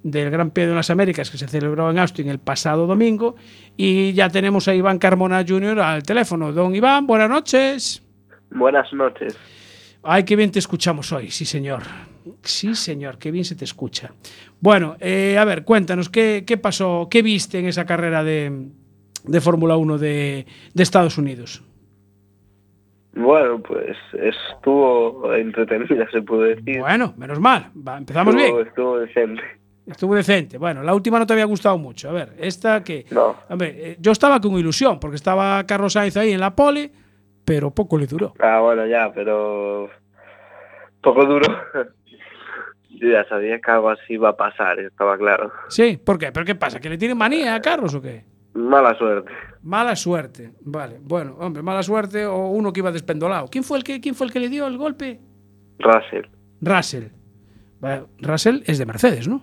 del 0.02 0.30
Gran 0.30 0.50
Premio 0.50 0.70
de 0.70 0.76
las 0.76 0.90
Américas 0.90 1.30
que 1.30 1.38
se 1.38 1.48
celebró 1.48 1.90
en 1.90 1.98
Austin 1.98 2.28
el 2.28 2.38
pasado 2.38 2.86
domingo 2.86 3.36
y 3.76 4.12
ya 4.12 4.28
tenemos 4.28 4.68
a 4.68 4.74
Iván 4.74 4.98
Carmona 4.98 5.44
Jr. 5.46 5.80
al 5.80 6.02
teléfono. 6.02 6.52
Don 6.52 6.74
Iván, 6.74 7.06
buenas 7.06 7.28
noches. 7.28 8.02
Buenas 8.50 8.92
noches. 8.92 9.36
Ay, 10.02 10.24
qué 10.24 10.36
bien 10.36 10.50
te 10.50 10.60
escuchamos 10.60 11.10
hoy, 11.12 11.30
sí 11.30 11.44
señor. 11.44 11.82
Sí 12.42 12.74
señor, 12.74 13.18
qué 13.18 13.30
bien 13.30 13.44
se 13.44 13.56
te 13.56 13.64
escucha. 13.64 14.12
Bueno, 14.60 14.96
eh, 15.00 15.36
a 15.38 15.44
ver, 15.44 15.64
cuéntanos, 15.64 16.08
¿qué, 16.08 16.44
qué 16.46 16.56
pasó, 16.56 17.08
qué 17.10 17.22
viste 17.22 17.58
en 17.58 17.66
esa 17.66 17.86
carrera 17.86 18.22
de, 18.22 18.68
de 19.24 19.40
Fórmula 19.40 19.76
1 19.76 19.98
de, 19.98 20.46
de 20.74 20.82
Estados 20.82 21.18
Unidos? 21.18 21.62
Bueno, 23.16 23.60
pues 23.60 23.96
estuvo 24.12 25.32
entretenida, 25.32 26.06
se 26.10 26.20
puede 26.20 26.56
decir. 26.56 26.80
Bueno, 26.80 27.14
menos 27.16 27.40
mal. 27.40 27.70
Va, 27.76 27.96
empezamos 27.96 28.34
estuvo, 28.34 28.56
bien. 28.56 28.68
Estuvo 28.68 28.98
decente. 28.98 29.42
Estuvo 29.86 30.14
decente. 30.14 30.58
Bueno, 30.58 30.82
la 30.82 30.94
última 30.94 31.18
no 31.18 31.26
te 31.26 31.32
había 31.32 31.46
gustado 31.46 31.78
mucho. 31.78 32.10
A 32.10 32.12
ver, 32.12 32.34
esta 32.38 32.84
que. 32.84 33.06
No. 33.10 33.34
Hombre, 33.48 33.74
eh, 33.76 33.96
yo 34.00 34.12
estaba 34.12 34.38
con 34.38 34.52
ilusión, 34.58 35.00
porque 35.00 35.16
estaba 35.16 35.64
Carlos 35.64 35.94
Sainz 35.94 36.16
ahí 36.18 36.32
en 36.32 36.40
la 36.40 36.54
pole, 36.54 36.90
pero 37.42 37.70
poco 37.70 37.96
le 37.96 38.06
duró. 38.06 38.34
Ah, 38.38 38.60
bueno, 38.60 38.86
ya, 38.86 39.10
pero 39.14 39.88
poco 41.00 41.24
duro. 41.24 41.46
Yo 42.98 43.10
ya 43.10 43.28
sabía 43.28 43.60
que 43.60 43.70
algo 43.70 43.90
así 43.90 44.14
iba 44.14 44.30
a 44.30 44.36
pasar, 44.36 44.78
estaba 44.78 45.18
claro. 45.18 45.52
Sí, 45.68 45.98
¿por 46.02 46.18
qué? 46.18 46.32
¿Pero 46.32 46.46
qué 46.46 46.54
pasa? 46.54 46.80
¿Que 46.80 46.88
le 46.88 46.96
tienen 46.96 47.18
manía 47.18 47.54
a 47.54 47.60
Carlos 47.60 47.94
o 47.94 48.00
qué? 48.00 48.24
Mala 48.56 48.96
suerte. 48.96 49.32
Mala 49.62 49.94
suerte. 49.96 50.52
Vale, 50.62 50.98
bueno, 51.02 51.36
hombre, 51.38 51.62
mala 51.62 51.82
suerte 51.82 52.24
o 52.24 52.48
uno 52.48 52.72
que 52.72 52.80
iba 52.80 52.90
despendolado. 52.90 53.48
¿Quién 53.48 53.64
fue 53.64 53.78
el 53.78 53.84
que, 53.84 54.00
quién 54.00 54.14
fue 54.14 54.26
el 54.26 54.32
que 54.32 54.40
le 54.40 54.48
dio 54.48 54.66
el 54.66 54.78
golpe? 54.78 55.20
Russell, 55.78 56.24
Russell. 56.62 57.04
Vale, 57.80 58.04
Russell 58.20 58.62
es 58.64 58.78
de 58.78 58.86
Mercedes, 58.86 59.28
¿no? 59.28 59.42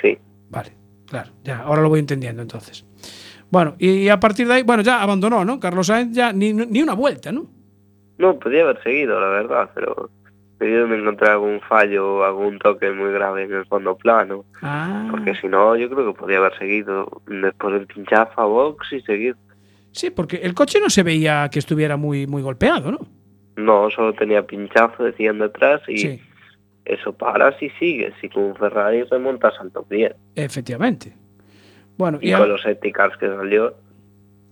sí. 0.00 0.16
Vale, 0.50 0.72
claro, 1.06 1.30
ya, 1.42 1.60
ahora 1.60 1.82
lo 1.82 1.88
voy 1.88 1.98
entendiendo 1.98 2.42
entonces. 2.42 2.84
Bueno, 3.50 3.74
y 3.78 4.08
a 4.08 4.20
partir 4.20 4.46
de 4.46 4.54
ahí, 4.54 4.62
bueno, 4.62 4.82
ya 4.82 5.02
abandonó, 5.02 5.44
¿no? 5.44 5.58
Carlos 5.58 5.88
Sainz 5.88 6.14
ya 6.14 6.32
ni, 6.32 6.52
ni 6.52 6.82
una 6.82 6.94
vuelta, 6.94 7.32
¿no? 7.32 7.46
No, 8.18 8.38
podía 8.38 8.62
haber 8.62 8.82
seguido, 8.82 9.18
la 9.18 9.28
verdad, 9.28 9.70
pero 9.74 10.10
debido 10.66 10.86
me 10.88 10.96
encontré 10.96 11.28
algún 11.28 11.60
fallo 11.60 12.16
o 12.18 12.24
algún 12.24 12.58
toque 12.58 12.90
muy 12.90 13.12
grave 13.12 13.44
en 13.44 13.52
el 13.52 13.66
fondo 13.66 13.96
plano. 13.96 14.44
Ah, 14.62 15.06
Porque 15.10 15.34
si 15.34 15.48
no, 15.48 15.76
yo 15.76 15.90
creo 15.90 16.12
que 16.12 16.18
podía 16.20 16.38
haber 16.38 16.56
seguido 16.58 17.22
después 17.26 17.74
del 17.74 17.86
pinchazo 17.86 18.32
a 18.40 18.44
Vox 18.46 18.92
y 18.92 19.00
seguir. 19.02 19.36
sí, 19.90 20.10
porque 20.10 20.36
el 20.36 20.54
coche 20.54 20.78
no 20.80 20.88
se 20.90 21.02
veía 21.02 21.48
que 21.50 21.58
estuviera 21.58 21.96
muy, 21.96 22.26
muy 22.26 22.42
golpeado, 22.42 22.92
¿no? 22.92 22.98
No, 23.56 23.90
solo 23.90 24.14
tenía 24.14 24.46
pinchazo, 24.46 25.04
decían 25.04 25.38
detrás 25.38 25.82
y 25.88 25.98
Sí, 25.98 26.20
eso 26.86 27.12
paras 27.12 27.54
y 27.62 27.68
sigues. 27.78 28.14
Y 28.22 28.28
con 28.30 28.44
un 28.44 28.56
Ferrari 28.56 29.02
remontas 29.04 29.54
al 29.60 29.70
top 29.72 29.88
10. 29.90 30.14
efectivamente. 30.36 31.14
Bueno, 31.98 32.18
Y 32.22 32.30
y 32.30 32.32
a- 32.32 32.38
con 32.38 32.48
los 32.48 32.64
Eticars 32.64 33.16
que 33.18 33.26
salió, 33.28 33.74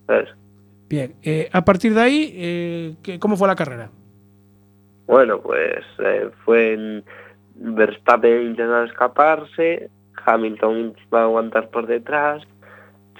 ¿sabes? 0.07 0.29
bien, 0.89 1.15
eh, 1.23 1.49
a 1.53 1.63
partir 1.65 1.93
de 1.93 2.01
ahí, 2.01 2.33
eh, 2.35 2.95
¿qué- 3.01 3.17
¿cómo 3.17 3.35
fue 3.37 3.47
la 3.47 3.55
carrera? 3.55 3.89
Bueno, 5.11 5.41
pues 5.41 5.83
eh, 5.99 6.29
fue 6.45 6.71
en 6.71 7.03
Verstappen 7.55 8.43
intentando 8.43 8.85
escaparse, 8.85 9.89
Hamilton 10.25 10.95
va 11.13 11.19
a 11.19 11.23
aguantar 11.23 11.69
por 11.69 11.85
detrás, 11.85 12.41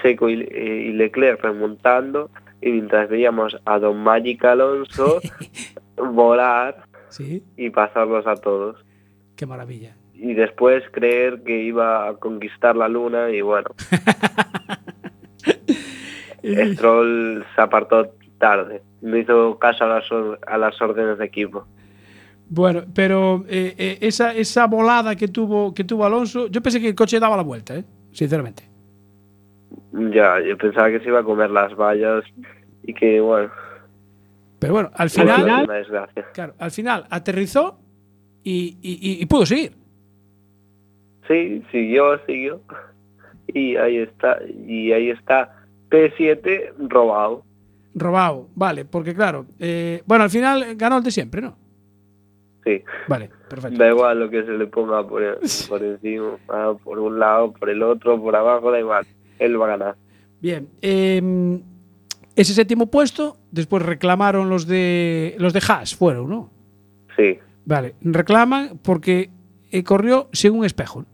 Checo 0.01 0.29
y, 0.29 0.35
y 0.35 0.93
Leclerc 0.93 1.43
remontando, 1.43 2.31
y 2.61 2.71
mientras 2.71 3.09
veíamos 3.09 3.57
a 3.65 3.77
Don 3.77 4.01
Magic 4.01 4.41
Alonso 4.45 5.19
volar 5.97 6.85
Sí, 7.09 7.43
y 7.57 7.69
pasarlos 7.71 8.25
a 8.25 8.37
todos. 8.37 8.77
qué 9.35 9.45
maravilla. 9.45 9.93
Y 10.13 10.33
después 10.33 10.85
creer 10.93 11.43
que 11.43 11.61
iba 11.61 12.07
a 12.07 12.13
conquistar 12.13 12.77
la 12.77 12.87
luna 12.87 13.31
y 13.31 13.41
bueno, 13.41 13.67
Stroll 16.41 17.45
se 17.53 17.61
apartó 17.61 18.13
tarde, 18.37 18.81
no 19.01 19.17
hizo 19.17 19.59
caso 19.59 19.83
a 19.83 19.87
las, 19.87 20.05
a 20.47 20.57
las 20.57 20.81
órdenes 20.81 21.17
de 21.17 21.25
equipo. 21.25 21.67
Bueno, 22.53 22.83
pero 22.93 23.45
eh, 23.47 23.73
eh, 23.77 23.97
esa, 24.01 24.33
esa 24.35 24.67
volada 24.67 25.15
que 25.15 25.29
tuvo, 25.29 25.73
que 25.73 25.85
tuvo 25.85 26.03
Alonso, 26.05 26.47
yo 26.47 26.61
pensé 26.61 26.81
que 26.81 26.89
el 26.89 26.95
coche 26.95 27.17
daba 27.17 27.37
la 27.37 27.43
vuelta, 27.43 27.77
¿eh? 27.77 27.85
sinceramente. 28.11 28.63
Ya, 29.93 30.37
yo 30.41 30.57
pensaba 30.57 30.89
que 30.89 30.99
se 30.99 31.07
iba 31.07 31.19
a 31.19 31.23
comer 31.23 31.49
las 31.49 31.73
vallas 31.75 32.25
y 32.83 32.93
que 32.93 33.21
bueno, 33.21 33.49
Pero 34.59 34.73
bueno, 34.73 34.91
al 34.93 35.09
final, 35.09 35.43
una 35.63 35.65
claro, 36.33 36.53
al 36.59 36.71
final 36.71 37.05
aterrizó 37.09 37.79
y, 38.43 38.77
y- 38.81 38.99
y- 39.01 39.21
y 39.21 39.25
pudo 39.27 39.45
seguir. 39.45 39.71
Sí, 41.29 41.63
siguió, 41.71 42.19
siguió. 42.25 42.61
Y 43.47 43.77
ahí 43.77 43.97
está, 43.97 44.39
y 44.67 44.91
ahí 44.91 45.09
está 45.09 45.55
P7 45.89 46.73
robado. 46.89 47.43
Robado, 47.95 48.49
vale, 48.55 48.83
porque 48.83 49.13
claro, 49.15 49.45
eh, 49.59 50.01
bueno, 50.05 50.25
al 50.25 50.29
final 50.29 50.75
ganó 50.75 50.97
el 50.97 51.03
de 51.03 51.11
siempre, 51.11 51.41
¿no? 51.41 51.57
Sí, 52.63 52.83
Vale, 53.07 53.29
perfecto. 53.49 53.77
da 53.77 53.89
igual 53.89 54.19
lo 54.19 54.29
que 54.29 54.43
se 54.43 54.51
le 54.51 54.67
ponga 54.67 55.07
por, 55.07 55.21
por 55.69 55.83
encima, 55.83 56.37
ah, 56.49 56.73
por 56.83 56.99
un 56.99 57.19
lado, 57.19 57.51
por 57.53 57.69
el 57.69 57.81
otro, 57.81 58.21
por 58.21 58.35
abajo, 58.35 58.71
da 58.71 58.79
igual. 58.79 59.05
Él 59.39 59.59
va 59.59 59.65
a 59.65 59.69
ganar. 59.77 59.95
Bien. 60.41 60.67
eh, 60.81 61.59
ese 62.35 62.53
séptimo 62.53 62.89
puesto, 62.89 63.37
después 63.51 63.83
reclamaron 63.83 64.49
los 64.49 64.65
de 64.67 65.35
los 65.39 65.53
de 65.53 65.61
Haas, 65.67 65.95
fueron, 65.95 66.29
¿no? 66.29 66.49
Sí, 67.17 67.37
Vale, 67.65 67.93
reclaman 68.01 68.79
porque 68.83 69.29
eh, 69.71 69.83
corrió 69.83 70.29
sin 70.31 70.53
un 70.53 70.65
espejo. 70.65 71.05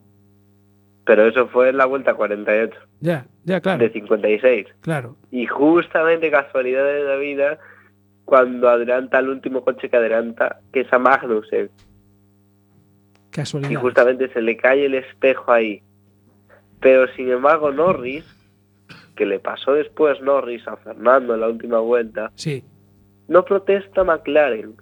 pero 1.05 1.27
eso 1.27 1.47
fue 1.47 1.69
en 1.69 1.77
la 1.77 1.85
vuelta 1.85 2.13
48, 2.13 2.77
Ya, 3.01 3.25
ya, 3.45 3.59
claro. 3.61 3.79
de 3.83 3.89
56. 3.91 4.67
Claro. 4.81 5.15
Y 5.31 5.45
justamente 5.47 6.29
casualidad 6.29 6.83
de 6.85 7.03
la 7.03 7.15
vida, 7.15 7.59
cuando 8.28 8.67
adelanta 8.67 9.19
el 9.19 9.30
último 9.30 9.63
coche 9.63 9.89
que 9.89 9.95
adelanta, 9.95 10.59
que 10.73 10.82
es 10.82 10.91
a 10.91 10.99
Magnussen, 10.99 11.69
y 11.69 13.30
Casualidad. 13.32 13.80
justamente 13.80 14.28
se 14.34 14.41
le 14.41 14.57
cae 14.57 14.86
el 14.86 14.95
espejo 14.95 15.49
ahí. 15.49 15.82
Pero 16.82 17.07
sin 17.15 17.30
embargo 17.32 17.71
Norris, 17.71 18.25
que 19.15 19.25
le 19.25 19.39
pasó 19.39 19.71
después 19.73 20.19
Norris 20.21 20.67
a 20.67 20.75
Fernando 20.75 21.36
en 21.36 21.39
la 21.39 21.47
última 21.47 21.80
vuelta, 21.80 22.32
Sí, 22.36 22.65
no 23.30 23.45
protesta 23.45 24.03
McLaren. 24.03 24.73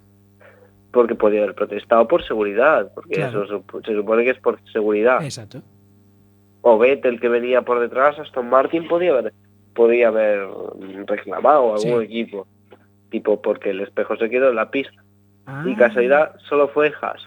Porque 0.90 1.14
podía 1.14 1.42
haber 1.44 1.54
protestado 1.54 2.08
por 2.08 2.26
seguridad, 2.26 2.90
porque 2.94 3.14
Claro. 3.14 3.44
eso 3.44 3.62
se 3.84 3.94
supone 3.94 4.24
que 4.24 4.30
es 4.30 4.40
por 4.40 4.58
seguridad. 4.72 5.22
exacto. 5.22 5.62
O 6.62 6.78
Vettel 6.78 7.20
que 7.20 7.28
venía 7.28 7.62
por 7.62 7.78
detrás, 7.78 8.18
Aston 8.18 8.48
Martin 8.50 8.88
podía 8.88 9.12
haber, 9.12 9.32
podía 9.72 10.08
haber 10.08 10.48
reclamado 11.06 11.72
a 11.72 11.76
algún 11.76 12.00
Sí. 12.00 12.04
equipo. 12.06 12.48
Tipo, 13.10 13.40
porque 13.40 13.70
el 13.70 13.80
espejo 13.80 14.16
se 14.16 14.28
quedó 14.28 14.50
en 14.50 14.56
la 14.56 14.70
pista. 14.70 15.02
Ah, 15.46 15.64
Y 15.66 15.74
casualidad 15.76 16.36
solo 16.48 16.68
fue 16.68 16.92
Haas. 17.00 17.22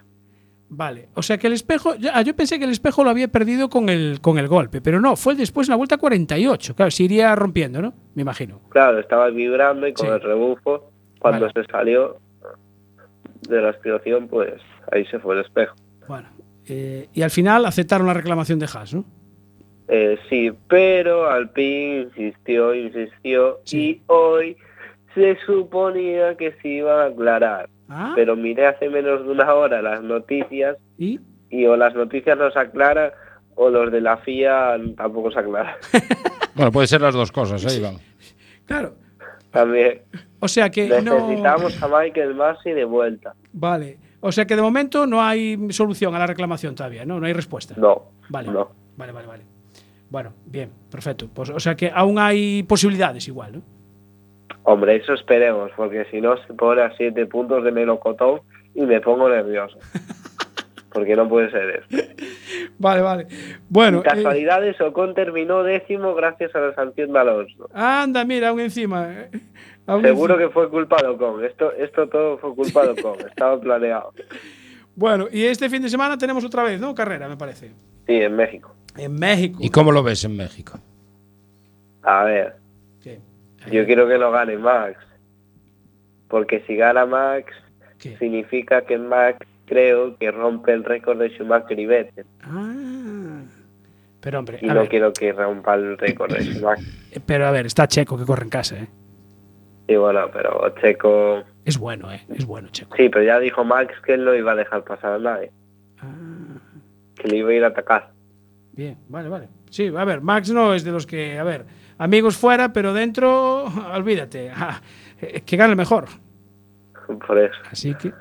Vale, 0.71 1.09
o 1.15 1.23
sea 1.23 1.37
que 1.39 1.47
el 1.47 1.53
espejo, 1.53 1.95
ya, 1.95 2.11
ah, 2.13 2.21
yo 2.21 2.35
pensé 2.35 2.59
que 2.59 2.65
el 2.65 2.71
espejo 2.71 3.03
lo 3.03 3.09
había 3.09 3.27
perdido 3.27 3.69
con 3.69 3.89
el, 3.89 4.19
con 4.21 4.37
el 4.37 4.47
golpe, 4.47 4.81
pero 4.81 5.01
no, 5.01 5.15
fue 5.15 5.33
después 5.33 5.67
en 5.67 5.71
la 5.71 5.77
vuelta 5.77 5.97
48. 5.97 6.75
Claro, 6.75 6.91
se 6.91 7.03
iría 7.03 7.33
rompiendo, 7.35 7.81
¿no? 7.81 7.93
Me 8.13 8.21
imagino. 8.21 8.61
Claro, 8.69 8.99
estaba 8.99 9.29
vibrando 9.29 9.87
y 9.87 9.93
con 9.93 10.05
Sí. 10.05 10.11
el 10.13 10.21
rebufo, 10.21 10.91
cuando 11.19 11.47
Vale. 11.47 11.53
se 11.65 11.71
salió 11.71 12.17
de 13.47 13.61
la 13.61 13.69
aspiración, 13.69 14.27
pues 14.27 14.53
ahí 14.91 15.05
se 15.07 15.17
fue 15.17 15.35
el 15.35 15.41
espejo. 15.45 15.75
Bueno, 16.07 16.29
eh, 16.67 17.07
y 17.13 17.21
al 17.23 17.31
final 17.31 17.65
aceptaron 17.65 18.05
la 18.05 18.13
reclamación 18.13 18.59
de 18.59 18.65
Haas, 18.71 18.93
¿no? 18.93 19.05
Eh, 19.87 20.19
sí, 20.29 20.51
pero 20.67 21.31
Alpine 21.31 22.01
insistió, 22.15 22.75
insistió, 22.75 23.57
Sí. 23.63 23.77
y 23.89 24.01
hoy 24.05 24.55
se 25.19 25.37
suponía 25.45 26.35
que 26.35 26.53
se 26.61 26.67
iba 26.67 27.03
a 27.03 27.07
aclarar. 27.07 27.69
Ah, 27.89 28.13
Pero 28.15 28.35
miré 28.35 28.67
hace 28.67 28.89
menos 28.89 29.23
de 29.25 29.31
una 29.31 29.53
hora 29.53 29.81
las 29.81 30.01
noticias 30.03 30.77
y 30.97 31.19
y 31.49 31.65
o 31.65 31.75
las 31.75 31.95
noticias 31.95 32.37
no 32.37 32.51
se 32.51 32.59
aclaran 32.59 33.11
o 33.55 33.69
los 33.69 33.91
de 33.91 34.01
la 34.01 34.17
FIA 34.17 34.77
tampoco 34.95 35.31
se 35.31 35.39
aclaran. 35.39 35.75
Bueno, 36.55 36.71
puede 36.73 36.87
ser 36.87 36.99
las 37.01 37.13
dos 37.13 37.31
cosas, 37.31 37.63
¿eh, 37.65 37.77
Iván? 37.79 37.95
claro, 38.65 38.93
También 39.51 40.01
o 40.41 40.47
sea 40.47 40.69
que 40.69 40.89
no. 41.01 41.15
necesitamos 41.27 41.81
a 41.81 41.87
Michael 41.87 42.35
Masi 42.35 42.71
de 42.71 42.83
vuelta. 42.85 43.33
Vale, 43.53 43.97
o 44.19 44.31
sea 44.31 44.45
que 44.45 44.55
de 44.57 44.61
momento 44.61 45.05
no 45.07 45.21
hay 45.23 45.57
solución 45.71 46.13
a 46.15 46.19
la 46.19 46.27
reclamación 46.27 46.75
todavía, 46.75 47.05
¿no? 47.05 47.19
No 47.19 47.25
hay 47.27 47.33
respuesta. 47.33 47.75
No, 47.77 48.11
Vale, 48.29 48.51
no. 48.51 48.71
vale, 48.97 49.11
vale, 49.13 49.27
vale. 49.27 49.43
Bueno, 50.09 50.33
bien, 50.45 50.69
perfecto. 50.91 51.29
Pues, 51.33 51.49
o 51.51 51.59
sea 51.59 51.75
que 51.75 51.89
aún 51.93 52.19
hay 52.19 52.63
posibilidades 52.63 53.27
igual, 53.27 53.53
¿no? 53.53 53.61
Hombre, 54.71 54.97
eso 54.97 55.13
esperemos, 55.13 55.71
porque 55.75 56.05
si 56.11 56.21
no 56.21 56.37
se 56.45 56.53
pone 56.53 56.83
a 56.83 56.95
siete 56.95 57.25
puntos 57.25 57.63
de 57.63 57.71
melocotón 57.71 58.41
y 58.75 58.81
me 58.81 59.01
pongo 59.01 59.27
nervioso. 59.27 59.77
Porque 60.91 61.15
no 61.15 61.29
puede 61.29 61.51
ser 61.51 61.83
eso. 61.87 62.07
Vale, 62.79 63.01
vale. 63.01 63.27
Bueno, 63.69 63.99
Y 63.99 64.03
casualidades, 64.03 64.79
Ocon 64.81 65.13
terminó 65.13 65.61
décimo 65.61 66.15
gracias 66.15 66.53
a 66.55 66.59
la 66.59 66.73
sanción 66.73 67.13
de 67.13 67.19
Alonso. 67.19 67.65
eh, 67.65 67.69
anda, 67.75 68.25
mira, 68.25 68.49
aún 68.49 68.59
encima. 68.59 69.07
eh, 69.11 69.29
aún 69.85 70.01
Seguro 70.03 70.33
encima. 70.33 70.47
que 70.49 70.53
fue 70.53 70.69
culpa 70.69 70.97
de 71.03 71.09
Ocon. 71.09 71.45
Esto, 71.45 71.71
esto 71.73 72.07
todo 72.09 72.39
fue 72.39 72.55
culpa 72.55 72.83
de 72.87 72.99
Ocon. 72.99 73.19
Estaba 73.27 73.59
planeado. 73.59 74.13
Bueno, 74.95 75.27
y 75.31 75.45
este 75.45 75.69
fin 75.69 75.81
de 75.81 75.89
semana 75.89 76.17
tenemos 76.17 76.43
otra 76.43 76.61
vez, 76.63 76.79
¿no? 76.81 76.93
Carrera, 76.93 77.29
me 77.29 77.37
parece. 77.37 77.67
Sí, 78.05 78.13
en 78.15 78.35
México. 78.35 78.75
En 78.97 79.13
México. 79.13 79.57
¿Y 79.61 79.69
cómo 79.69 79.91
lo 79.93 80.03
ves 80.03 80.25
en 80.25 80.35
México? 80.35 80.77
A 82.03 82.23
ver. 82.25 82.55
Yo 83.71 83.85
quiero 83.85 84.07
que 84.07 84.17
lo 84.17 84.31
gane 84.31 84.57
Max. 84.57 84.97
Porque 86.27 86.61
si 86.67 86.75
gana 86.75 87.05
Max, 87.05 87.51
¿Qué? 87.99 88.17
significa 88.17 88.81
que 88.83 88.97
Max 88.97 89.39
creo 89.65 90.15
que 90.17 90.31
rompe 90.31 90.73
el 90.73 90.83
récord 90.83 91.19
de 91.19 91.29
Schumacher 91.29 91.79
y 91.79 91.85
Vettel. 91.85 92.25
Ah. 92.41 93.41
Pero 94.21 94.39
hombre, 94.39 94.59
Y 94.61 94.69
a 94.69 94.73
no 94.73 94.81
ver, 94.81 94.89
quiero 94.89 95.13
que 95.13 95.31
rompa 95.31 95.75
el 95.75 95.97
récord 95.97 96.31
de 96.33 96.43
Schumacher. 96.43 96.85
pero 97.25 97.47
a 97.47 97.51
ver, 97.51 97.65
está 97.65 97.87
Checo 97.87 98.17
que 98.17 98.25
corre 98.25 98.43
en 98.43 98.49
casa, 98.49 98.77
¿eh? 98.77 98.87
Y 99.87 99.95
bueno, 99.95 100.29
pero 100.31 100.69
Checo... 100.81 101.43
Es 101.65 101.77
bueno, 101.79 102.11
¿eh? 102.11 102.21
Es 102.29 102.45
bueno, 102.45 102.67
Checo. 102.69 102.95
Sí, 102.95 103.09
pero 103.09 103.23
ya 103.25 103.39
dijo 103.39 103.63
Max 103.63 103.93
que 104.05 104.13
él 104.13 104.23
no 104.25 104.35
iba 104.35 104.51
a 104.51 104.55
dejar 104.55 104.83
pasar 104.83 105.13
a 105.13 105.19
nadie. 105.19 105.51
Ah, 105.99 106.59
Que 107.15 107.27
le 107.27 107.37
iba 107.37 107.49
a 107.49 107.53
ir 107.53 107.63
a 107.63 107.67
atacar. 107.67 108.11
bien, 108.73 108.97
vale, 109.07 109.29
vale. 109.29 109.47
Sí, 109.71 109.87
a 109.95 110.05
ver, 110.05 110.21
Max 110.21 110.51
no 110.51 110.73
es 110.75 110.83
de 110.83 110.91
los 110.91 111.07
que, 111.07 111.37
a 111.39 111.43
ver, 111.43 111.65
amigos 111.99 112.35
fuera, 112.35 112.73
pero 112.73 112.93
dentro, 112.93 113.65
olvídate. 113.93 114.49
Ah, 114.55 114.81
eh, 115.21 115.41
que 115.45 115.55
gane 115.55 115.71
el 115.71 115.77
mejor. 115.77 116.05
Por 117.27 117.37
eso. 117.37 117.55
Así 117.71 117.93
que. 117.93 118.11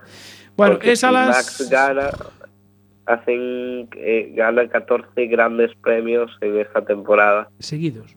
Bueno, 0.56 0.74
Porque 0.74 0.92
es 0.92 1.04
a 1.04 1.12
las. 1.12 1.28
Max 1.28 1.68
gana, 1.70 2.10
hacen, 3.06 3.88
eh, 3.96 4.32
gana 4.34 4.68
14 4.68 5.26
grandes 5.26 5.70
premios 5.82 6.30
en 6.40 6.58
esta 6.58 6.84
temporada. 6.84 7.48
Seguidos. 7.58 8.14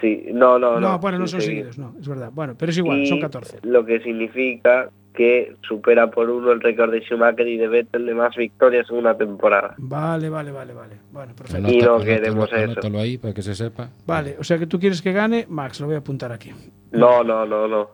Sí, 0.00 0.26
no, 0.32 0.58
no, 0.58 0.80
No, 0.80 0.92
no. 0.92 0.98
bueno, 0.98 1.18
no 1.18 1.26
son 1.26 1.40
sí. 1.40 1.48
seguidos, 1.48 1.78
no, 1.78 1.94
es 2.00 2.08
verdad. 2.08 2.30
Bueno, 2.32 2.54
pero 2.58 2.70
es 2.70 2.78
igual, 2.78 3.00
Y 3.00 3.06
son 3.06 3.20
14. 3.20 3.58
Lo 3.62 3.84
que 3.84 4.00
significa 4.00 4.88
que 5.14 5.54
supera 5.62 6.10
por 6.10 6.28
uno 6.28 6.50
el 6.52 6.60
récord 6.60 6.90
de 6.90 7.00
Schumacher 7.02 7.46
y 7.46 7.56
de 7.56 7.68
Vettel 7.68 8.04
de 8.04 8.14
más 8.14 8.34
victorias 8.36 8.90
en 8.90 8.96
una 8.96 9.16
temporada. 9.16 9.74
Vale, 9.78 10.28
vale, 10.28 10.50
vale, 10.50 10.74
vale. 10.74 10.96
Bueno, 11.12 11.34
perfecto. 11.36 11.70
Y 11.70 11.80
no 11.80 12.00
queremos 12.00 12.50
anótalo- 12.50 12.56
eso. 12.62 12.72
anótalo 12.72 12.98
ahí 12.98 13.16
para 13.18 13.32
que 13.32 13.42
se 13.42 13.54
sepa. 13.54 13.90
Vale, 14.06 14.36
o 14.40 14.44
sea 14.44 14.58
que 14.58 14.66
tú 14.66 14.78
quieres 14.80 15.00
que 15.00 15.12
gane 15.12 15.46
Max, 15.48 15.80
lo 15.80 15.86
voy 15.86 15.94
a 15.94 15.98
apuntar 15.98 16.32
aquí. 16.32 16.50
No, 16.90 17.22
no, 17.22 17.46
no, 17.46 17.68
no. 17.68 17.90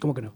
¿Cómo 0.00 0.14
que 0.14 0.22
no? 0.22 0.32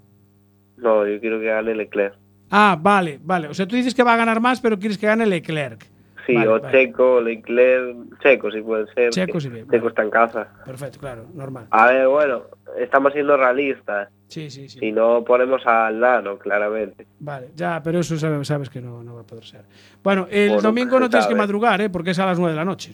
No, 0.76 1.06
yo 1.06 1.20
quiero 1.20 1.38
que 1.40 1.46
gane 1.46 1.74
Leclerc. 1.74 2.14
Ah, 2.50 2.76
vale, 2.80 3.18
vale. 3.22 3.48
O 3.48 3.54
sea, 3.54 3.66
tú 3.66 3.76
dices 3.76 3.94
que 3.94 4.02
va 4.02 4.14
a 4.14 4.16
ganar 4.18 4.40
más, 4.40 4.60
pero 4.60 4.78
quieres 4.78 4.98
que 4.98 5.06
gane 5.06 5.24
Leclerc. 5.26 5.86
Sí, 6.26 6.34
Vale, 6.34 6.48
o 6.48 6.60
vale. 6.60 6.70
Checo, 6.86 7.20
Leclerc, 7.20 7.96
Checo 8.22 8.50
sí 8.52 8.60
puede 8.60 8.86
ser. 8.94 9.10
Checo 9.10 9.40
sí 9.40 9.48
bien, 9.48 9.64
Checo 9.64 9.76
vale. 9.78 9.88
está 9.88 10.02
en 10.02 10.10
casa. 10.10 10.48
Perfecto, 10.64 10.98
claro, 11.00 11.24
normal. 11.34 11.66
A 11.70 11.86
ver, 11.86 12.06
bueno, 12.06 12.42
estamos 12.78 13.12
siendo 13.12 13.36
realistas. 13.36 14.08
Sí, 14.28 14.50
sí, 14.50 14.68
sí. 14.68 14.78
Si 14.78 14.92
no 14.92 15.22
ponemos 15.24 15.60
al 15.66 16.00
Nano, 16.00 16.38
claramente. 16.38 17.06
Vale, 17.20 17.48
ya, 17.54 17.80
pero 17.82 18.00
eso 18.00 18.16
sabes, 18.18 18.48
sabes 18.48 18.70
que 18.70 18.80
no, 18.80 19.02
no 19.02 19.14
va 19.16 19.20
a 19.20 19.26
poder 19.26 19.44
ser. 19.44 19.62
Bueno, 20.02 20.26
el 20.30 20.48
Bueno, 20.48 20.62
domingo 20.62 20.98
no 20.98 21.06
se 21.06 21.10
tienes 21.10 21.26
que 21.28 21.34
madrugar, 21.34 21.80
¿eh? 21.82 21.90
Porque 21.90 22.10
es 22.12 22.18
a 22.18 22.26
las 22.26 22.38
9 22.38 22.52
de 22.52 22.56
la 22.56 22.64
noche. 22.64 22.92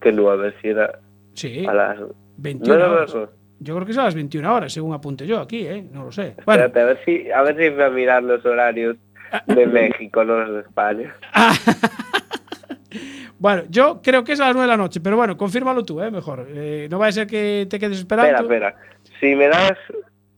Que 0.00 0.12
nueve, 0.12 0.54
si 0.62 0.68
era 0.68 0.98
Sí, 1.34 1.66
a 1.66 1.74
las 1.74 1.98
21 2.36 2.78
nueve 2.78 2.94
horas. 2.94 3.14
horas. 3.14 3.30
Yo 3.60 3.74
creo 3.74 3.84
que 3.86 3.90
es 3.92 3.98
a 3.98 4.04
las 4.04 4.14
21 4.14 4.54
horas, 4.54 4.72
según 4.72 4.94
apunte 4.94 5.26
yo 5.26 5.40
aquí, 5.40 5.66
¿eh? 5.66 5.84
No 5.92 6.04
lo 6.04 6.12
sé. 6.12 6.34
Bueno, 6.46 6.66
Espérate, 6.66 6.80
a 6.80 6.84
ver 6.84 6.98
si, 7.04 7.30
a 7.32 7.42
ver 7.42 7.56
si 7.56 7.68
voy 7.70 7.82
a 7.82 7.90
mirar 7.90 8.22
los 8.22 8.44
horarios 8.46 8.96
de 9.46 9.66
México, 9.66 10.24
no 10.24 10.38
los 10.38 10.54
de 10.54 10.60
España. 10.60 11.12
bueno, 13.38 13.62
yo 13.68 14.00
creo 14.02 14.24
que 14.24 14.32
es 14.32 14.40
a 14.40 14.46
las 14.46 14.54
9 14.54 14.66
de 14.66 14.76
la 14.76 14.76
noche, 14.76 15.00
pero 15.00 15.16
bueno, 15.16 15.36
confírmalo 15.36 15.84
tú, 15.84 16.00
¿eh? 16.02 16.10
Mejor. 16.10 16.46
Eh, 16.50 16.88
no 16.90 16.98
vaya 16.98 17.08
a 17.08 17.12
ser 17.12 17.26
que 17.26 17.66
te 17.70 17.78
quedes 17.78 17.98
esperando. 17.98 18.42
Espera, 18.42 18.68
espera. 18.68 18.90
Si 19.20 19.34
me 19.34 19.48
das 19.48 19.72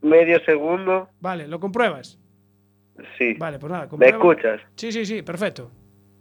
medio 0.03 0.39
segundo, 0.45 1.09
Vale, 1.21 1.47
¿lo 1.49 1.59
compruebas? 1.61 2.19
sí. 3.19 3.35
Vale, 3.39 3.59
pues 3.59 3.71
nada, 3.73 3.85
¿Me 3.85 3.89
comprueba. 3.89 4.17
escuchas? 4.19 4.61
Sí, 4.77 4.93
sí, 4.93 5.05
sí, 5.07 5.23
perfecto. 5.23 5.71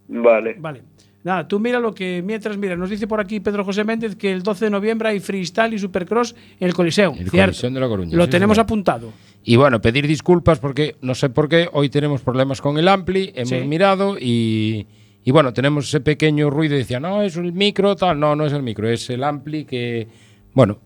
Vale. 0.08 0.56
Vale. 0.60 0.84
Nada, 1.22 1.46
tú 1.48 1.60
mira 1.60 1.80
lo 1.80 1.94
que 1.94 2.22
mientras 2.26 2.58
mira, 2.58 2.78
nos 2.78 2.90
dice 2.90 3.06
por 3.06 3.20
aquí 3.20 3.42
Pedro 3.42 3.66
José 3.66 3.84
Méndez 3.84 4.16
que 4.16 4.32
el 4.32 4.42
12 4.42 4.66
de 4.66 4.72
noviembre 4.72 5.10
hay 5.10 5.20
freestyle 5.20 5.74
y 5.74 5.78
supercross 5.80 6.34
en 6.60 6.68
el 6.68 6.74
Coliseo. 6.74 7.12
El 7.12 7.30
Cierto. 7.30 7.52
Coliseo 7.52 7.70
de 7.72 7.80
La 7.82 7.88
Coruña, 7.90 8.16
Lo 8.18 8.24
sí, 8.24 8.30
tenemos 8.30 8.56
señor. 8.56 8.64
apuntado. 8.64 9.12
Y 9.44 9.58
bueno, 9.58 9.82
pedir 9.82 10.08
disculpas 10.08 10.60
porque 10.60 10.96
no 11.02 11.14
sé 11.16 11.30
por 11.30 11.50
qué 11.50 11.68
hoy 11.74 11.90
tenemos 11.90 12.22
problemas 12.22 12.62
con 12.62 12.78
el 12.78 12.88
ampli, 12.88 13.32
hemos 13.36 13.50
Sí. 13.50 13.62
mirado 13.68 14.16
y, 14.18 14.88
y 15.30 15.32
bueno, 15.32 15.54
tenemos 15.54 15.88
ese 15.88 16.00
pequeño 16.02 16.50
ruido 16.50 16.74
y 16.74 16.80
decía, 16.80 17.00
no, 17.00 17.22
es 17.22 17.38
el 17.38 17.54
micro, 17.54 17.96
tal, 17.96 18.20
no, 18.20 18.36
no 18.36 18.48
es 18.48 18.54
el 18.54 18.64
micro, 18.64 18.90
es 18.90 19.08
el 19.12 19.24
ampli 19.24 19.64
que, 19.64 20.08
bueno, 20.54 20.80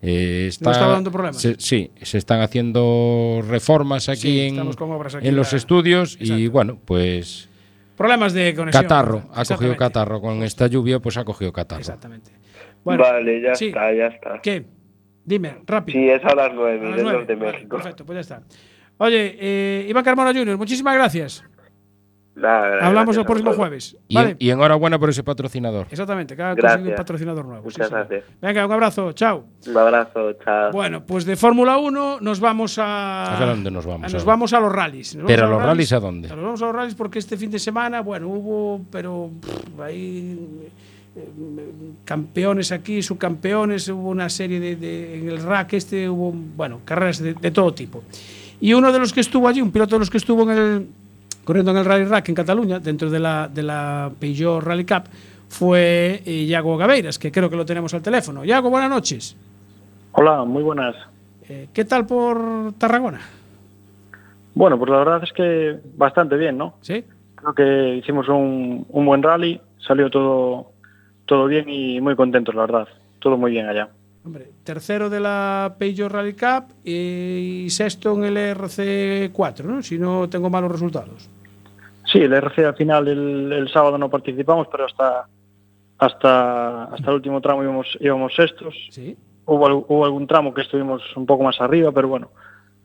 eh, 0.00 0.46
está, 0.48 0.70
está 0.72 0.86
dando 0.88 1.10
problemas. 1.10 1.38
se- 1.38 1.56
sí, 1.58 1.90
se 2.00 2.16
están 2.16 2.40
haciendo 2.40 3.42
reformas 3.46 4.08
aquí, 4.08 4.20
Sí, 4.20 4.40
en, 4.40 4.58
aquí 4.58 4.76
en 5.28 5.36
los 5.36 5.52
estudios 5.52 6.16
y 6.18 6.48
bueno, 6.48 6.78
pues 6.82 7.50
Problemas 7.94 8.32
de 8.32 8.54
conexión. 8.54 8.82
catarro, 8.84 9.22
ha 9.34 9.44
cogido 9.44 9.76
catarro 9.76 10.18
con 10.22 10.42
esta 10.42 10.66
lluvia, 10.66 10.98
pues 10.98 11.18
ha 11.18 11.24
cogido 11.26 11.52
catarro. 11.52 11.80
Exactamente. 11.80 12.30
Bueno, 12.84 13.02
vale, 13.02 13.42
ya 13.42 13.54
sí. 13.54 13.66
está, 13.66 13.92
ya 13.92 14.06
está. 14.06 14.40
¿qué? 14.42 14.64
Dime, 15.26 15.56
rápido. 15.66 15.98
Sí, 16.00 16.08
es 16.08 16.24
a 16.24 16.34
las 16.34 16.54
nueve, 16.54 16.86
A 16.86 16.88
las 16.88 16.96
de 16.96 17.02
nueve. 17.02 17.24
Vale, 17.34 17.52
México. 17.52 17.76
perfecto, 17.76 18.06
pues 18.06 18.16
ya 18.16 18.20
está. 18.20 18.42
Oye, 18.96 19.36
eh, 19.38 19.86
Iván 19.90 20.04
Carmona 20.04 20.32
Jr., 20.32 20.56
muchísimas 20.56 20.94
gracias. 20.94 21.44
Nada, 22.36 22.84
Hablamos 22.84 23.14
gracias 23.14 23.18
el 23.18 23.24
próximo 23.26 23.52
jueves. 23.52 23.96
Y, 24.08 24.14
¿Vale? 24.16 24.36
y 24.40 24.50
enhorabuena 24.50 24.98
por 24.98 25.08
ese 25.08 25.22
patrocinador. 25.22 25.86
Exactamente, 25.88 26.34
cada 26.34 26.56
conseguir 26.56 26.90
un 26.90 26.96
patrocinador 26.96 27.44
nuevo. 27.46 27.62
Muchas 27.64 27.88
gracias. 27.90 28.24
Venga, 28.42 28.66
un 28.66 28.72
abrazo, 28.72 29.12
chao. 29.12 29.44
Un 29.68 29.76
abrazo, 29.76 30.32
chao. 30.44 30.72
Bueno, 30.72 31.04
pues 31.06 31.24
de 31.26 31.36
Fórmula 31.36 31.78
1 31.78 32.18
nos 32.20 32.40
vamos 32.40 32.76
a. 32.78 33.40
¿A 33.40 33.46
dónde 33.46 33.70
nos 33.70 33.86
vamos 33.86 34.12
Nos 34.12 34.24
vamos 34.24 34.52
a 34.52 34.58
los 34.60 34.72
rallies. 34.72 35.14
Nos 35.14 35.26
Pero 35.26 35.46
a 35.46 35.48
los 35.48 35.62
rallies, 35.62 35.92
¿a 35.92 36.00
dónde? 36.00 36.28
Nos 36.28 36.36
vamos 36.42 36.62
a 36.62 36.66
los 36.66 36.74
rallies 36.74 36.94
porque 36.96 37.20
este 37.20 37.36
fin 37.36 37.50
de 37.52 37.58
semana, 37.60 38.00
bueno, 38.00 38.28
hubo, 38.28 38.80
pero 38.90 39.30
pff, 39.40 39.80
ahí. 39.80 40.36
eh, 41.16 41.28
campeones 42.04 42.72
aquí, 42.72 43.00
subcampeones, 43.02 43.88
hubo 43.88 44.08
una 44.08 44.28
serie 44.28 44.58
de, 44.58 44.74
de- 44.76 45.18
en 45.20 45.28
el 45.28 45.40
rack 45.42 45.74
este 45.74 46.08
hubo, 46.08 46.32
bueno, 46.32 46.80
carreras 46.84 47.20
de, 47.20 47.34
de 47.34 47.50
todo 47.52 47.72
tipo. 47.72 48.02
Y 48.60 48.72
uno 48.74 48.90
de 48.92 48.98
los 48.98 49.12
que 49.12 49.20
estuvo 49.20 49.46
allí, 49.46 49.60
un 49.60 49.70
piloto 49.70 49.94
de 49.96 50.00
los 50.00 50.10
que 50.10 50.16
estuvo 50.16 50.42
en 50.50 50.58
el, 50.58 50.88
corriendo 51.44 51.70
en 51.70 51.78
el 51.78 51.84
Rally 51.84 52.04
Rack 52.04 52.28
en 52.28 52.34
Cataluña, 52.34 52.80
dentro 52.80 53.10
de 53.10 53.20
la, 53.20 53.48
de 53.48 53.62
la 53.62 54.10
Peugeot 54.18 54.62
Rally 54.62 54.84
Cup, 54.84 55.04
fue 55.48 56.22
eh, 56.24 56.32
Iago 56.42 56.76
Gabeiras, 56.76 57.18
que 57.18 57.30
creo 57.30 57.48
que 57.48 57.56
lo 57.56 57.64
tenemos 57.64 57.94
al 57.94 58.02
teléfono. 58.02 58.44
Iago, 58.44 58.70
buenas 58.70 58.90
noches. 58.90 59.36
Hola, 60.12 60.44
muy 60.44 60.62
buenas. 60.62 60.96
Eh, 61.48 61.68
¿Qué 61.72 61.84
tal 61.84 62.06
por 62.06 62.72
Tarragona? 62.78 63.20
Bueno, 64.54 64.78
pues 64.78 64.90
la 64.90 64.98
verdad 64.98 65.22
es 65.22 65.32
que 65.32 65.78
bastante 65.96 66.36
bien, 66.36 66.56
¿no? 66.56 66.74
¿Sí? 66.80 67.04
Creo 67.34 67.54
que 67.54 67.96
hicimos 67.96 68.28
un, 68.28 68.86
un 68.88 69.06
buen 69.06 69.22
rally, 69.22 69.60
salió 69.78 70.10
todo, 70.10 70.72
todo 71.26 71.46
bien 71.46 71.68
y 71.68 72.00
muy 72.00 72.16
contentos, 72.16 72.54
la 72.54 72.62
verdad. 72.62 72.88
Todo 73.18 73.36
muy 73.36 73.50
bien 73.50 73.68
allá. 73.68 73.88
Hombre, 74.24 74.50
tercero 74.64 75.10
de 75.10 75.20
la 75.20 75.76
Peugeot 75.78 76.10
Rally 76.10 76.32
Cup 76.32 76.72
y 76.82 77.66
sexto 77.68 78.14
en 78.14 78.24
el 78.24 78.56
RC4, 78.56 79.64
¿no? 79.64 79.82
Si 79.82 79.98
no 79.98 80.28
tengo 80.30 80.48
malos 80.48 80.72
resultados. 80.72 81.28
Sí, 82.14 82.20
el 82.20 82.32
RC 82.32 82.64
al 82.64 82.76
final 82.76 83.08
el, 83.08 83.52
el 83.52 83.68
sábado 83.68 83.98
no 83.98 84.08
participamos, 84.08 84.68
pero 84.70 84.86
hasta 84.86 85.26
hasta 85.98 86.84
hasta 86.84 87.08
el 87.10 87.14
último 87.16 87.40
tramo 87.40 87.62
íbamos, 87.62 87.98
íbamos 88.00 88.34
sextos. 88.34 88.74
Sí. 88.90 89.16
Hubo, 89.46 89.84
hubo 89.88 90.04
algún 90.04 90.26
tramo 90.26 90.54
que 90.54 90.62
estuvimos 90.62 91.02
un 91.16 91.26
poco 91.26 91.44
más 91.44 91.60
arriba, 91.60 91.92
pero 91.92 92.08
bueno, 92.08 92.30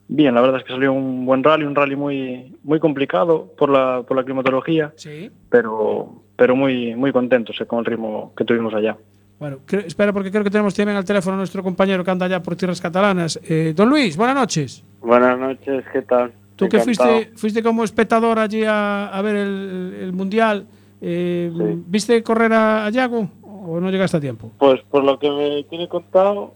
bien, 0.07 0.35
la 0.35 0.41
verdad 0.41 0.57
es 0.59 0.63
que 0.65 0.73
salió 0.73 0.91
un 0.93 1.25
buen 1.25 1.43
rally, 1.43 1.63
un 1.63 1.75
rally 1.75 1.95
muy 1.95 2.55
muy 2.63 2.79
complicado 2.79 3.53
por 3.57 3.69
la, 3.69 4.03
por 4.07 4.17
la 4.17 4.23
climatología, 4.23 4.91
Sí. 4.95 5.31
pero 5.49 6.21
pero 6.35 6.55
muy 6.55 6.95
muy 6.95 7.11
contentos 7.11 7.55
eh, 7.61 7.65
con 7.65 7.79
el 7.79 7.85
ritmo 7.85 8.33
que 8.35 8.45
tuvimos 8.45 8.73
allá. 8.73 8.97
Bueno, 9.39 9.59
cre- 9.65 9.85
espera, 9.85 10.11
porque 10.11 10.31
creo 10.31 10.43
que 10.43 10.49
tenemos 10.49 10.73
también 10.75 10.97
al 10.97 11.05
teléfono 11.05 11.35
a 11.35 11.37
nuestro 11.37 11.63
compañero 11.63 12.03
que 12.03 12.11
anda 12.11 12.25
allá 12.25 12.41
por 12.43 12.55
tierras 12.57 12.81
catalanas. 12.81 13.39
Eh, 13.47 13.73
don 13.75 13.89
Luis, 13.89 14.17
buenas 14.17 14.35
noches. 14.35 14.83
Buenas 15.01 15.39
noches, 15.39 15.85
¿qué 15.93 16.01
tal? 16.01 16.33
Tú 16.59 16.69
que 16.69 16.79
fuiste, 16.79 17.31
fuiste 17.35 17.63
como 17.63 17.83
espectador 17.83 18.37
allí 18.39 18.63
a, 18.63 19.07
a 19.07 19.21
ver 19.21 19.35
el, 19.37 19.97
el 20.01 20.13
Mundial, 20.13 20.65
eh, 21.01 21.51
¿viste 21.87 22.21
correr 22.23 22.53
a, 22.53 22.85
a 22.85 22.89
Yago 22.89 23.29
o 23.43 23.79
no 23.79 23.89
llegaste 23.89 24.17
a 24.17 24.19
tiempo? 24.19 24.51
Pues 24.59 24.81
por 24.91 25.03
lo 25.03 25.17
que 25.19 25.29
me 25.31 25.63
tiene 25.63 25.87
contado, 25.87 26.53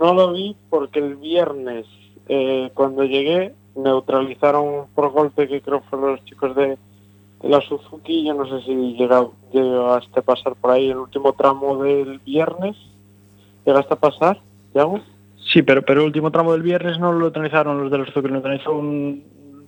no 0.00 0.14
lo 0.14 0.32
vi 0.32 0.56
porque 0.70 0.98
el 1.00 1.16
viernes, 1.16 1.86
eh, 2.28 2.70
cuando 2.74 3.04
llegué, 3.04 3.54
neutralizaron 3.74 4.86
por 4.94 5.10
golpe, 5.10 5.48
que 5.48 5.60
creo 5.60 5.80
fueron 5.88 6.12
los 6.12 6.24
chicos 6.24 6.54
de, 6.56 6.76
de 7.42 7.48
la 7.48 7.60
Suzuki. 7.60 8.24
Yo 8.26 8.34
no 8.34 8.46
sé 8.46 8.64
si 8.66 8.74
llega- 8.96 9.28
llegaste 9.52 10.20
a 10.20 10.22
pasar 10.22 10.54
por 10.56 10.70
ahí 10.72 10.90
el 10.90 10.98
último 10.98 11.32
tramo 11.32 11.82
del 11.82 12.18
viernes. 12.20 12.76
¿Llegaste 13.64 13.94
a 13.94 13.98
pasar, 13.98 14.40
Yago? 14.74 15.00
Sí, 15.52 15.62
pero, 15.62 15.82
pero 15.82 16.00
el 16.00 16.06
último 16.06 16.30
tramo 16.30 16.52
del 16.52 16.62
viernes 16.62 16.98
no 16.98 17.12
lo 17.12 17.18
neutralizaron 17.20 17.80
los 17.82 17.90
de 17.90 17.98
los 17.98 18.08
Suzuki, 18.08 18.28
lo 18.28 18.34
neutralizó 18.34 18.72
un, 18.72 19.24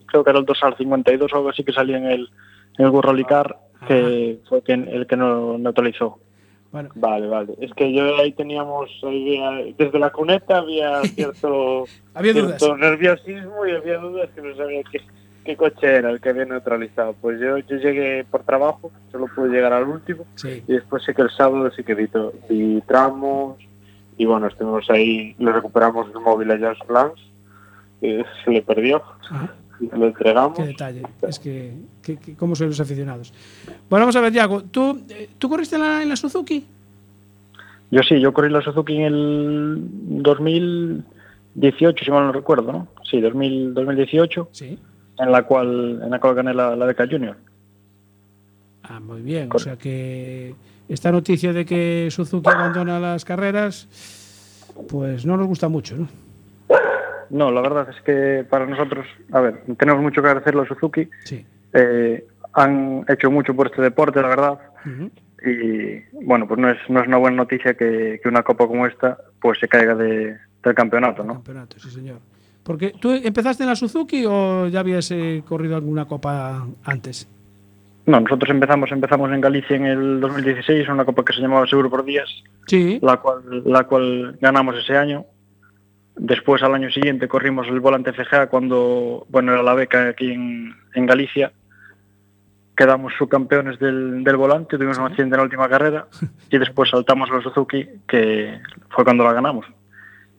creo 0.09 0.25
que 0.25 0.31
era 0.31 0.39
el 0.41 0.45
dorsal 0.45 0.75
52 0.77 1.33
o 1.33 1.37
algo 1.37 1.49
así 1.51 1.63
que 1.65 1.73
salía 1.73 1.99
en 1.99 2.07
el, 2.07 2.29
en 2.79 2.85
el 2.87 2.91
World 2.91 3.11
Rally 3.11 3.25
Car, 3.25 3.57
que 3.87 4.39
fue 4.49 4.63
quien- 4.63 4.89
el 4.89 5.07
que 5.07 5.17
no 5.17 5.57
neutralizó. 5.59 6.19
Vale, 6.71 7.27
vale. 7.29 7.55
Es 7.61 7.73
que 7.73 7.93
yo 7.95 8.17
ahí 8.19 8.33
teníamos, 8.33 8.91
había- 9.03 9.73
desde 9.79 9.99
la 9.99 10.11
cuneta 10.11 10.59
había 10.59 11.01
cierto, 11.15 11.85
Había 12.15 12.33
cierto 12.35 12.67
dudas. 12.67 12.79
nerviosismo 12.79 13.67
y 13.67 13.71
había 13.73 13.99
dudas 13.99 14.29
que 14.35 14.43
no 14.43 14.55
sabía 14.55 14.83
qué, 14.93 15.01
qué 15.45 15.57
coche 15.57 15.87
era 15.87 16.11
el 16.11 16.21
que 16.21 16.29
había 16.29 16.45
neutralizado. 16.45 17.15
Pues 17.23 17.41
yo, 17.41 17.57
yo 17.59 17.77
llegué 17.77 18.25
por 18.31 18.43
trabajo, 18.43 18.91
solo 19.11 19.27
pude 19.35 19.49
llegar 19.49 19.73
al 19.73 19.85
último 19.89 20.27
Sí. 20.35 20.63
y 20.69 20.73
después 20.75 21.03
sé 21.05 21.15
que 21.15 21.23
el 21.23 21.31
sábado 21.31 21.71
sí 21.71 21.83
que 21.83 21.95
vi, 21.95 22.07
vi 22.51 22.83
tramos 22.87 23.57
y 24.19 24.27
bueno, 24.27 24.49
estuvimos 24.49 24.91
ahí, 24.91 25.35
le 25.39 25.53
recuperamos 25.53 26.09
el 26.15 26.21
móvil 26.21 26.51
a 26.51 26.59
Jans 26.59 26.79
Lance, 26.91 27.23
que 28.01 28.25
se 28.45 28.51
le 28.51 28.63
perdió, 28.63 29.03
y 29.31 29.35
lo 29.81 30.07
entregamos. 30.07 30.57
Qué 30.59 30.65
detalle. 30.67 31.03
Es 31.23 31.39
que, 31.39 31.73
que, 32.03 32.17
que- 32.17 32.35
cómo 32.35 32.55
son 32.57 32.69
los 32.69 32.81
aficionados. 32.81 33.33
Bueno, 33.89 34.03
vamos 34.05 34.17
a 34.17 34.21
ver, 34.21 34.33
Yago. 34.33 34.63
¿Tú, 34.65 35.03
eh, 35.09 35.29
¿tú 35.39 35.49
corriste 35.49 35.77
en 35.77 35.83
la, 35.83 36.03
en 36.03 36.09
la 36.09 36.17
Suzuki? 36.17 36.65
Yo 37.91 38.03
sí, 38.03 38.21
yo 38.21 38.33
corrí 38.35 38.51
la 38.51 38.61
Suzuki 38.61 38.97
en 38.97 39.03
el 39.03 39.83
2018, 40.23 42.05
si 42.05 42.11
mal 42.11 42.27
no 42.27 42.33
recuerdo, 42.33 42.73
¿no? 42.73 42.89
Sí, 43.09 43.21
2000, 43.21 43.73
2018, 43.75 44.49
Sí. 44.53 44.79
en 45.19 45.33
la 45.33 45.43
cual 45.45 46.01
en 46.03 46.11
la 46.11 46.21
cual 46.21 46.35
gané 46.35 46.53
la, 46.55 46.77
la 46.77 46.85
beca 46.87 47.07
Junior. 47.11 47.37
Ah, 48.83 49.01
muy 49.01 49.23
bien. 49.23 49.49
O 49.55 49.59
sea 49.59 49.77
que 49.77 50.55
esta 50.89 51.11
noticia 51.13 51.53
de 51.53 51.65
que 51.65 52.09
Suzuki 52.11 52.49
abandona 52.49 52.99
las 53.01 53.25
carreras, 53.25 53.89
pues 54.89 55.25
no 55.27 55.37
nos 55.37 55.47
gusta 55.47 55.69
mucho, 55.69 55.97
¿no? 55.97 56.09
No, 57.31 57.51
la 57.51 57.61
verdad 57.61 57.89
es 57.91 58.01
que 58.03 58.45
para 58.49 58.67
nosotros, 58.67 59.07
a 59.33 59.41
ver, 59.41 59.63
tenemos 59.79 60.03
mucho 60.03 60.23
que 60.23 60.29
agradecerle 60.29 60.63
a 60.63 60.67
Suzuki. 60.67 61.09
Sí. 61.25 61.45
Eh, 61.73 62.27
han 62.55 63.05
hecho 63.09 63.31
mucho 63.31 63.55
por 63.55 63.67
este 63.67 63.83
deporte, 63.83 64.21
la 64.23 64.29
verdad. 64.29 64.59
Y 65.45 66.01
bueno, 66.25 66.49
pues 66.49 66.59
no 66.59 66.69
es, 66.71 66.79
no 66.89 67.01
es 67.01 67.07
una 67.07 67.17
buena 67.19 67.37
noticia 67.37 67.75
que, 67.75 68.19
que 68.23 68.29
una 68.29 68.43
copa 68.43 68.67
como 68.67 68.87
esta 68.87 69.17
pues 69.41 69.59
se 69.61 69.69
caiga 69.69 69.95
de, 69.95 70.37
del 70.65 70.75
campeonato, 70.75 71.23
¿no? 71.23 71.35
Campeonato, 71.35 71.79
sí, 71.79 71.91
señor. 71.91 72.19
Porque 72.65 72.93
tú 73.01 73.13
empezaste 73.13 73.63
en 73.63 73.69
la 73.71 73.77
Suzuki 73.77 74.25
o 74.27 74.67
ya 74.67 74.81
habías 74.81 75.11
eh, 75.11 75.43
corrido 75.47 75.77
alguna 75.77 76.07
copa 76.07 76.67
antes? 76.85 77.29
No, 78.07 78.21
nosotros 78.21 78.51
empezamos 78.51 78.91
empezamos 78.91 79.31
en 79.33 79.41
Galicia 79.41 79.77
en 79.77 79.85
el 79.87 80.21
2016, 80.21 80.89
una 80.89 81.05
copa 81.05 81.25
que 81.25 81.35
se 81.35 81.41
llamaba 81.41 81.67
Seguro 81.67 81.91
por 81.91 82.05
Días, 82.05 82.29
Sí. 82.67 82.99
la 83.03 83.19
cual, 83.19 83.63
la 83.65 83.85
cual 83.85 84.37
ganamos 84.41 84.77
ese 84.77 84.97
año. 84.97 85.25
Después, 86.19 86.63
al 86.63 86.75
año 86.75 86.91
siguiente, 86.91 87.29
corrimos 87.29 87.69
el 87.69 87.79
volante 87.79 88.13
FGA 88.13 88.49
cuando, 88.49 89.25
bueno, 89.29 89.53
era 89.53 89.63
la 89.63 89.75
beca 89.75 90.09
aquí 90.09 90.33
en, 90.33 90.75
en 90.95 91.07
Galicia. 91.07 91.53
Quedamos 92.77 93.13
subcampeones 93.17 93.79
del, 93.79 94.25
del 94.25 94.37
volante, 94.37 94.77
tuvimos 94.77 94.99
un 94.99 95.07
accidente 95.07 95.35
en 95.35 95.39
la 95.39 95.45
última 95.45 95.69
carrera 95.69 96.09
y 96.51 96.59
después 96.59 96.91
saltamos 96.91 97.31
los 97.31 97.45
Suzuki, 97.45 97.89
que 98.09 98.61
fue 98.91 99.05
cuando 99.05 99.25
la 99.25 99.33
ganamos. 99.33 99.67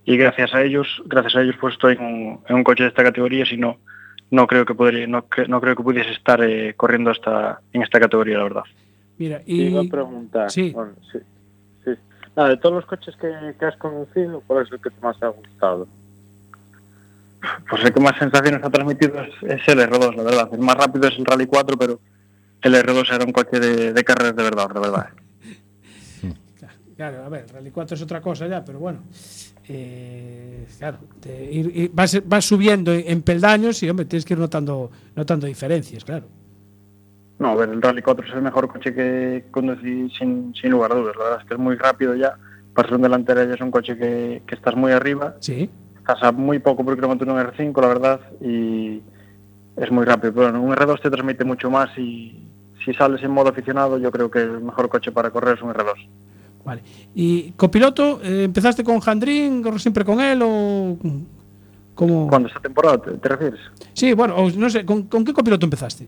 Y 0.03 0.17
gracias 0.17 0.53
a 0.53 0.63
ellos, 0.63 1.01
gracias 1.05 1.35
a 1.35 1.41
ellos, 1.41 1.55
pues 1.59 1.73
estoy 1.73 1.95
en 1.95 2.03
un, 2.03 2.39
en 2.47 2.55
un 2.55 2.63
coche 2.63 2.83
de 2.83 2.89
esta 2.89 3.03
categoría, 3.03 3.45
si 3.45 3.57
no, 3.57 3.77
no 4.31 4.47
creo 4.47 4.65
que 4.65 4.75
podría, 4.75 5.07
no, 5.07 5.25
no 5.47 5.61
creo 5.61 5.75
que 5.75 5.83
pudiese 5.83 6.11
estar 6.11 6.43
eh, 6.43 6.73
corriendo 6.75 7.11
hasta 7.11 7.61
en 7.71 7.83
esta 7.83 7.99
categoría, 7.99 8.37
la 8.37 8.43
verdad. 8.43 8.63
Mira, 9.17 9.41
y... 9.45 9.57
Te 9.57 9.63
iba 9.71 9.81
a 9.81 9.89
preguntar, 9.89 10.51
sí. 10.51 10.71
Bueno, 10.71 10.93
sí 11.11 11.19
Nada, 12.35 12.49
de 12.49 12.57
todos 12.57 12.75
los 12.75 12.85
coches 12.85 13.15
que, 13.19 13.55
que 13.59 13.65
has 13.65 13.75
conducido, 13.77 14.41
¿cuál 14.47 14.65
es 14.65 14.71
el 14.71 14.79
que 14.79 14.89
más 15.01 15.19
te 15.19 15.25
ha 15.25 15.29
gustado? 15.29 15.87
Pues 17.69 17.83
el 17.85 17.93
que 17.93 17.99
más 17.99 18.17
sensaciones 18.17 18.61
ha 18.63 18.69
transmitido 18.69 19.19
es, 19.21 19.29
es 19.43 19.67
el 19.67 19.79
R2, 19.79 20.15
la 20.15 20.23
verdad. 20.23 20.49
El 20.51 20.59
más 20.59 20.75
rápido 20.75 21.07
es 21.07 21.17
el 21.17 21.25
Rally 21.25 21.45
4, 21.47 21.77
pero 21.77 21.99
el 22.61 22.73
R2 22.75 23.13
era 23.15 23.23
un 23.25 23.31
coche 23.31 23.59
de, 23.59 23.93
de 23.93 24.03
carreras 24.03 24.35
de 24.35 24.43
verdad, 24.43 24.69
de 24.69 24.79
verdad. 24.79 25.07
Claro, 26.99 27.23
a 27.23 27.29
ver, 27.29 27.45
Rally 27.53 27.71
4 27.71 27.95
es 27.95 28.01
otra 28.01 28.19
cosa 28.19 28.45
ya, 28.45 28.65
pero 28.65 28.77
bueno. 28.79 28.99
eh, 29.69 30.67
claro, 30.79 30.97
te- 31.21 31.49
ir- 31.49 31.71
ir- 31.73 31.91
vas, 31.93 32.21
vas 32.25 32.43
subiendo 32.43 32.93
en, 32.93 33.03
en 33.07 33.21
peldaños 33.21 33.81
y, 33.83 33.89
hombre, 33.89 34.03
tienes 34.05 34.25
que 34.25 34.33
ir 34.33 34.39
notando, 34.39 34.91
notando 35.15 35.47
diferencias, 35.47 36.03
claro. 36.03 36.25
No, 37.39 37.51
a 37.51 37.55
ver, 37.55 37.69
el 37.69 37.81
Rally 37.81 38.01
4 38.01 38.27
es 38.27 38.33
el 38.33 38.41
mejor 38.41 38.67
coche 38.67 38.93
que 38.93 39.45
conducí 39.49 40.09
sin, 40.17 40.53
sin 40.53 40.71
lugar 40.71 40.91
a 40.91 40.95
dudas. 40.95 41.15
La 41.17 41.23
verdad 41.23 41.39
es 41.41 41.47
que 41.47 41.53
es 41.53 41.59
muy 41.59 41.77
rápido 41.77 42.13
ya. 42.13 42.35
Pasión 42.73 43.01
delantera 43.01 43.45
ya 43.45 43.53
es 43.53 43.61
un 43.61 43.71
coche 43.71 43.97
que, 43.97 44.43
que 44.45 44.55
estás 44.55 44.75
muy 44.75 44.91
arriba. 44.91 45.35
Sí. 45.39 45.69
Estás 45.97 46.21
a 46.21 46.33
muy 46.33 46.59
poco 46.59 46.83
por 46.83 46.95
kilómetro 46.95 47.25
en 47.25 47.37
un 47.37 47.53
R5, 47.53 47.81
la 47.81 47.87
verdad, 47.87 48.19
y 48.41 49.01
es 49.77 49.91
muy 49.91 50.03
rápido. 50.03 50.33
Pero 50.33 50.51
bueno, 50.51 50.61
un 50.61 50.75
R2 50.75 51.01
te 51.01 51.09
transmite 51.09 51.45
mucho 51.45 51.69
más 51.69 51.97
y 51.97 52.45
si 52.83 52.93
sales 52.93 53.23
en 53.23 53.31
modo 53.31 53.49
aficionado, 53.49 53.97
yo 53.97 54.11
creo 54.11 54.29
que 54.29 54.41
el 54.41 54.59
mejor 54.59 54.89
coche 54.89 55.13
para 55.13 55.31
correr 55.31 55.55
es 55.55 55.63
un 55.63 55.69
R2. 55.69 55.93
Vale. 56.65 56.83
¿Y 57.15 57.51
copiloto, 57.51 58.19
eh, 58.21 58.43
empezaste 58.43 58.83
con 58.83 58.99
Jandrín, 58.99 59.63
corres 59.63 59.81
siempre 59.81 60.03
con 60.03 60.19
él 60.19 60.41
o 60.43 60.97
cómo? 61.95 62.27
¿Cuándo 62.27 62.49
esta 62.49 62.59
temporada 62.59 62.97
te, 62.97 63.11
te 63.11 63.29
refieres? 63.29 63.59
Sí, 63.93 64.11
bueno, 64.11 64.35
no 64.57 64.69
sé, 64.69 64.85
¿con, 64.85 65.03
con 65.03 65.23
qué 65.23 65.31
copiloto 65.33 65.65
empezaste? 65.65 66.07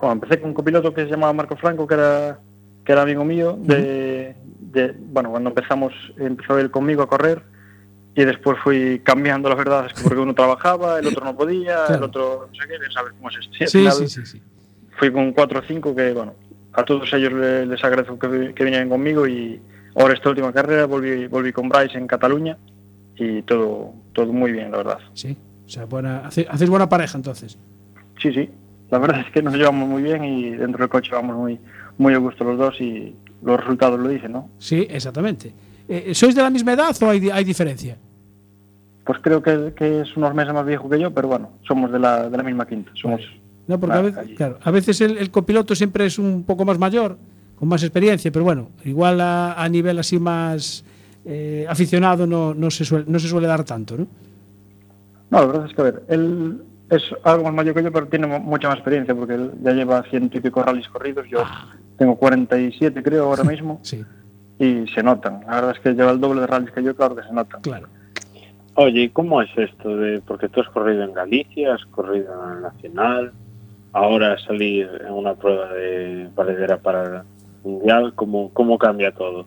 Bueno, 0.00 0.14
empecé 0.14 0.40
con 0.40 0.48
un 0.50 0.54
copiloto 0.54 0.92
que 0.94 1.04
se 1.04 1.10
llamaba 1.10 1.32
Marco 1.32 1.56
Franco, 1.56 1.86
que 1.86 1.94
era, 1.94 2.38
que 2.84 2.92
era 2.92 3.02
amigo 3.02 3.24
mío. 3.24 3.56
De, 3.60 4.34
de- 4.60 4.94
bueno, 4.98 5.30
cuando 5.30 5.50
empezamos, 5.50 5.92
empezó 6.16 6.58
él 6.58 6.70
conmigo 6.70 7.02
a 7.02 7.08
correr 7.08 7.42
y 8.14 8.24
después 8.24 8.58
fui 8.62 9.00
cambiando, 9.04 9.48
la 9.48 9.54
verdad, 9.54 9.86
es 9.86 9.92
que 9.94 10.02
porque 10.02 10.18
uno 10.18 10.34
trabajaba, 10.34 10.98
el 10.98 11.06
otro 11.06 11.24
no 11.24 11.36
podía, 11.36 11.86
el 11.86 12.02
otro 12.02 12.48
no 12.48 12.54
sé 12.54 12.68
qué, 12.68 12.74
sabes 12.92 13.12
cómo 13.12 13.28
es 13.30 13.36
esto. 13.38 13.52
Sí, 13.58 13.66
final 13.66 13.92
sí, 13.92 14.08
sí, 14.08 14.26
sí. 14.26 14.42
fui 14.98 15.12
con 15.12 15.32
4 15.32 15.60
o 15.60 15.62
5 15.62 15.94
que, 15.94 16.12
bueno, 16.12 16.34
a 16.72 16.82
todos 16.84 17.12
ellos 17.12 17.32
le- 17.32 17.66
les 17.66 17.82
agradezco 17.84 18.18
que, 18.18 18.52
que 18.54 18.64
vinieran 18.64 18.88
conmigo 18.88 19.26
y 19.28 19.60
ahora 19.96 20.14
esta 20.14 20.30
última 20.30 20.52
carrera 20.52 20.86
volví, 20.86 21.26
volví 21.28 21.52
con 21.52 21.68
Bryce 21.68 21.98
en 21.98 22.06
Cataluña 22.06 22.56
y 23.16 23.42
todo, 23.42 23.92
todo 24.12 24.32
muy 24.32 24.50
bien, 24.52 24.70
la 24.70 24.78
verdad. 24.78 24.98
Sí. 25.14 25.36
O 25.66 25.68
sea, 25.68 25.84
buena, 25.84 26.26
hace- 26.26 26.46
hacéis 26.50 26.68
buena 26.70 26.88
pareja 26.88 27.16
entonces. 27.16 27.56
Sí, 28.20 28.32
sí, 28.32 28.50
la 28.90 28.98
verdad 28.98 29.20
es 29.20 29.30
que 29.32 29.42
nos 29.42 29.54
llevamos 29.54 29.88
muy 29.88 30.02
bien 30.02 30.24
y 30.24 30.50
dentro 30.50 30.78
del 30.80 30.88
coche 30.88 31.10
vamos 31.12 31.36
muy, 31.36 31.58
muy 31.98 32.14
a 32.14 32.18
gusto 32.18 32.44
los 32.44 32.58
dos 32.58 32.80
y 32.80 33.14
los 33.42 33.58
resultados 33.60 33.98
lo 34.00 34.08
dicen, 34.08 34.32
¿no? 34.32 34.48
Sí, 34.58 34.86
exactamente. 34.90 35.52
Eh, 35.88 36.14
¿Sois 36.14 36.34
de 36.34 36.42
la 36.42 36.50
misma 36.50 36.72
edad 36.72 36.94
o 37.02 37.08
hay, 37.10 37.20
di- 37.20 37.30
hay 37.30 37.44
diferencia? 37.44 37.96
Pues 39.04 39.18
creo 39.22 39.42
que, 39.42 39.72
que 39.76 40.02
es 40.02 40.16
unos 40.16 40.34
meses 40.34 40.52
más 40.54 40.64
viejo 40.66 40.88
que 40.88 41.00
yo, 41.00 41.12
pero 41.12 41.28
bueno, 41.28 41.50
somos 41.66 41.90
de 41.90 41.98
la, 41.98 42.28
de 42.28 42.36
la 42.36 42.42
misma 42.42 42.66
quinta, 42.66 42.90
somos... 42.94 43.20
No, 43.66 43.78
porque 43.78 43.96
a 43.96 43.98
Ah, 43.98 44.02
veces, 44.02 44.36
claro, 44.36 44.58
a 44.62 44.70
veces 44.70 45.00
el, 45.00 45.16
el 45.18 45.30
copiloto 45.30 45.74
siempre 45.74 46.06
es 46.06 46.18
un 46.18 46.44
poco 46.44 46.64
más 46.64 46.78
mayor, 46.78 47.16
con 47.56 47.68
más 47.68 47.82
experiencia, 47.82 48.30
pero 48.32 48.44
bueno, 48.44 48.70
igual 48.84 49.20
a, 49.20 49.54
a 49.54 49.68
nivel 49.68 49.98
así 49.98 50.18
más 50.18 50.84
eh, 51.24 51.66
aficionado 51.68 52.26
no, 52.26 52.54
no, 52.54 52.70
se 52.70 52.84
suele, 52.84 53.04
no 53.08 53.18
se 53.18 53.28
suele 53.28 53.46
dar 53.46 53.64
tanto, 53.64 53.96
¿no? 53.96 54.06
No, 55.30 55.40
la 55.40 55.46
verdad 55.46 55.66
es 55.66 55.74
que, 55.74 55.80
a 55.80 55.84
ver, 55.84 56.02
él 56.08 56.62
es 56.90 57.02
algo 57.24 57.44
más 57.44 57.54
mayor 57.54 57.74
que 57.74 57.82
yo, 57.82 57.92
pero 57.92 58.06
tiene 58.08 58.26
mu- 58.26 58.40
mucha 58.40 58.68
más 58.68 58.76
experiencia, 58.78 59.14
porque 59.14 59.34
él 59.34 59.52
ya 59.62 59.72
lleva 59.72 60.02
ciento 60.10 60.36
y 60.36 60.40
pico 60.40 60.62
rallies 60.62 60.88
corridos, 60.88 61.26
yo 61.28 61.38
tengo 61.96 62.16
47 62.16 63.02
creo 63.02 63.24
ahora 63.24 63.44
mismo, 63.50 63.78
Sí, 63.82 64.04
y 64.58 64.86
se 64.88 65.02
notan. 65.02 65.40
La 65.46 65.56
verdad 65.56 65.70
es 65.76 65.80
que 65.80 65.92
lleva 65.94 66.10
el 66.10 66.20
doble 66.20 66.40
de 66.42 66.46
rallies 66.46 66.72
que 66.72 66.82
yo, 66.82 66.94
claro 66.96 67.14
que 67.16 67.22
se 67.22 67.32
notan. 67.32 67.60
claro. 67.62 67.86
Oye, 68.74 69.02
¿y 69.02 69.08
¿cómo 69.10 69.42
es 69.42 69.50
esto 69.56 69.96
de 69.96 70.20
porque 70.20 70.48
tú 70.48 70.60
has 70.60 70.68
corrido 70.68 71.02
en 71.02 71.12
Galicia, 71.12 71.74
has 71.74 71.84
corrido 71.86 72.32
en 72.46 72.56
el 72.56 72.62
Nacional, 72.62 73.32
ahora 73.92 74.38
salir 74.46 74.88
en 75.06 75.12
una 75.12 75.34
prueba 75.34 75.72
de 75.72 76.28
valedera 76.34 76.78
para 76.78 77.04
el 77.18 77.22
Mundial, 77.64 78.14
¿cómo, 78.14 78.50
cómo 78.54 78.78
cambia 78.78 79.12
todo? 79.12 79.44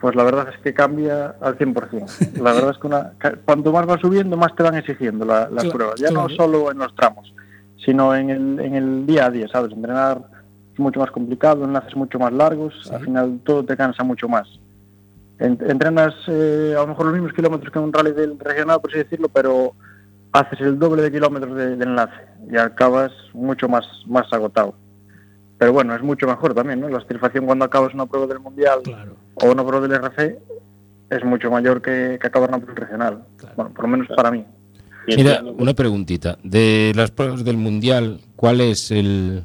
Pues 0.00 0.14
la 0.14 0.22
verdad 0.24 0.48
es 0.54 0.60
que 0.60 0.72
cambia 0.74 1.34
al 1.40 1.56
100%. 1.58 2.40
La 2.42 2.52
verdad 2.52 2.70
es 2.70 2.78
que 2.78 2.86
una, 2.86 3.12
cuanto 3.44 3.72
más 3.72 3.86
vas 3.86 4.00
subiendo, 4.00 4.36
más 4.36 4.54
te 4.54 4.62
van 4.62 4.74
exigiendo 4.76 5.24
la- 5.24 5.48
las 5.50 5.64
pruebas. 5.66 5.96
Ya 6.00 6.08
claro. 6.08 6.28
no 6.28 6.34
solo 6.34 6.70
en 6.70 6.78
los 6.78 6.94
tramos, 6.94 7.32
sino 7.84 8.14
en 8.14 8.30
el, 8.30 8.60
en 8.60 8.74
el 8.74 9.06
día 9.06 9.26
a 9.26 9.30
día, 9.30 9.48
¿sabes? 9.48 9.72
Entrenar 9.72 10.22
es 10.72 10.78
mucho 10.78 11.00
más 11.00 11.10
complicado, 11.10 11.64
enlaces 11.64 11.96
mucho 11.96 12.18
más 12.18 12.32
largos, 12.32 12.90
al 12.92 13.04
final 13.04 13.40
todo 13.44 13.64
te 13.64 13.76
cansa 13.76 14.02
mucho 14.04 14.28
más. 14.28 14.46
En- 15.38 15.58
entrenas 15.68 16.14
eh, 16.28 16.74
a 16.76 16.80
lo 16.82 16.86
mejor 16.88 17.06
los 17.06 17.14
mismos 17.14 17.32
kilómetros 17.32 17.72
que 17.72 17.78
en 17.78 17.84
un 17.86 17.92
rally 17.92 18.12
del 18.12 18.38
regional, 18.38 18.80
por 18.80 18.90
así 18.90 18.98
decirlo, 18.98 19.28
pero 19.28 19.72
haces 20.32 20.60
el 20.60 20.78
doble 20.78 21.02
de 21.02 21.10
kilómetros 21.12 21.56
de, 21.56 21.76
de 21.76 21.84
enlace 21.84 22.14
y 22.50 22.56
acabas 22.56 23.10
mucho 23.32 23.68
más, 23.68 23.84
más 24.06 24.32
agotado. 24.32 24.74
Pero 25.58 25.72
bueno, 25.72 25.94
es 25.94 26.02
mucho 26.02 26.26
mejor 26.26 26.54
también, 26.54 26.80
¿no? 26.80 26.88
La 26.88 27.00
satisfacción 27.00 27.46
cuando 27.46 27.64
acabas 27.64 27.94
una 27.94 28.06
prueba 28.06 28.26
del 28.26 28.40
Mundial 28.40 28.80
Claro. 28.82 29.16
O 29.36 29.50
una 29.50 29.64
prueba 29.66 29.86
del 29.88 29.96
RC 30.04 30.38
es 31.10 31.24
mucho 31.24 31.50
mayor 31.50 31.82
que, 31.82 32.18
que 32.20 32.26
acabar 32.26 32.48
una 32.50 32.58
prueba 32.58 32.80
regional. 32.80 33.24
Bueno, 33.56 33.72
por 33.74 33.84
lo 33.84 33.88
menos 33.88 34.08
para 34.16 34.30
mí. 34.30 34.44
Mira, 35.06 35.42
una 35.42 35.74
preguntita. 35.74 36.38
De 36.42 36.92
las 36.94 37.10
pruebas 37.10 37.44
del 37.44 37.56
Mundial, 37.58 38.20
¿cuál 38.36 38.60
es 38.60 38.90
el 38.90 39.44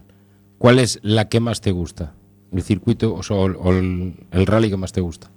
cuál 0.58 0.80
es 0.80 1.00
la 1.04 1.28
que 1.28 1.40
más 1.40 1.60
te 1.62 1.72
gusta? 1.72 2.14
¿El 2.52 2.62
circuito 2.64 3.14
o, 3.14 3.72
el, 3.72 4.14
el 4.32 4.46
rally 4.46 4.70
que 4.70 4.78
más 4.78 4.92
te 4.94 5.02
gusta? 5.02 5.30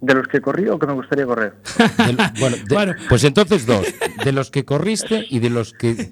De 0.00 0.14
los 0.14 0.28
que 0.28 0.40
corrí 0.40 0.68
o 0.68 0.78
que 0.78 0.86
me 0.86 0.92
gustaría 0.92 1.24
correr. 1.26 1.54
Bueno, 2.40 2.56
de- 2.56 2.74
Bueno. 2.74 2.94
pues 3.08 3.24
entonces 3.24 3.64
dos. 3.66 3.86
De 4.24 4.32
los 4.32 4.50
que 4.50 4.64
corriste 4.64 5.24
y 5.30 5.38
de 5.38 5.50
los 5.50 5.72
que 5.72 6.10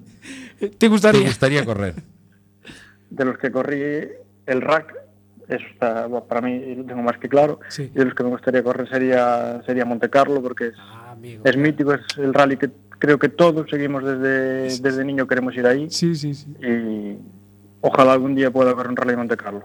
¿Te 0.58 0.68
te 0.78 0.88
gustaría? 0.88 1.22
gustaría 1.26 1.64
correr. 1.64 1.94
De 3.10 3.24
los 3.24 3.38
que 3.38 3.50
corrí 3.50 3.82
el 4.46 4.60
rack, 4.60 4.94
eso 5.48 5.64
está 5.72 6.06
bueno, 6.06 6.24
para 6.26 6.40
mí 6.40 6.74
lo 6.74 6.84
tengo 6.84 7.02
más 7.02 7.18
que 7.18 7.28
claro. 7.28 7.60
Sí. 7.68 7.90
Y 7.94 7.98
de 7.98 8.04
los 8.04 8.14
que 8.14 8.22
me 8.24 8.30
gustaría 8.30 8.62
correr 8.62 8.88
sería 8.88 9.62
sería 9.66 9.84
Monte 9.84 10.08
Carlo 10.10 10.42
porque 10.42 10.68
es, 10.68 10.74
Ah, 10.78 11.12
amigo. 11.12 11.42
es 11.44 11.56
mítico, 11.56 11.92
es 11.94 12.00
el 12.18 12.32
rally 12.34 12.56
que 12.56 12.70
creo 12.98 13.18
que 13.18 13.28
todos 13.28 13.68
seguimos 13.70 14.02
desde, 14.04 14.80
desde 14.80 15.04
niño 15.04 15.26
queremos 15.26 15.54
ir 15.56 15.66
ahí 15.66 15.88
Sí, 15.90 16.14
sí, 16.14 16.34
sí. 16.34 16.46
y 16.62 17.16
ojalá 17.80 18.12
algún 18.14 18.34
día 18.34 18.50
pueda 18.50 18.72
correr 18.74 18.90
un 18.90 18.96
rally 18.96 19.12
en 19.12 19.18
Monte 19.18 19.36
Carlo. 19.36 19.62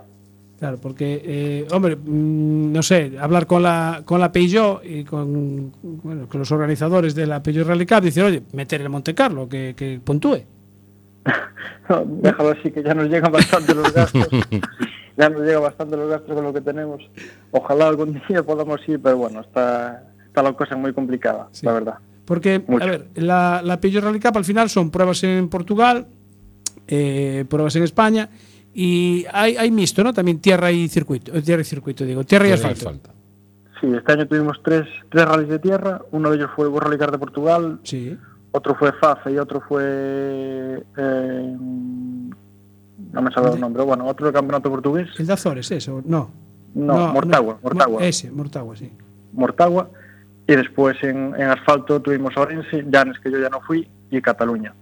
Claro, 0.60 0.78
porque, 0.80 1.20
eh, 1.26 1.68
hombre, 1.72 1.96
mm, 1.96 2.72
no 2.72 2.84
sé, 2.84 3.14
hablar 3.20 3.48
con 3.48 3.64
la, 3.64 4.04
con 4.06 4.20
la 4.20 4.32
Peugeot 4.32 4.82
y 4.86 5.04
con, 5.06 5.72
bueno, 5.82 6.28
con 6.30 6.38
los 6.40 6.52
organizadores 6.52 7.16
de 7.16 7.26
la 7.26 7.42
Peugeot 7.42 7.66
Rally 7.68 7.88
Cup, 7.88 8.02
decir, 8.02 8.22
oye, 8.24 8.44
meter 8.54 8.80
el 8.82 8.90
Monte 8.90 9.16
Carlo, 9.16 9.50
que, 9.50 9.74
que 9.76 10.00
puntúe. 10.04 10.42
No, 11.90 12.06
déjalo 12.06 12.52
así, 12.52 12.72
que 12.72 12.84
ya 12.84 12.94
nos 12.94 13.10
llegan 13.10 13.32
bastante 13.32 13.74
los 13.76 13.92
gastos. 13.92 14.26
ya 15.18 15.30
nos 15.30 15.42
llegan 15.42 15.62
bastante 15.64 15.98
los 15.98 16.10
gastos 16.10 16.34
con 16.36 16.44
lo 16.44 16.54
que 16.54 16.62
tenemos. 16.62 17.02
Ojalá 17.52 17.88
algún 17.88 18.22
día 18.30 18.44
podamos 18.44 18.80
ir, 18.88 19.00
pero 19.02 19.18
bueno, 19.18 19.42
está, 19.42 20.04
está 20.26 20.42
la 20.44 20.54
cosa 20.54 20.76
muy 20.76 20.94
complicada, 20.94 21.48
Sí. 21.52 21.66
la 21.66 21.74
verdad. 21.74 21.96
Porque, 22.26 22.64
Mucho. 22.66 22.84
a 22.84 22.88
ver, 22.88 23.08
la, 23.16 23.62
la 23.64 23.80
Peugeot 23.82 24.04
Rally 24.04 24.20
Cup 24.20 24.38
al 24.38 24.46
final 24.46 24.70
son 24.70 24.90
pruebas 24.92 25.24
en 25.24 25.50
Portugal, 25.50 26.08
eh, 26.88 27.46
pruebas 27.50 27.76
en 27.76 27.84
España 27.84 28.30
y 28.74 29.26
hay, 29.34 29.58
hay 29.58 29.70
mixto, 29.72 30.04
¿no? 30.04 30.14
También 30.14 30.40
tierra 30.40 30.72
y 30.72 30.88
circuito, 30.88 31.34
eh, 31.36 31.42
tierra 31.42 31.62
y 31.62 31.66
circuito, 31.66 32.06
digo, 32.06 32.24
tierra 32.24 32.48
y 32.48 32.54
Tierra 32.54 32.70
y 32.70 32.74
asfalto. 32.74 33.10
Sí, 33.82 33.88
este 33.94 34.12
año 34.14 34.28
tuvimos 34.28 34.62
tres, 34.64 34.84
tres 35.10 35.26
rallies 35.26 35.50
de 35.50 35.60
tierra. 35.60 36.02
Uno 36.12 36.30
de 36.30 36.38
ellos 36.38 36.52
fue 36.56 36.68
el 36.68 36.80
Rally 36.80 36.98
Car 37.00 37.12
de 37.12 37.18
Portugal, 37.18 37.80
Sí, 37.84 38.16
otro 38.52 38.76
fue 38.76 38.94
FAFE 38.94 39.32
y 39.34 39.38
otro 39.40 39.60
fue... 39.68 40.84
eh, 40.98 41.58
no 43.12 43.22
me 43.22 43.32
sale 43.32 43.54
el 43.54 43.60
nombre, 43.60 43.84
bueno, 43.84 44.06
otro 44.08 44.26
del 44.28 44.34
campeonato 44.34 44.70
portugués. 44.70 45.10
el 45.20 45.28
de 45.28 45.34
Azores, 45.34 45.70
eso, 45.72 46.02
no. 46.06 46.30
No, 46.74 47.12
Mortagua, 47.14 47.60
Mortagua. 47.62 48.00
Mo- 48.00 48.06
Ese, 48.06 48.32
Mortagua, 48.32 48.76
sí. 48.78 48.92
Mortagua. 49.34 49.90
Y 50.48 50.56
después 50.56 50.98
en, 51.04 51.34
en 51.36 51.50
asfalto 51.50 52.02
tuvimos 52.02 52.36
Orense, 52.38 52.86
Llanes, 52.90 53.20
que 53.20 53.30
yo 53.32 53.40
ya 53.40 53.50
no 53.50 53.60
fui, 53.62 53.88
y 54.10 54.22
Cataluña. 54.22 54.74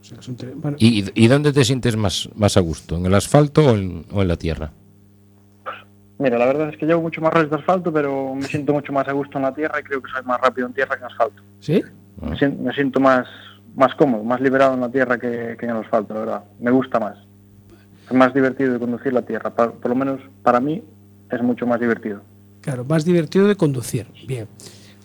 O 0.00 0.04
sea, 0.04 0.16
que 0.16 0.22
son 0.24 0.36
tres- 0.36 0.54
bueno, 0.56 0.76
¿Y, 0.80 1.04
y 1.14 1.28
dónde 1.28 1.52
te 1.52 1.64
sientes 1.64 1.96
más, 1.96 2.28
más 2.34 2.56
a 2.56 2.60
gusto? 2.60 2.96
¿En 2.96 3.06
el 3.06 3.14
asfalto 3.14 3.66
o 3.66 3.70
en, 3.76 4.04
o 4.12 4.22
en 4.22 4.28
la 4.28 4.36
tierra? 4.36 4.72
Mira, 6.18 6.36
la 6.38 6.46
verdad 6.46 6.68
es 6.68 6.76
que 6.76 6.84
llevo 6.86 7.00
mucho 7.02 7.20
más 7.22 7.32
rallies 7.32 7.50
de 7.50 7.56
asfalto, 7.56 7.92
pero 7.92 8.34
me 8.34 8.42
siento 8.42 8.72
mucho 8.74 8.92
más 8.92 9.08
a 9.08 9.12
gusto 9.12 9.38
en 9.38 9.44
la 9.44 9.54
tierra 9.54 9.80
y 9.80 9.82
creo 9.82 10.02
que 10.02 10.10
soy 10.10 10.22
más 10.24 10.40
rápido 10.40 10.66
en 10.66 10.74
tierra 10.74 10.96
que 10.96 11.00
en 11.04 11.10
asfalto. 11.10 11.42
¿Sí? 11.60 11.82
Me 12.20 12.72
siento 12.74 13.00
más, 13.00 13.26
más 13.74 13.94
cómodo, 13.94 14.22
más 14.22 14.40
liberado 14.40 14.74
en 14.74 14.80
la 14.80 14.90
tierra 14.90 15.16
que, 15.18 15.56
que 15.58 15.64
en 15.66 15.70
el 15.72 15.78
asfalto, 15.78 16.12
la 16.12 16.20
verdad. 16.20 16.44
Me 16.60 16.70
gusta 16.70 16.98
más. 17.00 17.16
Es 18.10 18.16
más 18.16 18.34
divertido 18.34 18.72
de 18.72 18.78
conducir 18.80 19.12
la 19.12 19.22
tierra. 19.22 19.50
Pa- 19.54 19.70
por 19.72 19.88
lo 19.88 19.94
menos 19.94 20.20
para 20.42 20.58
mí 20.60 20.82
es 21.30 21.42
mucho 21.42 21.66
más 21.66 21.78
divertido. 21.80 22.20
Claro, 22.60 22.84
más 22.84 23.04
divertido 23.04 23.46
de 23.46 23.54
conducir. 23.54 24.06
Bien, 24.26 24.46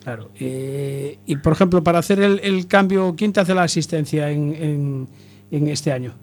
claro. 0.04 0.30
Eh, 0.40 1.20
y 1.26 1.36
por 1.38 1.54
ejemplo, 1.54 1.84
para 1.84 2.00
hacer 2.00 2.20
el, 2.20 2.40
el 2.44 2.68
cambio, 2.68 3.14
¿quién 3.16 3.32
te 3.32 3.40
hace 3.40 3.54
la 3.54 3.64
asistencia 3.64 4.32
en, 4.32 4.54
en- 4.56 5.08
en 5.52 5.68
este 5.68 5.92
año? 5.92 6.14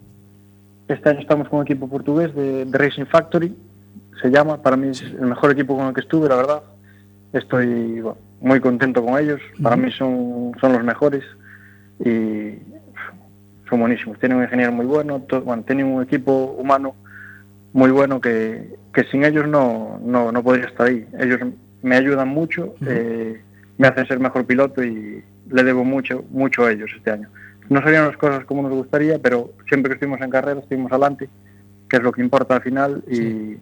Este 0.88 1.08
año 1.08 1.20
estamos 1.20 1.48
con 1.48 1.60
un 1.60 1.64
equipo 1.64 1.88
portugués 1.88 2.34
de, 2.34 2.64
de 2.64 2.78
Racing 2.78 3.06
Factory, 3.06 3.54
se 4.20 4.28
llama. 4.30 4.60
Para 4.60 4.76
mí 4.76 4.88
es 4.88 5.00
el 5.02 5.26
mejor 5.26 5.52
equipo 5.52 5.76
con 5.76 5.86
el 5.86 5.94
que 5.94 6.00
estuve, 6.00 6.28
la 6.28 6.36
verdad. 6.36 6.62
Estoy 7.32 8.00
bueno, 8.00 8.18
muy 8.40 8.60
contento 8.60 9.04
con 9.04 9.18
ellos. 9.18 9.40
Para 9.62 9.76
mí 9.76 9.90
son, 9.92 10.52
son 10.60 10.72
los 10.72 10.82
mejores 10.84 11.22
y 12.04 12.58
son 13.72 13.80
buenísimos. 13.80 14.18
Tienen 14.18 14.36
un 14.36 14.44
ingeniero 14.44 14.70
muy 14.70 14.84
bueno, 14.84 15.20
to- 15.22 15.40
bueno, 15.40 15.62
tienen 15.62 15.86
un 15.86 16.02
equipo 16.02 16.54
humano 16.58 16.94
muy 17.72 17.90
bueno 17.90 18.20
que, 18.20 18.76
que 18.92 19.04
sin 19.04 19.24
ellos 19.24 19.48
no, 19.48 19.98
no, 20.04 20.30
no 20.30 20.42
podría 20.42 20.66
estar 20.66 20.88
ahí. 20.88 21.06
Ellos 21.18 21.40
me 21.80 21.96
ayudan 21.96 22.28
mucho, 22.28 22.74
eh, 22.86 23.40
me 23.78 23.88
hacen 23.88 24.06
ser 24.06 24.20
mejor 24.20 24.44
piloto 24.44 24.84
y 24.84 25.24
le 25.50 25.62
debo 25.64 25.84
mucho, 25.84 26.22
mucho 26.30 26.66
a 26.66 26.72
ellos 26.72 26.90
este 26.94 27.10
año. 27.12 27.30
No 27.70 27.80
salieron 27.80 28.08
las 28.08 28.18
cosas 28.18 28.44
como 28.44 28.60
nos 28.62 28.72
gustaría, 28.72 29.18
pero 29.18 29.52
siempre 29.70 29.88
que 29.88 29.94
estuvimos 29.94 30.20
en 30.20 30.28
carrera 30.28 30.60
estuvimos 30.60 30.92
adelante, 30.92 31.30
que 31.88 31.96
es 31.96 32.02
lo 32.02 32.12
que 32.12 32.20
importa 32.20 32.56
al 32.56 32.62
final 32.62 33.02
y 33.10 33.56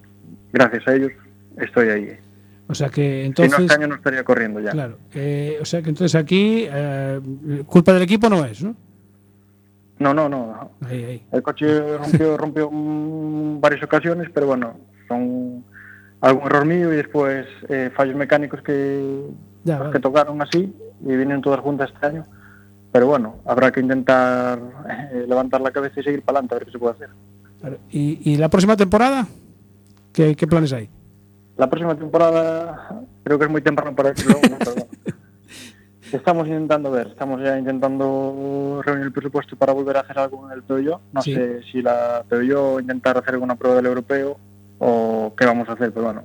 gracias 0.53 0.89
a 0.89 0.95
ellos 0.97 1.13
estoy 1.59 1.89
ahí. 1.91 2.17
O 2.67 2.75
sea 2.75 2.89
que 2.89 3.21
si 3.23 3.27
entonces. 3.29 3.57
no, 3.59 3.65
este 3.65 3.75
año 3.77 3.87
no 3.87 3.95
estaría 3.95 4.25
corriendo 4.25 4.59
ya. 4.59 4.73
Claro. 4.73 4.99
eh, 5.15 5.59
o 5.61 5.65
sea 5.65 5.83
que 5.83 5.91
entonces 5.91 6.17
aquí 6.21 6.67
eh, 6.69 7.21
culpa 7.67 7.93
del 7.93 8.03
equipo 8.03 8.29
no 8.29 8.45
es, 8.45 8.61
¿no? 8.63 8.75
No, 10.01 10.13
no, 10.15 10.29
no. 10.29 10.47
no. 10.47 10.89
Ahí, 10.89 11.05
ahí. 11.05 11.27
El 11.31 11.43
coche 11.43 11.97
rompió, 11.99 12.37
rompió 12.37 12.69
varias 13.61 13.83
ocasiones, 13.85 14.29
pero 14.35 14.47
bueno, 14.47 14.75
son 15.07 15.65
algún 16.21 16.47
error 16.47 16.65
mío 16.65 16.93
y 16.93 16.97
después 16.97 17.47
eh, 17.69 17.91
fallos 17.95 18.17
mecánicos 18.17 18.61
que, 18.63 19.27
Ya, 19.65 19.75
pues, 19.77 19.79
vale. 19.81 19.93
que 19.93 20.01
tocaron 20.01 20.41
así 20.43 20.75
y 21.03 21.17
vienen 21.17 21.41
todas 21.43 21.61
juntas 21.61 21.91
este 21.95 22.07
año. 22.07 22.27
Pero 22.93 23.07
bueno, 23.07 23.37
habrá 23.47 23.71
que 23.71 23.81
intentar 23.81 24.59
eh, 25.13 25.25
levantar 25.29 25.61
la 25.61 25.71
cabeza 25.71 26.01
y 26.01 26.03
seguir 26.03 26.23
para 26.23 26.39
adelante 26.41 26.55
a 26.55 26.59
ver 26.59 26.67
qué 26.67 26.73
se 26.73 26.79
puede 26.79 26.95
hacer. 26.95 27.11
¿Y, 27.91 28.33
y 28.33 28.37
la 28.37 28.49
próxima 28.49 28.77
temporada? 28.77 29.27
¿Qué, 30.13 30.35
qué 30.35 30.47
planes 30.47 30.73
hay? 30.73 30.89
La 31.57 31.69
próxima 31.69 31.95
temporada 31.95 33.05
creo 33.23 33.39
que 33.39 33.45
es 33.45 33.51
muy 33.51 33.61
temprano 33.63 33.95
para 33.95 34.11
decirlo. 34.11 34.39
Estamos 36.13 36.47
intentando 36.49 36.91
ver, 36.91 37.09
estamos 37.09 37.41
ya 37.43 37.59
intentando 37.59 38.81
reunir 38.85 39.07
el 39.07 39.13
presupuesto 39.13 39.57
para 39.57 39.73
volver 39.73 39.97
a 39.97 40.01
hacer 40.01 40.19
algo 40.19 40.47
en 40.47 40.53
el 40.57 40.63
Peugeot. 40.63 41.01
No 41.13 41.23
Sí. 41.23 41.35
sé 41.35 41.63
si 41.71 41.83
la 41.83 42.25
Peugeot 42.29 42.81
intentar 42.81 43.17
hacer 43.19 43.35
alguna 43.35 43.55
prueba 43.57 43.77
del 43.77 43.87
europeo 43.87 44.37
o 44.79 45.33
qué 45.37 45.47
vamos 45.47 45.69
a 45.69 45.73
hacer, 45.73 45.93
pero 45.93 46.07
bueno, 46.07 46.23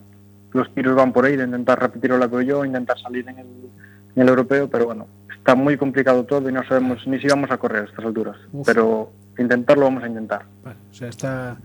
los 0.54 0.74
tiros 0.74 0.96
van 0.96 1.12
por 1.14 1.26
ahí 1.26 1.36
de 1.36 1.44
intentar 1.44 1.80
repetir 1.80 2.12
la 2.12 2.28
Peugeot, 2.28 2.66
intentar 2.66 2.98
salir 3.00 3.28
en 3.28 3.38
el, 3.40 3.46
en 4.16 4.22
el 4.22 4.28
europeo, 4.30 4.70
pero 4.70 4.86
bueno, 4.86 5.08
está 5.38 5.56
muy 5.56 5.78
complicado 5.78 6.24
todo 6.24 6.50
y 6.50 6.54
no 6.54 6.64
sabemos 6.68 7.06
ni 7.08 7.20
si 7.20 7.28
vamos 7.28 7.52
a 7.52 7.58
correr 7.58 7.84
a 7.84 7.86
estas 7.86 8.06
alturas. 8.06 8.38
Uf. 8.54 8.66
Pero 8.66 9.12
intentarlo 9.38 9.84
vamos 9.86 10.04
a 10.04 10.08
intentar. 10.08 10.46
Vale, 10.64 10.78
o 10.90 10.94
sea, 10.94 11.10
está, 11.10 11.58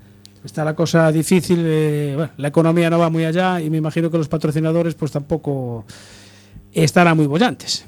está 0.45 0.64
la 0.64 0.75
cosa 0.75 1.11
difícil. 1.12 1.62
eh, 1.64 2.12
bueno, 2.16 2.33
la 2.37 2.49
economía 2.49 2.91
no 2.91 2.99
va 2.99 3.09
muy 3.09 3.25
allá 3.25 3.61
y 3.61 3.71
me 3.71 3.77
imagino 3.79 4.11
que 4.11 4.18
los 4.18 4.29
patrocinadores 4.29 4.95
pues 4.97 5.12
tampoco 5.12 5.85
estarán 6.73 7.16
muy 7.16 7.27
bollantes. 7.27 7.87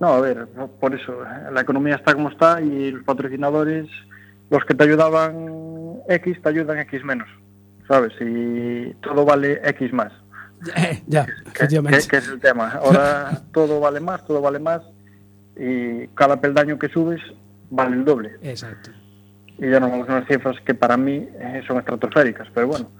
No, 0.00 0.08
a 0.08 0.20
ver, 0.20 0.46
por 0.80 0.94
eso, 0.94 1.22
eh, 1.24 1.50
la 1.52 1.60
economía 1.62 1.94
está 1.96 2.12
como 2.14 2.28
está 2.28 2.60
y 2.60 2.90
los 2.92 3.02
patrocinadores, 3.04 3.86
los 4.50 4.64
que 4.64 4.74
te 4.74 4.84
ayudaban 4.84 5.96
X, 6.08 6.40
te 6.42 6.48
ayudan 6.50 6.78
X 6.80 7.02
menos, 7.04 7.28
¿sabes? 7.88 8.12
Y 8.20 8.92
todo 9.02 9.24
vale 9.24 9.60
X 9.64 9.92
más, 9.92 10.12
ya, 11.06 11.26
que, 11.26 11.32
que- 11.90 12.08
que 12.08 12.16
es 12.18 12.28
el 12.28 12.40
tema. 12.40 12.72
Ahora 12.82 13.30
todo 13.52 13.80
vale 13.80 14.00
más, 14.00 14.24
todo 14.26 14.40
vale 14.42 14.58
más 14.58 14.82
y 15.56 16.06
cada 16.08 16.40
peldaño 16.40 16.78
que 16.78 16.88
subes 16.88 17.20
vale 17.70 17.96
el 17.96 18.04
doble. 18.04 18.32
Exacto. 18.42 18.90
Y 19.58 19.70
ya 19.70 19.80
nos 19.80 19.90
vamos 19.90 20.08
a 20.10 20.12
unas 20.16 20.28
cifras 20.28 20.56
que 20.66 20.74
para 20.74 20.98
mí 20.98 21.26
eh, 21.40 21.62
son 21.66 21.78
estratosféricas, 21.78 22.48
pero 22.54 22.68
bueno, 22.68 22.90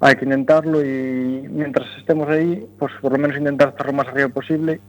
hay 0.00 0.16
que 0.16 0.24
intentarlo 0.24 0.82
y 0.82 1.46
mientras 1.50 1.86
estemos 1.98 2.26
ahí, 2.30 2.66
pues 2.78 2.92
por 3.02 3.12
lo 3.12 3.18
menos 3.18 3.36
intentar 3.36 3.68
estar 3.68 3.86
lo 3.86 3.92
más 3.92 4.08
arriba 4.08 4.28
posible 4.30 4.80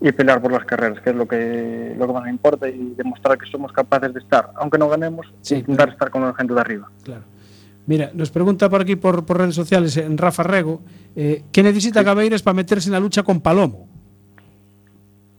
y 0.00 0.12
pelear 0.12 0.40
por 0.40 0.52
las 0.52 0.64
carreras, 0.64 1.00
que 1.02 1.10
es 1.10 1.16
lo 1.16 1.26
que, 1.26 1.94
lo 1.98 2.06
que 2.06 2.12
más 2.12 2.22
me 2.24 2.30
importa 2.30 2.68
y 2.68 2.94
demostrar 2.96 3.36
que 3.38 3.50
somos 3.50 3.72
capaces 3.72 4.14
de 4.14 4.20
estar, 4.20 4.50
aunque 4.56 4.78
no 4.78 4.88
ganemos, 4.88 5.26
Sí, 5.40 5.56
intentar 5.56 5.88
estar 5.88 6.10
con 6.10 6.22
la 6.22 6.32
gente 6.34 6.54
de 6.54 6.60
arriba. 6.60 6.88
Claro. 7.02 7.22
Mira, 7.86 8.10
nos 8.14 8.30
pregunta 8.30 8.68
por 8.68 8.82
aquí 8.82 8.96
por, 8.96 9.24
por 9.24 9.38
redes 9.38 9.54
sociales 9.54 9.96
en 9.96 10.18
Rafa 10.18 10.42
Rego, 10.42 10.82
eh, 11.16 11.42
¿qué 11.50 11.62
necesita 11.62 12.02
Gabeiras 12.02 12.42
para 12.42 12.54
meterse 12.54 12.88
en 12.88 12.92
la 12.92 13.00
lucha 13.00 13.22
con 13.22 13.40
Palomo? 13.40 13.88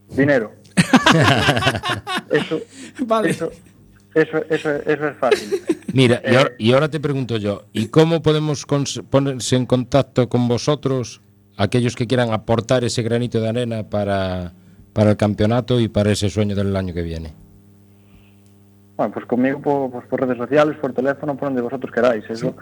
Dinero. 0.10 0.52
eso, 2.32 2.60
Vale. 3.06 3.30
eso, 3.30 3.52
eso, 4.16 4.38
eso, 4.50 4.70
eso 4.76 5.08
es 5.08 5.18
fácil. 5.18 5.62
Mira, 5.94 6.22
y 6.26 6.30
Eh, 6.34 6.38
ahora, 6.38 6.52
y 6.58 6.74
ahora 6.74 6.90
te 6.90 7.00
pregunto 7.00 7.38
yo, 7.38 7.66
¿y 7.74 7.88
cómo 7.88 8.22
podemos 8.22 8.66
ponerse 9.10 9.56
en 9.56 9.66
contacto 9.66 10.28
con 10.30 10.48
vosotros, 10.48 11.22
aquellos 11.64 11.96
que 11.96 12.08
quieran 12.08 12.32
aportar 12.34 12.84
ese 12.84 13.02
granito 13.04 13.40
de 13.40 13.50
arena 13.50 13.84
para, 13.84 14.54
para 14.94 15.12
el 15.12 15.18
campeonato 15.18 15.80
y 15.80 15.88
para 15.88 16.12
ese 16.12 16.30
sueño 16.30 16.56
del 16.56 16.76
año 16.76 16.94
que 16.94 17.02
viene? 17.04 17.34
Bueno, 18.98 19.14
pues 19.14 19.26
conmigo 19.26 19.62
por, 19.62 19.92
pues 19.92 20.06
por 20.08 20.22
redes 20.22 20.38
sociales, 20.38 20.78
por 20.82 20.94
teléfono, 20.94 21.36
por 21.36 21.48
donde 21.50 21.62
vosotros 21.62 21.92
queráis. 21.94 22.24
Eso 22.30 22.56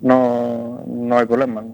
no, 0.00 0.84
no 0.86 1.18
hay 1.18 1.26
problema. 1.26 1.64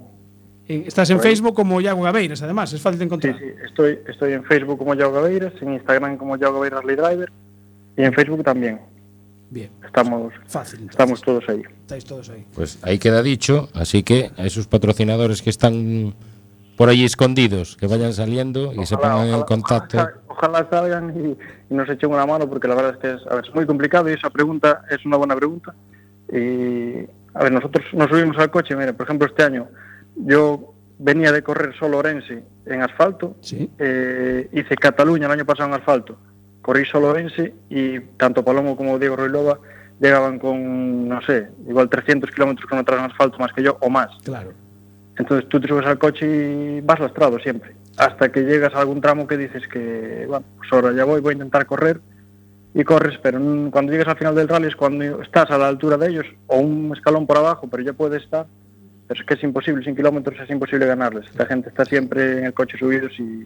Eh, 0.66 0.84
Estás 0.86 1.10
en 1.10 1.16
Por 1.18 1.26
ahí. 1.26 1.32
Facebook 1.32 1.54
como 1.54 1.80
Yago 1.80 2.02
Gabeiras, 2.02 2.42
además, 2.42 2.72
es 2.72 2.80
fácil 2.80 2.98
de 2.98 3.04
Sí, 3.04 3.06
encontrar. 3.06 3.38
sí, 3.38 3.44
estoy, 3.66 3.98
estoy 4.08 4.32
en 4.34 4.44
Facebook 4.44 4.78
como 4.78 4.94
Yao 4.94 5.12
Gabeiras, 5.12 5.52
en 5.60 5.72
Instagram 5.74 6.16
como 6.18 6.36
Yao 6.36 6.52
Gabeiras 6.54 6.82
Driver 6.84 7.30
y 7.96 8.02
en 8.02 8.12
Facebook 8.12 8.44
también. 8.44 8.80
Bien, 9.50 9.70
Estamos, 9.82 10.32
fácil. 10.46 10.80
entonces. 10.80 10.90
estamos 10.90 11.22
todos 11.22 11.44
ahí. 11.48 11.62
Estáis 11.80 12.04
todos 12.04 12.28
ahí. 12.28 12.44
Pues 12.54 12.78
ahí 12.82 12.98
queda 12.98 13.22
dicho, 13.22 13.70
así 13.72 14.02
que 14.02 14.30
a 14.36 14.44
esos 14.44 14.66
patrocinadores 14.66 15.40
que 15.40 15.48
están 15.48 16.14
por 16.78 16.88
ahí 16.88 17.04
escondidos, 17.04 17.76
que 17.76 17.88
vayan 17.88 18.12
saliendo 18.12 18.66
y 18.72 18.78
ojalá, 18.78 18.86
se 18.86 18.96
pongan 18.96 19.28
en 19.28 19.42
contacto. 19.42 19.98
Ojalá, 19.98 20.14
ojalá 20.28 20.68
salgan 20.70 21.12
y, 21.16 21.74
y, 21.74 21.76
nos 21.76 21.88
echen 21.90 22.10
una 22.10 22.24
mano, 22.24 22.48
porque 22.48 22.68
la 22.68 22.76
verdad 22.76 22.92
es 22.92 22.98
que 22.98 23.14
es, 23.14 23.26
a 23.30 23.34
ver, 23.34 23.44
es, 23.46 23.54
muy 23.54 23.66
complicado 23.66 24.08
y 24.08 24.12
esa 24.12 24.30
pregunta 24.30 24.82
es 24.88 25.04
una 25.04 25.16
buena 25.16 25.34
pregunta. 25.34 25.74
Y, 26.32 27.00
a 27.34 27.42
ver, 27.42 27.52
nosotros 27.52 27.84
nos 27.92 28.08
subimos 28.08 28.38
al 28.38 28.52
coche, 28.52 28.76
mire, 28.76 28.92
por 28.92 29.04
ejemplo, 29.04 29.26
este 29.26 29.42
año 29.42 29.66
yo 30.14 30.72
venía 30.98 31.32
de 31.32 31.42
correr 31.42 31.74
solo 31.76 31.98
Orense 31.98 32.44
en 32.64 32.82
asfalto, 32.82 33.36
¿Sí? 33.40 33.68
eh, 33.78 34.48
hice 34.52 34.76
Cataluña 34.76 35.26
el 35.26 35.32
año 35.32 35.44
pasado 35.44 35.68
en 35.68 35.74
asfalto, 35.74 36.16
corrí 36.62 36.84
solo 36.84 37.08
Orense 37.08 37.54
y 37.68 37.98
tanto 38.16 38.44
Palomo 38.44 38.76
como 38.76 39.00
Diego 39.00 39.16
Ruilova 39.16 39.58
llegaban 40.00 40.38
con, 40.38 41.08
no 41.08 41.20
sé, 41.22 41.48
igual 41.68 41.88
300 41.88 42.30
kilómetros 42.30 42.68
con 42.68 42.78
en 42.78 43.04
asfalto 43.04 43.38
más 43.38 43.52
que 43.52 43.64
yo 43.64 43.78
o 43.80 43.90
más. 43.90 44.10
Claro. 44.22 44.52
Entonces 45.18 45.48
tú 45.48 45.60
te 45.60 45.66
subes 45.68 45.84
al 45.86 45.98
coche 45.98 46.26
y 46.26 46.80
vas 46.80 47.00
lastrado 47.00 47.38
siempre, 47.40 47.74
hasta 47.96 48.30
que 48.30 48.42
llegas 48.42 48.72
a 48.74 48.80
algún 48.80 49.00
tramo 49.00 49.26
que 49.26 49.36
dices 49.36 49.66
que, 49.68 50.24
bueno, 50.28 50.44
pues 50.56 50.72
ahora 50.72 50.92
ya 50.92 51.04
voy, 51.04 51.20
voy 51.20 51.32
a 51.32 51.34
intentar 51.34 51.66
correr 51.66 52.00
y 52.74 52.84
corres, 52.84 53.18
pero 53.22 53.40
cuando 53.72 53.90
llegas 53.92 54.08
al 54.08 54.16
final 54.18 54.34
del 54.36 54.46
rally 54.48 54.68
es 54.68 54.76
cuando 54.76 55.20
estás 55.22 55.50
a 55.50 55.58
la 55.58 55.66
altura 55.68 55.96
de 55.96 56.08
ellos 56.10 56.26
o 56.46 56.58
un 56.58 56.92
escalón 56.94 57.26
por 57.26 57.36
abajo, 57.38 57.66
pero 57.68 57.82
ya 57.82 57.92
puedes 57.94 58.22
estar, 58.22 58.46
pero 59.08 59.20
es 59.20 59.26
que 59.26 59.34
es 59.34 59.42
imposible, 59.42 59.84
sin 59.84 59.96
kilómetros 59.96 60.38
es 60.40 60.50
imposible 60.50 60.86
ganarles. 60.86 61.26
Esta 61.30 61.46
gente 61.46 61.70
está 61.70 61.84
siempre 61.84 62.38
en 62.38 62.44
el 62.46 62.54
coche 62.54 62.78
subidos 62.78 63.12
y 63.18 63.44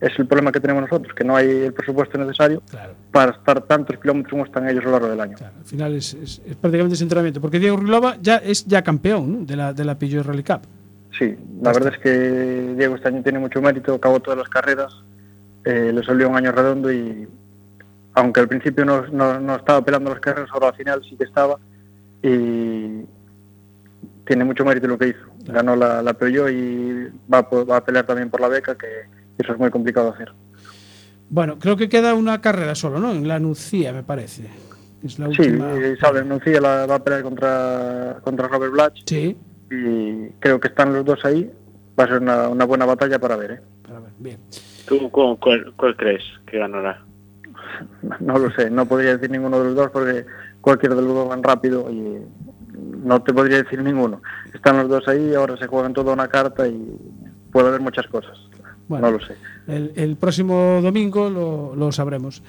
es 0.00 0.18
el 0.18 0.26
problema 0.26 0.50
que 0.52 0.60
tenemos 0.60 0.82
nosotros, 0.82 1.14
que 1.14 1.22
no 1.24 1.36
hay 1.36 1.48
el 1.48 1.72
presupuesto 1.72 2.18
necesario 2.18 2.62
Claro. 2.68 2.94
para 3.12 3.32
estar 3.32 3.60
tantos 3.62 3.98
kilómetros 3.98 4.30
como 4.30 4.44
están 4.44 4.68
ellos 4.68 4.82
a 4.82 4.86
lo 4.86 4.92
largo 4.92 5.08
del 5.08 5.20
año. 5.20 5.36
Claro, 5.36 5.54
al 5.58 5.64
final 5.64 5.94
es, 5.94 6.14
es- 6.14 6.42
es 6.44 6.56
prácticamente 6.56 6.94
ese 6.94 7.04
entrenamiento, 7.04 7.40
porque 7.40 7.58
Diego 7.60 7.76
Ruilova 7.76 8.16
ya 8.20 8.36
es 8.38 8.66
ya 8.66 8.82
campeón 8.82 9.32
¿no? 9.40 9.44
de 9.46 9.56
la 9.56 9.72
de 9.72 9.84
la 9.84 9.96
Peugeot 9.98 10.26
Rally 10.26 10.42
Cup. 10.42 10.62
Sí, 11.18 11.36
la 11.62 11.72
verdad 11.72 11.92
es 11.94 11.98
que 12.00 12.74
Diego 12.76 12.96
este 12.96 13.08
año 13.08 13.22
tiene 13.22 13.38
mucho 13.38 13.62
mérito, 13.62 13.94
acabó 13.94 14.20
todas 14.20 14.38
las 14.38 14.48
carreras, 14.48 14.92
eh, 15.64 15.90
le 15.94 16.02
salió 16.04 16.28
un 16.28 16.36
año 16.36 16.52
redondo 16.52 16.92
y 16.92 17.26
aunque 18.14 18.40
al 18.40 18.48
principio 18.48 18.84
no, 18.84 19.06
no- 19.08 19.40
no 19.40 19.56
estaba 19.56 19.82
peleando 19.84 20.10
las 20.10 20.20
carreras, 20.20 20.50
ahora 20.52 20.68
al 20.68 20.74
final 20.74 21.02
sí 21.08 21.16
que 21.16 21.24
estaba 21.24 21.58
y 22.22 23.04
tiene 24.26 24.44
mucho 24.44 24.64
mérito 24.64 24.88
lo 24.88 24.98
que 24.98 25.08
hizo. 25.08 25.20
Ganó 25.44 25.76
la, 25.76 26.02
la 26.02 26.12
Peugeot 26.14 26.50
y 26.50 27.08
va, 27.32 27.42
va 27.42 27.76
a 27.76 27.84
pelear 27.84 28.04
también 28.04 28.28
por 28.30 28.40
la 28.40 28.48
beca, 28.48 28.74
que 28.76 28.86
eso 29.38 29.52
es 29.52 29.58
muy 29.58 29.70
complicado 29.70 30.08
de 30.08 30.14
hacer. 30.14 30.32
Bueno, 31.28 31.58
creo 31.58 31.76
que 31.76 31.88
queda 31.88 32.14
una 32.14 32.40
carrera 32.40 32.74
solo, 32.74 32.98
¿no? 32.98 33.12
En 33.12 33.26
la 33.28 33.38
Nucía, 33.38 33.92
me 33.92 34.02
parece. 34.02 34.48
Es 35.04 35.18
la 35.18 35.26
Sí, 35.30 35.42
última. 35.42 35.72
y 35.76 35.96
sabe, 35.96 36.24
Nucía 36.24 36.60
la, 36.60 36.86
va 36.86 36.96
a 36.96 37.04
pelear 37.04 37.22
contra, 37.22 38.18
contra 38.22 38.48
Robert 38.48 38.72
Blatch 38.72 39.00
Sí, 39.06 39.36
y 39.70 40.28
creo 40.40 40.60
que 40.60 40.68
están 40.68 40.92
los 40.92 41.04
dos 41.04 41.24
ahí. 41.24 41.50
Va 41.98 42.04
a 42.04 42.08
ser 42.08 42.20
una, 42.20 42.48
una 42.48 42.64
buena 42.66 42.84
batalla 42.84 43.18
para 43.18 43.36
ver, 43.36 43.50
¿eh? 43.52 43.60
para 43.82 44.00
ver, 44.00 44.10
bien. 44.18 44.38
¿Tú 44.86 45.10
cu- 45.10 45.38
cuál, 45.38 45.72
cuál 45.76 45.96
crees 45.96 46.22
que 46.46 46.58
ganará? 46.58 47.02
No 48.20 48.38
lo 48.38 48.50
sé, 48.52 48.70
no 48.70 48.86
podría 48.86 49.16
decir 49.16 49.30
ninguno 49.30 49.58
de 49.58 49.64
los 49.66 49.74
dos 49.74 49.90
porque 49.90 50.24
cualquiera 50.60 50.94
de 50.94 51.02
los 51.02 51.12
dos 51.14 51.28
van 51.28 51.42
rápido 51.42 51.90
y 51.90 52.18
no 53.02 53.22
te 53.22 53.32
podría 53.32 53.62
decir 53.62 53.82
ninguno. 53.82 54.22
Están 54.54 54.76
los 54.76 54.88
dos 54.88 55.08
ahí, 55.08 55.34
ahora 55.34 55.56
se 55.56 55.66
juegan 55.66 55.92
toda 55.92 56.12
una 56.12 56.28
carta 56.28 56.66
y 56.68 56.96
puede 57.50 57.68
haber 57.68 57.80
muchas 57.80 58.06
cosas. 58.08 58.38
Bueno, 58.88 59.10
No 59.10 59.18
lo 59.18 59.24
sé. 59.24 59.34
El, 59.66 59.92
el 59.96 60.16
próximo 60.16 60.80
domingo 60.82 61.28
lo, 61.28 61.74
lo 61.74 61.90
sabremos. 61.92 62.42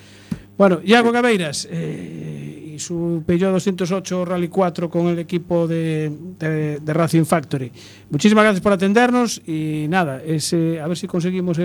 Bueno, 0.58 0.80
Iago 0.84 1.12
Gabeiras 1.12 1.68
eh, 1.70 2.74
y 2.74 2.80
su 2.80 3.24
Peugeot 3.26 3.51
208 3.51 4.26
Rally 4.26 4.47
4 4.47 4.89
con 4.89 5.08
el 5.08 5.20
equipo 5.20 5.68
de, 5.68 6.80
Racing 6.86 7.26
Factory. 7.26 7.72
Muchísimas 8.10 8.43
gracias 8.43 8.62
por 8.62 8.74
atendernos 8.74 9.41
y 9.47 9.86
nada, 9.88 10.22
es, 10.24 10.51
eh, 10.53 10.82
a 10.82 10.88
ver 10.88 10.97
si 10.97 11.08
conseguimos 11.08 11.60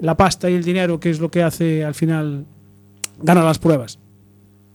la 0.00 0.16
pasta 0.16 0.50
y 0.50 0.54
el 0.54 0.64
dinero, 0.64 0.98
que 0.98 1.10
es 1.10 1.20
lo 1.20 1.30
que 1.30 1.42
hace 1.42 1.84
al 1.84 1.94
final 1.94 2.46
ganar 3.22 3.44
las 3.44 3.58
pruebas. 3.58 3.98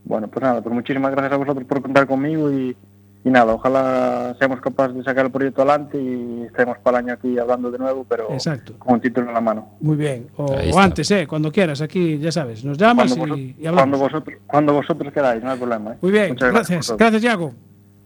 Bueno, 0.04 0.28
pues 0.28 0.42
nada, 0.42 0.62
pues 0.62 0.74
muchísimas 0.74 1.10
gracias 1.12 1.32
a 1.32 1.36
vosotros 1.36 1.66
por 1.66 1.82
contar 1.82 2.06
conmigo 2.06 2.50
y, 2.50 2.76
y 3.24 3.30
nada, 3.30 3.54
ojalá 3.54 4.36
seamos 4.38 4.60
capaces 4.60 4.94
de 4.96 5.02
sacar 5.02 5.24
el 5.24 5.32
proyecto 5.32 5.62
adelante 5.62 5.98
y 5.98 6.42
estemos 6.42 6.76
para 6.78 6.98
el 6.98 7.06
año 7.06 7.14
aquí 7.14 7.38
hablando 7.38 7.70
de 7.70 7.78
nuevo, 7.78 8.04
pero 8.06 8.30
Exacto. 8.30 8.74
con 8.78 8.94
un 8.94 9.00
título 9.00 9.28
en 9.28 9.34
la 9.34 9.40
mano. 9.40 9.70
Muy 9.80 9.96
bien. 9.96 10.28
O, 10.36 10.78
antes, 10.78 11.10
eh, 11.10 11.26
cuando 11.26 11.50
quieras, 11.50 11.80
aquí 11.80 12.18
ya 12.18 12.30
sabes, 12.30 12.62
nos 12.64 12.76
llamas 12.76 13.14
Cuando, 13.14 13.36
y, 13.36 13.46
vosotros, 13.46 13.58
y 13.58 13.66
hablamos. 13.66 13.80
cuando, 13.80 13.98
vosotros, 13.98 14.38
cuando 14.46 14.72
vosotros 14.74 15.12
queráis, 15.12 15.42
no 15.42 15.50
hay 15.52 15.58
problema. 15.58 15.92
¿eh? 15.92 15.96
Muy 16.02 16.12
bien, 16.12 16.28
Muchas 16.30 16.52
gracias. 16.52 16.96
Gracias, 16.98 17.22
Iago. 17.22 17.54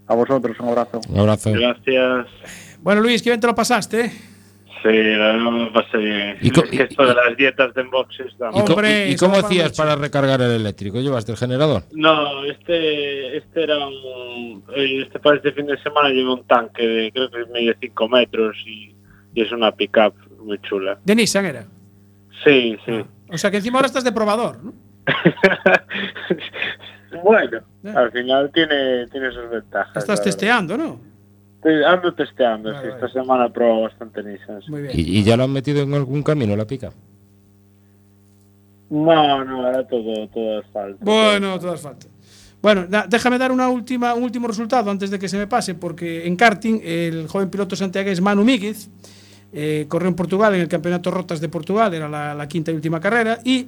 A 0.06 0.14
vosotros, 0.14 0.56
un 0.60 0.68
abrazo. 0.68 1.00
Un 1.08 1.18
abrazo. 1.18 1.50
Gracias. 1.52 2.26
Bueno, 2.80 3.00
Luis, 3.00 3.20
que 3.20 3.30
bien 3.30 3.40
te 3.40 3.48
lo 3.48 3.54
pasaste, 3.56 4.04
¿eh? 4.06 4.12
Sí, 4.82 4.88
la 4.92 5.32
verdad 5.32 5.50
me 5.50 5.70
pasé 5.72 5.96
bien. 5.98 6.36
Y 6.40 6.48
Es 6.48 6.62
que 6.70 6.82
esto 6.84 7.06
de 7.06 7.14
las 7.14 7.36
dietas 7.36 7.74
de 7.74 7.82
boxes 7.84 8.36
da 8.38 8.50
¿Y, 8.54 8.60
Hombre, 8.60 9.08
y- 9.08 9.12
y 9.12 9.16
cómo 9.16 9.36
hacías 9.36 9.70
mucho. 9.70 9.82
para 9.82 9.96
recargar 9.96 10.40
el 10.40 10.52
eléctrico? 10.52 11.00
¿Llevaste 11.00 11.32
el 11.32 11.38
generador? 11.38 11.82
No, 11.92 12.44
este, 12.44 13.36
este 13.38 13.62
era 13.64 13.78
un, 13.86 14.62
eh, 14.76 15.02
este 15.02 15.18
para 15.18 15.36
este 15.36 15.52
fin 15.52 15.66
de 15.66 15.78
semana 15.82 16.10
lleva 16.10 16.34
un 16.34 16.46
tanque 16.46 16.86
de 16.86 17.12
creo 17.12 17.30
que 17.30 17.44
mide 17.52 17.76
5 17.80 18.08
metros 18.08 18.56
y, 18.66 18.94
y 19.34 19.42
es 19.42 19.50
una 19.52 19.72
pickup 19.72 20.14
muy 20.40 20.58
chula. 20.60 20.98
De 21.04 21.14
Nissan 21.16 21.46
era. 21.46 21.66
Sí, 22.44 22.76
sí. 22.86 23.04
O 23.30 23.36
sea 23.38 23.50
que 23.50 23.56
encima 23.56 23.78
ahora 23.78 23.86
estás 23.86 24.04
de 24.04 24.12
probador, 24.12 24.62
¿no? 24.62 24.72
bueno, 27.24 27.58
Eh. 27.84 27.92
al 27.94 28.12
final 28.12 28.50
tiene, 28.52 29.06
tiene 29.08 29.30
sus 29.32 29.50
ventajas. 29.50 29.96
Estás 29.96 30.22
testeando, 30.22 30.76
¿no? 30.76 31.00
Estoy- 31.58 31.84
Ando 31.84 32.14
testeando, 32.14 32.70
Vale, 32.72 32.80
sí. 32.82 32.88
vale. 32.88 33.04
Esta 33.06 33.20
semana 33.20 33.46
he 33.46 33.50
probado 33.50 33.82
bastante 33.82 34.22
Nissan. 34.22 34.60
Muy 34.68 34.82
bien. 34.82 34.92
¿Y, 34.96 35.18
y 35.18 35.22
ya 35.24 35.36
lo 35.36 35.44
han 35.44 35.52
metido 35.52 35.82
en 35.82 35.92
algún 35.94 36.22
camino 36.22 36.56
la 36.56 36.66
pica? 36.66 36.90
No, 38.90 39.44
no, 39.44 39.68
era 39.68 39.86
todo, 39.86 40.28
todo 40.28 40.58
asfalto. 40.60 40.98
Bueno, 41.04 41.58
todo 41.58 41.72
asfalto. 41.72 42.06
Bueno, 42.62 42.86
da- 42.88 43.06
déjame 43.08 43.38
dar 43.38 43.52
una 43.52 43.68
última, 43.68 44.14
un 44.14 44.22
último 44.24 44.48
resultado 44.48 44.90
antes 44.90 45.10
de 45.10 45.18
que 45.18 45.28
se 45.28 45.36
me 45.36 45.46
pase, 45.46 45.74
porque 45.74 46.26
en 46.26 46.36
karting 46.36 46.80
el 46.82 47.28
joven 47.28 47.50
piloto 47.50 47.76
santiagués 47.76 48.20
Manu 48.20 48.44
Míguez 48.44 48.88
eh, 49.52 49.84
corrió 49.88 50.08
en 50.08 50.14
Portugal 50.14 50.54
en 50.54 50.62
el 50.62 50.68
Campeonato 50.68 51.10
Rotas 51.10 51.40
de 51.40 51.48
Portugal, 51.48 51.92
era 51.94 52.08
la, 52.08 52.34
la 52.34 52.48
quinta 52.48 52.70
y 52.70 52.74
última 52.74 52.98
carrera, 53.00 53.38
y 53.44 53.66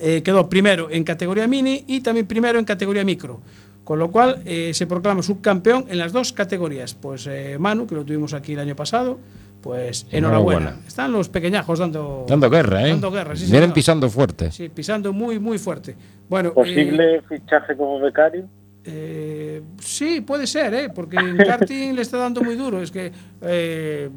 eh, 0.00 0.22
quedó 0.22 0.48
primero 0.48 0.88
en 0.90 1.02
categoría 1.02 1.46
mini 1.48 1.84
y 1.86 2.00
también 2.00 2.26
primero 2.26 2.58
en 2.58 2.64
categoría 2.64 3.04
micro. 3.04 3.40
Con 3.86 4.00
lo 4.00 4.10
cual 4.10 4.42
eh, 4.44 4.72
se 4.74 4.88
proclama 4.88 5.22
subcampeón 5.22 5.84
en 5.88 5.98
las 5.98 6.12
dos 6.12 6.32
categorías. 6.32 6.92
Pues 6.94 7.28
eh, 7.28 7.56
Manu, 7.58 7.86
que 7.86 7.94
lo 7.94 8.04
tuvimos 8.04 8.34
aquí 8.34 8.54
el 8.54 8.58
año 8.58 8.74
pasado, 8.74 9.16
pues 9.62 10.08
enhorabuena. 10.10 10.60
Enhorabuena. 10.60 10.86
Están 10.88 11.12
los 11.12 11.28
pequeñajos 11.28 11.78
dando, 11.78 12.26
Dando 12.28 12.50
guerra, 12.50 12.82
¿eh? 12.84 12.90
Dando 12.90 13.12
guerra, 13.12 13.36
sí, 13.36 13.44
Vienen 13.44 13.60
señor. 13.68 13.74
pisando 13.74 14.10
fuerte. 14.10 14.50
Sí, 14.50 14.68
pisando 14.70 15.12
muy, 15.12 15.38
muy 15.38 15.58
fuerte. 15.58 15.94
Bueno, 16.28 16.48
eh, 16.48 16.52
Posible 16.52 17.22
fichaje 17.28 17.76
como 17.76 18.00
becario. 18.00 18.48
eh, 18.84 19.62
sí, 19.78 20.20
puede 20.20 20.48
ser, 20.48 20.74
¿eh? 20.74 20.88
porque 20.92 21.16
en 21.18 21.36
karting 21.36 21.94
le 21.94 22.02
está 22.02 22.16
dando 22.18 22.42
muy 22.42 22.56
duro. 22.56 22.82
Es 22.82 22.90
que, 22.90 23.12
eh, 23.42 24.10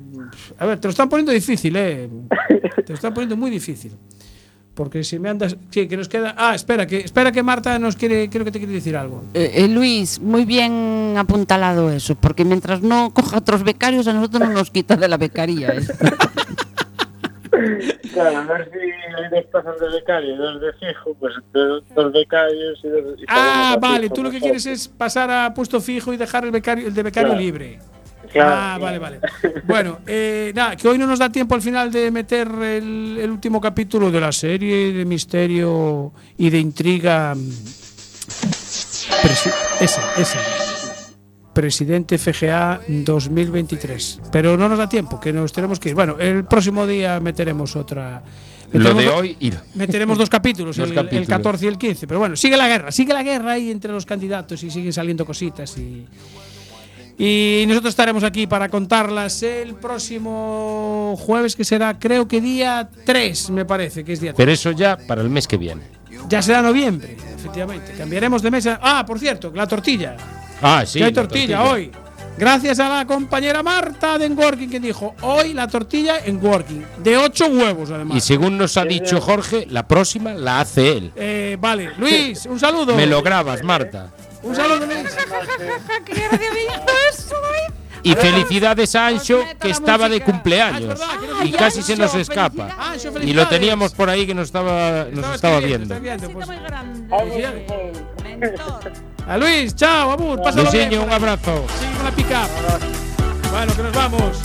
a 0.58 0.66
ver, 0.66 0.80
te 0.80 0.88
lo 0.88 0.92
están 0.92 1.08
poniendo 1.10 1.32
difícil, 1.32 1.76
¿eh? 1.76 2.10
Te 2.76 2.90
lo 2.90 2.96
están 2.96 3.14
poniendo 3.14 3.38
muy 3.38 3.52
difícil. 3.52 3.92
Porque 4.80 5.04
si 5.04 5.20
me 5.20 5.28
andas. 5.28 5.58
Sí, 5.72 5.90
que 5.90 5.98
nos 5.98 6.08
queda. 6.08 6.34
Ah, 6.38 6.56
espera, 6.56 6.88
que, 6.88 7.00
espera 7.00 7.34
que 7.34 7.44
Marta 7.44 7.78
nos 7.80 7.98
quiere. 7.98 8.30
Creo 8.30 8.46
que 8.46 8.52
te 8.52 8.60
quiere 8.60 8.76
decir 8.76 8.96
algo. 8.96 9.26
Eh, 9.34 9.52
eh, 9.56 9.68
Luis, 9.68 10.22
muy 10.22 10.46
bien 10.46 11.16
apuntalado 11.18 11.92
eso, 11.92 12.16
porque 12.16 12.46
mientras 12.46 12.82
no 12.82 13.14
coja 13.14 13.40
otros 13.40 13.66
becarios, 13.66 14.08
a 14.08 14.14
nosotros 14.14 14.40
no 14.40 14.54
nos 14.54 14.72
quita 14.72 14.96
de 14.96 15.10
la 15.10 15.18
becaría. 15.18 15.74
¿eh? 15.74 15.82
Claro, 18.14 18.38
a 18.38 18.44
ver 18.46 18.70
si 18.72 18.80
hay 18.80 19.30
dos 19.32 19.46
plazas 19.52 19.80
de 19.82 19.90
becario 19.90 20.34
y 20.34 20.38
dos 20.38 20.62
de 20.62 20.72
fijo, 20.74 21.14
pues 21.20 21.34
dos, 21.52 21.84
dos 21.94 22.14
becarios 22.14 22.80
y 22.84 22.88
dos. 22.88 23.20
y 23.20 23.26
Ah, 23.28 23.78
vale, 23.82 24.06
así, 24.06 24.14
tú 24.14 24.24
lo 24.24 24.32
que 24.32 24.40
quieres 24.40 24.66
es 24.66 24.88
pasar 24.88 25.30
a 25.30 25.54
puesto 25.54 25.82
fijo 25.82 26.14
y 26.14 26.18
dejar 26.18 26.46
el, 26.46 26.52
becario, 26.52 26.88
el 26.88 26.94
de 26.94 27.04
becario 27.04 27.30
Claro. 27.32 27.42
libre. 27.42 27.80
Claro, 28.32 28.52
ah, 28.54 28.78
vale, 28.80 29.00
vale. 29.00 29.20
Bueno, 29.66 30.00
eh, 30.06 30.52
nada, 30.56 30.76
que 30.76 30.88
hoy 30.88 30.98
no 31.00 31.08
nos 31.08 31.18
da 31.20 31.30
tiempo 31.32 31.56
al 31.56 31.62
final 31.62 31.92
de 31.92 32.12
meter 32.12 32.48
el, 32.48 33.18
el 33.20 33.32
último 33.32 33.60
capítulo 33.60 34.12
de 34.12 34.20
la 34.20 34.32
serie 34.32 34.94
de 34.94 35.04
misterio 35.06 36.12
y 36.38 36.50
de 36.50 36.60
intriga. 36.60 37.34
presi- 39.24 39.52
ese, 39.80 40.02
ese. 40.18 40.38
Presidente 41.54 42.18
FGA 42.18 42.82
2023. 42.88 44.22
Pero 44.32 44.56
no 44.56 44.70
nos 44.70 44.78
da 44.78 44.88
tiempo, 44.88 45.20
que 45.20 45.34
nos 45.34 45.52
tenemos 45.52 45.80
que 45.80 45.90
ir. 45.90 45.96
Bueno, 45.96 46.16
el 46.20 46.46
próximo 46.46 46.86
día 46.88 47.20
meteremos 47.20 47.76
otra. 47.76 48.22
Lo 48.72 48.94
de 48.94 49.10
hoy, 49.10 49.36
ir. 49.40 49.58
Meteremos 49.74 50.18
dos 50.20 50.30
capítulos, 50.30 50.78
Dos 50.78 50.92
el, 50.92 50.96
el 50.98 51.04
capítulos. 51.04 51.28
14 51.28 51.66
y 51.66 51.68
el 51.68 51.78
15. 51.80 52.06
Pero 52.08 52.20
bueno, 52.20 52.36
sigue 52.36 52.56
la 52.56 52.68
guerra, 52.68 52.92
sigue 52.92 53.14
la 53.14 53.24
guerra 53.24 53.54
ahí 53.54 53.72
entre 53.72 53.92
los 53.92 54.06
candidatos 54.06 54.62
y 54.64 54.70
siguen 54.70 54.94
saliendo 54.94 55.26
cositas. 55.26 55.76
Y, 55.80 56.06
y 57.22 57.66
nosotros 57.68 57.92
estaremos 57.92 58.24
aquí 58.24 58.48
para 58.48 58.70
contarlas 58.70 59.44
el 59.44 59.76
próximo 59.76 61.18
jueves, 61.20 61.54
que 61.54 61.66
será, 61.66 62.00
creo 62.00 62.30
que 62.30 62.40
día 62.40 62.90
3, 63.06 63.50
me 63.50 63.66
parece, 63.66 64.06
que 64.06 64.14
es 64.14 64.22
día 64.22 64.32
3. 64.32 64.38
Pero 64.38 64.52
eso 64.54 64.72
ya 64.72 64.96
para 64.96 65.22
el 65.22 65.30
mes 65.30 65.46
que 65.46 65.58
viene. 65.58 65.82
Ya 66.30 66.42
será 66.42 66.62
noviembre, 66.62 67.18
efectivamente. 67.36 67.94
Cambiaremos 67.98 68.42
de 68.42 68.52
mesa. 68.52 68.80
Ah, 68.82 69.06
por 69.06 69.20
cierto, 69.20 69.52
la 69.54 69.68
tortilla. 69.68 70.16
Ah, 70.62 70.84
sí. 70.86 71.00
que 71.00 71.06
hay 71.06 71.12
la 71.12 71.22
tortilla, 71.22 71.64
hoy. 71.66 71.92
Gracias 72.38 72.80
a 72.80 72.88
la 72.88 73.06
compañera 73.06 73.62
Marta 73.62 74.18
de 74.18 74.30
Working 74.30 74.70
que 74.70 74.80
dijo 74.80 75.14
hoy 75.24 75.54
la 75.54 75.68
tortilla 75.68 76.20
en 76.24 76.42
Working. 76.42 76.86
De 77.04 77.18
8 77.18 77.48
huevos, 77.48 77.92
además. 77.92 78.16
Y 78.16 78.22
según 78.22 78.58
nos 78.58 78.78
ha 78.78 78.86
dicho 78.86 79.20
Jorge, 79.20 79.66
la 79.70 79.86
próxima 79.86 80.34
la 80.34 80.62
hace 80.62 80.94
él. 80.94 81.12
Eh, 81.18 81.58
vale, 81.60 81.92
Luis, 81.98 82.46
un 82.46 82.58
saludo. 82.58 82.96
Me 82.96 83.08
lo 83.08 83.22
grabas, 83.22 83.62
Marta. 83.62 84.14
Un 84.44 84.56
saludo, 84.56 84.86
Luis. 84.86 85.16
Y 88.02 88.14
felicidades 88.14 88.96
a 88.96 89.08
Ancho, 89.08 89.44
que 89.60 89.70
estaba 89.72 90.08
de 90.08 90.22
cumpleaños. 90.22 91.00
Y 91.44 91.52
casi 91.52 91.82
se 91.82 91.96
nos 91.98 92.16
escapa. 92.16 92.70
Ancho, 92.80 93.12
Y 93.22 93.34
lo 93.34 93.48
teníamos 93.48 93.94
por 93.94 94.10
ahí 94.10 94.26
que 94.26 94.34
nos 94.34 94.46
estaba, 94.46 95.06
nos 95.12 95.36
Estaba 95.36 95.60
viendo. 95.60 95.96
A 99.28 99.38
Luis, 99.38 99.76
chao, 99.76 100.12
Abur, 100.12 100.42
pásalo 100.42 100.72
bien. 100.72 100.98
Un 101.00 101.12
abrazo. 101.12 101.66
Sigue 101.78 101.94
con 101.96 102.06
la 102.06 102.12
pica. 102.12 102.48
Bueno, 103.52 103.76
que 103.76 103.84
nos 103.84 103.94
vamos. 103.94 104.40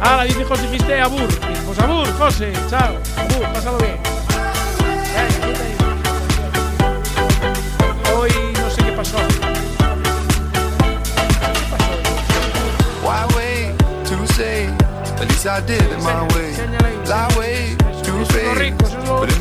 Ahora 0.00 0.24
dice 0.24 0.44
José 0.44 0.68
Giste, 0.68 1.00
Abur. 1.00 1.28
Pues 1.66 1.78
Abur, 1.78 2.12
José, 2.18 2.52
chao. 2.68 2.96
Abur, 3.16 3.52
pásalo 3.52 3.78
bien. 3.78 4.19
At 15.20 15.28
least 15.28 15.46
I 15.46 15.60
did 15.60 15.82
it 15.82 15.98
my 16.02 16.22
way. 16.34 16.56
Lie 17.04 17.36
way. 17.36 17.76
But 19.06 19.28
in 19.28 19.38